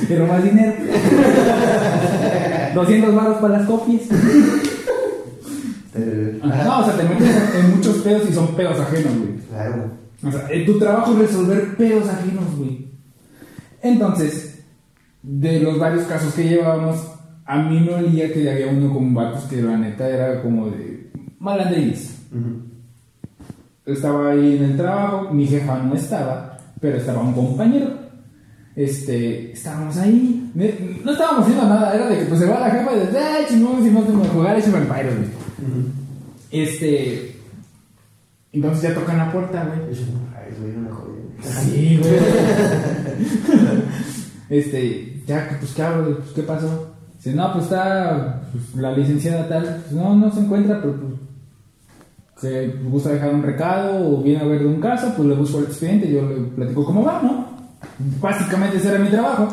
Te 0.07 0.17
robas 0.19 0.43
dinero. 0.43 0.73
200 2.75 3.15
baros 3.15 3.37
para 3.37 3.57
las 3.59 3.67
copias. 3.67 4.01
No, 6.43 6.79
o 6.79 6.85
sea, 6.85 6.97
te 6.97 7.03
metes 7.03 7.35
en 7.59 7.75
muchos 7.75 7.97
pedos 7.97 8.23
y 8.29 8.33
son 8.33 8.47
pedos 8.55 8.79
ajenos, 8.79 9.13
güey. 9.17 9.33
Claro. 9.49 9.89
O 10.25 10.31
sea, 10.31 10.47
eh, 10.49 10.65
tu 10.65 10.79
trabajo 10.79 11.13
es 11.13 11.19
resolver 11.19 11.77
pedos 11.77 12.09
ajenos, 12.09 12.55
güey. 12.57 12.87
Entonces, 13.81 14.63
de 15.21 15.59
los 15.59 15.77
varios 15.77 16.05
casos 16.05 16.33
que 16.33 16.47
llevábamos, 16.47 17.11
a 17.45 17.61
mí 17.61 17.79
me 17.79 17.93
olía 17.93 18.33
que 18.33 18.49
había 18.49 18.67
uno 18.67 18.91
con 18.91 19.13
vatos 19.13 19.43
que 19.43 19.61
la 19.61 19.77
neta 19.77 20.09
era 20.09 20.41
como 20.41 20.69
de 20.69 21.11
malandrines. 21.39 22.15
Estaba 23.85 24.31
ahí 24.31 24.57
en 24.57 24.63
el 24.63 24.77
trabajo, 24.77 25.31
mi 25.31 25.45
jefa 25.45 25.77
no 25.77 25.93
estaba, 25.93 26.57
pero 26.79 26.97
estaba 26.97 27.21
un 27.21 27.33
compañero. 27.33 28.05
Este, 28.75 29.51
estábamos 29.51 29.95
ahí, 29.97 30.51
no 31.03 31.11
estábamos 31.11 31.43
haciendo 31.43 31.69
nada, 31.69 31.95
era 31.95 32.07
de 32.09 32.19
que 32.19 32.25
pues 32.25 32.39
se 32.39 32.47
va 32.47 32.59
la 32.59 32.71
jefa 32.71 32.95
y 32.95 32.99
dice, 33.01 33.17
ay, 33.19 33.45
chingón, 33.47 33.83
si 33.83 33.91
no 33.91 34.01
tengo 34.01 34.23
que 34.23 34.29
jugar, 34.29 34.57
échame 34.57 34.79
el 34.79 34.83
pyro, 34.83 35.11
güey. 35.15 36.63
Este, 36.63 37.34
entonces 38.55 38.81
ya 38.83 38.93
tocan 38.93 39.17
la 39.17 39.31
puerta, 39.31 39.63
güey. 39.65 39.79
Ay, 40.35 40.53
güey, 40.59 40.75
una 40.75 40.93
joya. 40.93 41.21
Sí, 41.41 41.97
güey. 42.01 42.13
este, 44.49 45.23
ya, 45.25 45.57
pues, 45.59 45.73
¿qué 45.73 45.81
hago? 45.81 46.15
Pues, 46.17 46.29
¿qué 46.33 46.43
pasó? 46.43 46.95
Dice, 47.17 47.33
no, 47.33 47.51
pues 47.53 47.65
está 47.65 48.41
pues, 48.51 48.75
la 48.75 48.91
licenciada 48.91 49.47
tal. 49.47 49.63
Pues, 49.63 49.91
no, 49.91 50.15
no 50.15 50.31
se 50.31 50.39
encuentra, 50.39 50.79
pero 50.81 50.95
pues, 50.95 51.13
se 52.37 52.67
gusta 52.89 53.11
dejar 53.11 53.33
un 53.33 53.43
recado 53.43 54.09
o 54.09 54.21
viene 54.21 54.41
a 54.41 54.45
ver 54.45 54.59
de 54.59 54.67
un 54.67 54.81
caso, 54.81 55.13
pues 55.15 55.27
le 55.27 55.35
busco 55.35 55.59
el 55.59 55.65
expediente, 55.65 56.11
yo 56.11 56.21
le 56.27 56.35
platico 56.55 56.85
cómo 56.85 57.03
va, 57.03 57.21
¿no? 57.21 57.45
Básicamente 58.19 58.77
ese 58.77 58.89
era 58.89 58.99
mi 58.99 59.09
trabajo. 59.09 59.47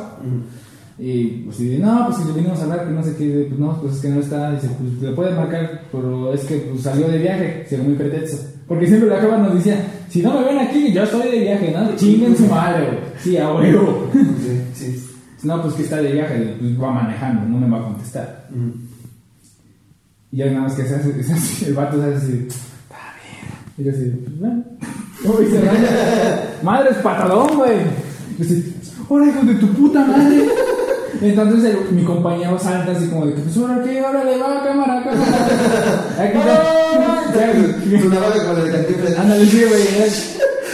Y 0.99 1.25
pues 1.45 1.59
dice, 1.59 1.79
no, 1.79 2.07
pues 2.07 2.19
si 2.19 2.25
le 2.29 2.33
vinimos 2.35 2.61
a 2.61 2.63
hablar, 2.65 2.85
que 2.87 2.91
no 2.93 3.03
sé 3.03 3.17
qué, 3.17 3.47
pues 3.49 3.59
no, 3.59 3.81
pues 3.81 3.95
es 3.95 4.01
que 4.03 4.09
no 4.09 4.21
está, 4.21 4.53
dice, 4.53 4.69
pues 4.79 5.03
le 5.03 5.13
puede 5.17 5.35
marcar, 5.35 5.83
pero 5.91 6.33
es 6.35 6.43
que 6.45 6.57
pues, 6.59 6.83
salió 6.83 7.09
de 7.09 7.19
viaje, 7.19 7.67
según 7.69 7.89
mi 7.93 7.95
pretexto. 7.97 8.37
Porque 8.69 8.87
siempre 8.87 9.09
la 9.09 9.21
jefa 9.21 9.37
nos 9.39 9.55
decía, 9.55 9.85
si 10.09 10.23
no 10.23 10.39
me 10.39 10.45
ven 10.47 10.59
aquí, 10.59 10.93
yo 10.93 11.03
estoy 11.03 11.31
de 11.31 11.41
viaje, 11.41 11.75
¿no? 11.77 11.97
Chinguen 11.97 12.37
su 12.37 12.47
madre, 12.47 12.87
güey. 12.87 12.99
Sí, 13.23 13.37
a 13.39 13.53
huevo. 13.53 14.11
Sí, 14.13 14.61
sí. 14.75 15.09
No, 15.43 15.61
pues 15.61 15.75
que 15.75 15.83
está 15.83 15.97
de 15.97 16.13
viaje, 16.13 16.55
pues 16.61 16.81
va 16.81 16.93
manejando, 16.93 17.45
no 17.49 17.59
me 17.59 17.69
va 17.69 17.83
a 17.83 17.89
contestar. 17.89 18.47
Y 20.31 20.37
ya 20.37 20.47
nada 20.47 20.61
más 20.61 20.75
que 20.75 20.85
se 20.85 20.95
hace, 20.95 21.21
se 21.21 21.33
hace- 21.33 21.67
el 21.67 21.75
vato 21.75 22.01
se 22.01 22.05
hace 22.15 22.17
así, 22.17 22.47
está 22.49 22.99
bien. 23.19 23.51
Y 23.79 23.83
yo 23.85 23.91
así, 23.91 24.21
pues 24.25 24.39
bueno. 24.39 24.65
Uy, 25.25 25.47
se 25.51 25.61
raya. 25.61 26.59
Madre 26.63 26.91
es 26.93 26.97
patadón, 26.99 27.57
güey. 27.57 27.77
Y 28.39 28.43
dice, 28.45 28.73
ahora 29.11 29.27
hijo 29.27 29.45
de 29.45 29.55
tu 29.57 29.67
puta 29.75 30.05
madre. 30.07 30.47
Entonces 31.23 31.71
el- 31.71 31.95
mi 31.95 32.03
compañero 32.05 32.59
salta 32.59 32.93
así 32.93 33.07
como 33.09 33.27
de 33.27 33.35
que, 33.35 33.41
pues 33.43 33.57
ahora 33.57 33.81
qué, 33.85 34.01
ahora 34.01 34.25
le 34.25 34.39
va, 34.39 34.65
cámara, 34.65 35.03
cámara. 35.05 35.27
Una 38.07 38.19
vaga 38.21 38.45
con 38.47 38.61
el 38.67 38.73
cantinflas. 38.73 39.19
Ándale, 39.19 39.47
sí, 39.47 39.65
güey. 39.69 39.83
ya, 39.85 40.07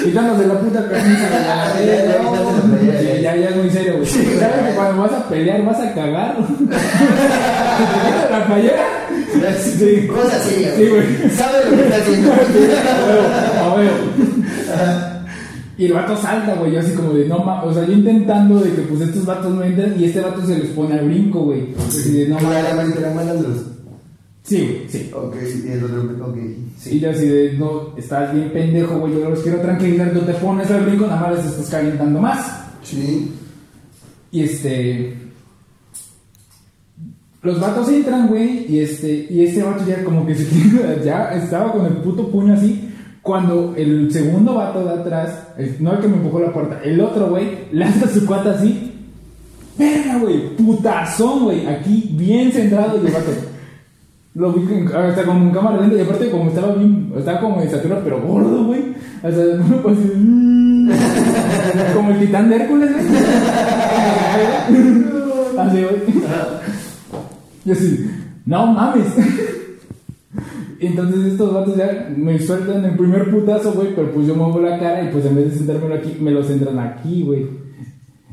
Quitándose 0.05 0.47
la 0.47 0.55
puta 0.61 0.89
camisa. 0.89 1.29
güey, 1.75 2.87
Ya, 3.23 3.35
ya, 3.37 3.37
la 3.37 3.49
es 3.51 3.57
muy 3.57 3.71
serio, 3.71 3.95
güey. 3.97 4.07
¿Sabes 4.07 4.69
que 4.69 4.75
cuando 4.75 5.03
vas 5.03 5.13
a 5.13 5.29
pelear 5.29 5.65
vas 5.65 5.81
a 5.81 5.93
cagar? 5.95 6.37
La 8.31 8.47
playera. 8.47 8.85
Sí. 9.79 10.07
Cosa 10.07 10.39
seria, 10.41 10.75
Sí, 10.77 10.87
güey. 10.89 11.31
Sabe 11.37 11.65
lo 11.65 11.77
que 11.77 11.83
está 11.83 11.97
haciendo. 11.97 12.31
A 13.63 13.75
huevo. 13.75 15.18
Y 15.79 15.87
el 15.87 15.93
vato 15.93 16.17
salta, 16.17 16.55
güey. 16.57 16.73
Yo 16.73 16.81
así 16.81 16.93
como 16.93 17.13
de, 17.13 17.27
no 17.27 17.39
mames. 17.39 17.71
O 17.71 17.75
sea, 17.75 17.87
yo 17.87 17.93
intentando 17.93 18.59
de 18.59 18.73
que 18.73 18.83
pues 18.83 19.01
estos 19.01 19.25
vatos 19.25 19.55
no 19.55 19.63
entren 19.63 19.95
y 19.99 20.07
este 20.07 20.21
vato 20.21 20.45
se 20.45 20.59
les 20.59 20.71
pone 20.71 20.99
al 20.99 21.07
brinco, 21.07 21.45
güey. 21.45 21.69
Así 21.79 22.11
de, 22.11 22.29
no. 22.29 22.37
Claramente 22.37 22.99
eran 22.99 23.15
malandros. 23.15 23.63
Sí, 24.43 24.59
güey, 24.59 24.89
sí. 24.89 25.11
Ok, 25.15 25.37
y 25.65 25.69
el 25.69 25.85
otro, 25.85 26.27
ok. 26.27 26.37
Sí. 26.79 26.97
Y 26.97 27.01
yo 27.01 27.11
así 27.11 27.29
de, 27.29 27.53
no, 27.53 27.97
estás 27.97 28.35
bien 28.35 28.51
pendejo, 28.51 28.99
güey. 28.99 29.15
Yo 29.15 29.31
los 29.31 29.41
quiero 29.41 29.61
tranquilizar. 29.61 30.13
Tú 30.13 30.21
te 30.21 30.35
pones 30.35 30.69
al 30.69 30.85
brinco, 30.85 31.07
nada 31.07 31.21
más 31.21 31.37
les 31.37 31.47
estás 31.47 31.71
calentando 31.71 32.21
más. 32.21 32.61
Sí. 32.83 33.31
Y 34.33 34.43
este. 34.43 35.17
Los 37.41 37.61
vatos 37.61 37.89
entran, 37.89 38.27
güey, 38.27 38.67
y 38.69 38.81
este, 38.81 39.29
y 39.31 39.45
este 39.45 39.63
vato 39.63 39.85
ya 39.87 40.03
como 40.03 40.27
que 40.27 40.35
se 40.35 40.45
ya 41.05 41.31
estaba 41.35 41.71
con 41.71 41.87
el 41.87 41.93
puto 41.99 42.29
puño 42.29 42.55
así. 42.55 42.88
Cuando 43.29 43.75
el 43.77 44.11
segundo 44.11 44.55
vato 44.55 44.83
de 44.83 44.91
atrás, 44.91 45.49
el- 45.59 45.77
no 45.81 45.93
el 45.93 45.99
que 45.99 46.09
me 46.09 46.17
empujó 46.17 46.41
la 46.41 46.51
puerta, 46.51 46.81
el 46.83 46.99
otro, 46.99 47.29
güey, 47.29 47.67
lanza 47.73 48.09
su 48.09 48.25
cuata 48.25 48.53
así. 48.53 48.91
Verga, 49.79 50.17
güey, 50.19 50.57
putazón, 50.57 51.45
güey, 51.45 51.67
aquí 51.67 52.15
bien 52.17 52.51
centrado 52.51 52.97
y 52.97 53.07
el 53.07 53.13
vato. 53.13 53.31
Lo 54.35 54.51
vi 54.55 54.65
con- 54.65 54.97
hasta 54.97 55.25
como 55.25 55.45
en 55.47 55.51
cámara 55.51 55.81
lenta 55.83 55.97
y 55.97 56.01
aparte 56.01 56.31
como 56.31 56.49
estaba 56.49 56.73
bien, 56.73 57.13
estaba 57.19 57.41
como 57.41 57.59
de 57.61 57.67
estatura 57.67 58.01
pero 58.03 58.23
gordo, 58.23 58.65
güey. 58.65 58.95
Hasta 59.23 59.43
pues, 59.83 59.99
como 61.95 62.11
el 62.11 62.19
titán 62.21 62.49
de 62.49 62.57
Hércules, 62.57 62.91
güey. 62.93 63.05
Así, 65.59 65.83
güey. 65.83 65.97
Y 67.67 67.73
así, 67.73 68.11
no 68.47 68.67
mames. 68.69 69.05
Entonces 70.81 71.33
estos 71.33 71.53
vatos 71.53 71.77
ya 71.77 72.09
me 72.17 72.39
sueltan 72.39 72.85
el 72.85 72.97
primer 72.97 73.31
putazo, 73.31 73.73
güey, 73.73 73.95
pero 73.95 74.13
pues 74.13 74.27
yo 74.27 74.35
muevo 74.35 74.61
la 74.61 74.79
cara 74.79 75.03
y 75.03 75.13
pues 75.13 75.25
en 75.25 75.35
vez 75.35 75.51
de 75.51 75.59
sentármelo 75.59 75.97
aquí, 75.97 76.17
me 76.21 76.31
lo 76.31 76.43
centran 76.45 76.79
aquí, 76.79 77.23
güey. 77.23 77.47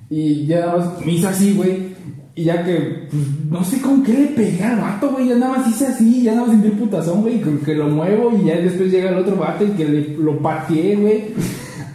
Y 0.10 0.46
ya 0.46 0.60
nada 0.60 0.78
más 0.78 1.06
me 1.06 1.14
hizo 1.14 1.28
así, 1.28 1.54
güey. 1.56 1.96
Y 2.36 2.44
ya 2.44 2.64
que, 2.64 3.08
pues, 3.10 3.24
no 3.50 3.64
sé 3.64 3.82
con 3.82 4.04
qué 4.04 4.14
le 4.14 4.28
pegué 4.28 4.64
al 4.64 4.80
vato, 4.80 5.10
güey. 5.10 5.30
Ya 5.30 5.36
nada 5.36 5.58
más 5.58 5.68
hice 5.68 5.88
así, 5.88 6.22
ya 6.22 6.34
nada 6.34 6.48
más 6.48 6.52
sentí 6.52 6.68
el 6.68 6.78
putazón, 6.78 7.22
güey. 7.22 7.42
Que, 7.42 7.60
que 7.60 7.76
lo 7.76 7.88
muevo 7.88 8.32
y 8.38 8.46
ya 8.46 8.58
después 8.58 8.92
llega 8.92 9.10
el 9.10 9.18
otro 9.18 9.38
vato 9.38 9.64
y 9.64 9.70
que 9.70 9.86
le, 9.86 10.18
lo 10.18 10.38
pateé, 10.40 10.96
güey. 10.98 11.24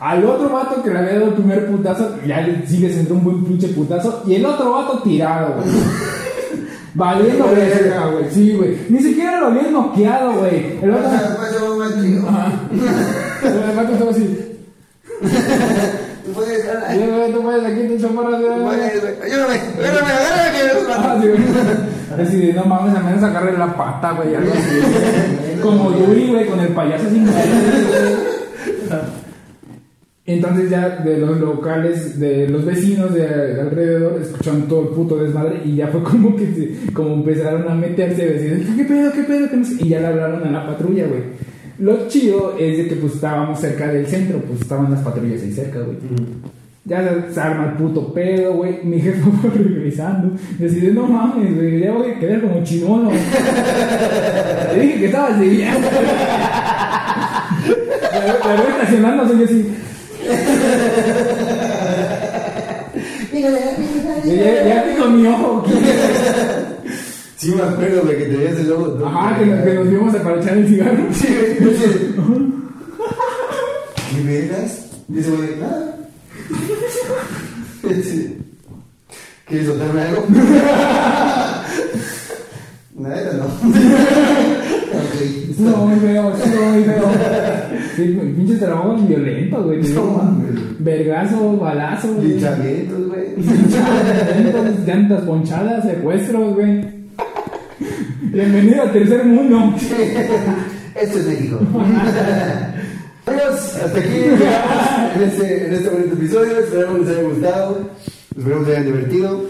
Al 0.00 0.24
otro 0.24 0.48
vato 0.48 0.82
que 0.82 0.90
le 0.90 0.98
había 0.98 1.14
dado 1.14 1.26
el 1.26 1.34
primer 1.34 1.70
putazo, 1.70 2.16
ya 2.26 2.40
le 2.40 2.66
sigue 2.66 2.88
centró 2.88 3.16
un 3.16 3.24
buen 3.24 3.44
pinche 3.44 3.68
putazo. 3.68 4.24
Y 4.26 4.34
el 4.34 4.46
otro 4.46 4.72
vato 4.72 5.02
tirado, 5.02 5.56
güey. 5.56 5.68
Valiendo 6.94 7.46
güey. 7.46 8.30
Sí, 8.30 8.54
güey. 8.54 8.76
Ni 8.88 8.98
siquiera 9.00 9.40
lo 9.40 9.46
habían 9.46 9.72
noqueado, 9.72 10.32
güey. 10.34 10.78
El 10.82 10.90
otro. 10.90 11.10
El 13.42 13.76
vato 13.76 13.92
estaba 13.92 14.10
así. 14.10 14.58
Tú 16.24 16.32
puedes. 16.32 16.68
Aquí 16.68 16.98
te 16.98 17.98
Ayúdame, 19.24 20.12
agárrame 20.12 20.50
Ah. 20.92 22.22
Así 22.22 22.36
de, 22.36 22.52
no 22.52 22.64
mames, 22.64 22.96
a 22.96 23.00
menos 23.00 23.22
agarre 23.22 23.56
la 23.56 23.74
pata, 23.76 24.12
güey, 24.12 24.34
algo 24.34 24.52
así. 24.52 25.58
Como 25.62 25.96
Yuri, 25.96 26.28
güey, 26.28 26.46
con 26.46 26.60
el 26.60 26.68
payaso 26.68 27.08
sin 27.08 27.26
Entonces 30.32 30.70
ya 30.70 30.88
de 31.04 31.18
los 31.18 31.40
locales, 31.40 32.18
de 32.20 32.48
los 32.48 32.64
vecinos 32.64 33.12
de, 33.14 33.26
de 33.26 33.60
alrededor, 33.60 34.20
escucharon 34.22 34.62
todo 34.68 34.82
el 34.82 34.88
puto 34.88 35.16
desmadre 35.16 35.60
y 35.64 35.76
ya 35.76 35.88
fue 35.88 36.02
como 36.10 36.36
que 36.36 36.46
se- 36.54 36.92
como 36.92 37.14
empezaron 37.14 37.68
a 37.68 37.74
meterse, 37.74 38.22
a 38.22 38.26
decir, 38.26 38.66
¿qué 38.76 38.84
pedo, 38.84 39.12
qué 39.12 39.22
pedo? 39.24 39.48
qué 39.50 39.56
no 39.56 39.64
sé?" 39.64 39.74
Y 39.80 39.88
ya 39.88 40.00
le 40.00 40.06
hablaron 40.06 40.46
a 40.46 40.50
la 40.50 40.66
patrulla, 40.66 41.06
güey. 41.06 41.22
Lo 41.78 42.06
chido 42.08 42.54
es 42.58 42.76
de 42.78 42.88
que 42.88 42.96
pues 42.96 43.14
estábamos 43.14 43.58
cerca 43.58 43.88
del 43.88 44.06
centro, 44.06 44.38
pues 44.46 44.60
estaban 44.60 44.90
las 44.90 45.00
patrullas 45.00 45.42
ahí 45.42 45.52
cerca, 45.52 45.80
güey. 45.80 45.96
Ya 46.84 47.26
se- 47.32 47.40
arma 47.40 47.66
el 47.70 47.72
puto 47.74 48.12
pedo, 48.12 48.52
güey. 48.54 48.78
Mi 48.84 49.00
jefe 49.00 49.20
fue 49.40 49.50
regresando. 49.50 50.32
Y 50.60 50.64
así 50.66 50.80
de, 50.80 50.92
no 50.92 51.06
mames, 51.06 51.54
güey, 51.56 51.80
ya 51.80 51.92
voy 51.92 52.10
a 52.10 52.18
quedar 52.18 52.40
como 52.42 52.62
chimono. 52.62 53.10
Le 54.74 54.80
dije 54.82 54.98
que 55.00 55.06
estaba 55.06 55.28
así. 55.28 55.62
La 58.12 58.20
la 58.20 58.56
voy 58.62 58.70
estacionándose 58.80 59.44
así. 59.44 59.66
Ya, 64.24 64.64
ya, 64.66 64.84
tengo 64.84 65.06
mi 65.08 65.26
ojo. 65.26 65.64
Sí, 67.36 67.54
me 67.54 67.62
acuerdo, 67.62 68.02
güey, 68.02 68.18
que 68.18 68.24
te 68.26 68.36
veías 68.36 68.56
el 68.58 68.68
logo. 68.68 69.06
Ajá, 69.06 69.38
que, 69.38 69.46
nos- 69.46 69.64
que 69.64 69.74
nos 69.74 69.88
vimos 69.90 70.14
a 70.14 70.22
para 70.22 70.40
echar 70.40 70.56
el 70.58 70.68
cigarro. 70.68 71.04
Sí, 71.12 71.26
güey. 71.60 71.74
sí. 71.76 72.14
¿Y 74.18 74.26
vergas? 74.26 74.86
Dice, 75.08 75.30
güey, 75.30 75.56
nada. 75.56 75.96
¿Quieres 79.46 79.66
soltarme 79.66 80.02
algo? 80.02 80.24
Nada, 82.96 83.32
no. 83.32 83.46
Ok. 85.20 85.26
Estuvo 85.50 85.86
muy 85.86 86.00
feo, 86.00 86.32
estuvo 86.34 86.64
muy 86.70 86.84
feo. 86.84 87.10
Sí, 87.94 88.18
pinche 88.36 88.56
trabajo 88.56 88.96
violento, 88.96 89.64
güey. 89.64 89.82
No 89.92 90.04
mames. 90.04 90.78
Vergazo, 90.78 91.56
balazo, 91.58 92.14
güey. 92.14 92.28
Linchamientos, 92.28 93.08
güey. 93.08 93.36
Llantas, 93.36 94.86
llantas 94.86 95.20
ponchadas, 95.22 95.84
secuestros, 95.84 96.54
güey. 96.54 96.86
Bienvenido 98.22 98.82
al 98.82 98.92
tercer 98.92 99.26
mundo. 99.26 99.74
Esto 100.94 101.18
es 101.18 101.26
México. 101.26 101.58
Amigos, 103.26 103.76
hasta 103.76 103.98
aquí 103.98 104.08
llegamos 104.08 105.16
en 105.16 105.22
este, 105.22 105.66
en 105.66 105.74
este 105.74 105.88
bonito 105.90 106.14
episodio. 106.14 106.58
Esperamos 106.60 106.94
que 106.94 107.04
les 107.04 107.18
haya 107.18 107.28
gustado. 107.28 107.90
Esperamos 108.38 108.66
que 108.66 108.72
hayan 108.72 108.86
divertido 108.86 109.44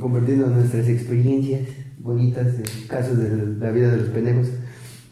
compartiendo 0.00 0.46
nuestras 0.46 0.88
experiencias 0.88 1.60
bonitas 1.98 2.56
de 2.56 2.64
casos 2.86 3.18
de 3.18 3.46
la 3.58 3.70
vida 3.70 3.90
de 3.90 3.98
los 3.98 4.08
pendejos. 4.08 4.48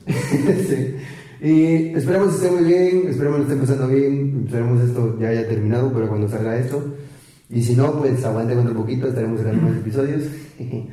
Sí. 0.69 0.97
Y 1.45 1.95
esperamos 1.97 2.29
que 2.29 2.35
esté 2.47 2.51
muy 2.57 2.65
bien, 2.65 3.09
esperamos 3.09 3.39
que 3.39 3.53
esté 3.53 3.57
pasando 3.57 3.89
bien, 3.89 4.45
esperamos 4.47 4.81
esto 4.85 5.19
ya 5.21 5.29
haya 5.29 5.49
terminado, 5.49 5.93
pero 5.93 6.09
cuando 6.09 6.29
salga 6.29 6.57
esto. 6.57 6.95
Y 7.51 7.63
si 7.63 7.75
no, 7.75 7.99
pues 7.99 8.25
aguanten 8.25 8.59
otro 8.61 8.75
poquito, 8.75 9.09
estaremos 9.09 9.41
grabando 9.41 9.69
más 9.69 9.77
episodios. 9.79 10.23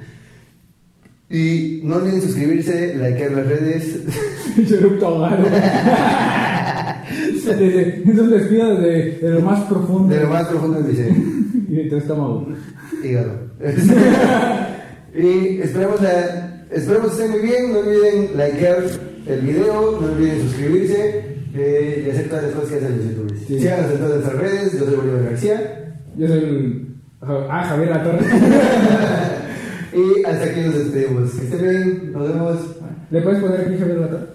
Y 1.31 1.81
no 1.83 1.97
olviden 1.97 2.23
suscribirse, 2.23 2.95
likear 2.95 3.31
las 3.33 3.45
redes. 3.45 3.99
Togaro. 4.99 5.43
Desde- 7.45 8.01
Es 8.03 8.17
un 8.19 8.29
despido 8.31 8.75
de, 8.81 9.11
de 9.21 9.29
lo 9.33 9.41
más 9.41 9.59
profundo. 9.65 10.11
De 10.15 10.21
lo 10.23 10.29
más 10.29 10.47
profundo 10.47 10.81
dice 10.81 11.09
Y 11.69 11.75
de 11.75 11.83
tu 11.83 11.97
estómago. 11.97 12.47
hígado. 13.03 13.31
y 15.15 15.59
esperemos, 15.61 16.01
la, 16.01 16.58
esperemos 16.71 17.11
que 17.11 17.23
estén 17.23 17.31
muy 17.31 17.41
bien. 17.41 17.73
No 17.73 17.79
olviden 17.79 18.31
likear 18.37 18.83
el 19.25 19.41
video, 19.41 19.99
no 19.99 20.07
olviden 20.07 20.41
suscribirse 20.41 21.37
eh, 21.53 22.03
y 22.05 22.09
hacer 22.09 22.29
todas 22.29 22.45
las 22.45 22.53
cosas 22.53 22.69
que 22.69 22.75
hacen 22.77 22.97
los 22.97 23.05
youtubers. 23.05 23.39
Sí. 23.47 23.59
Síganos 23.59 23.91
en 23.91 23.97
todas 23.97 24.13
nuestras 24.13 24.41
redes. 24.41 24.79
Yo 24.79 24.85
soy 24.85 24.95
Bolívar 24.95 25.23
García. 25.23 25.95
Yo 26.17 26.27
soy. 26.27 26.85
Ah, 27.21 27.65
Javier 27.67 27.89
La 27.89 28.03
Torre. 28.03 28.19
Y 29.91 30.23
hasta 30.23 30.45
aquí 30.45 30.61
nos 30.61 30.75
despedimos. 30.75 31.31
Que 31.31 31.45
estén 31.45 31.61
bien. 31.61 32.11
Nos 32.13 32.27
vemos. 32.27 32.57
¿Le 33.09 33.21
puedes 33.21 33.41
poner 33.41 33.61
aquí 33.61 33.77
Javier 33.77 33.97
La 33.97 34.07
Torre? 34.07 34.27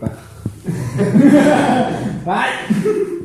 Va. 0.00 0.12
Bye. 2.24 3.21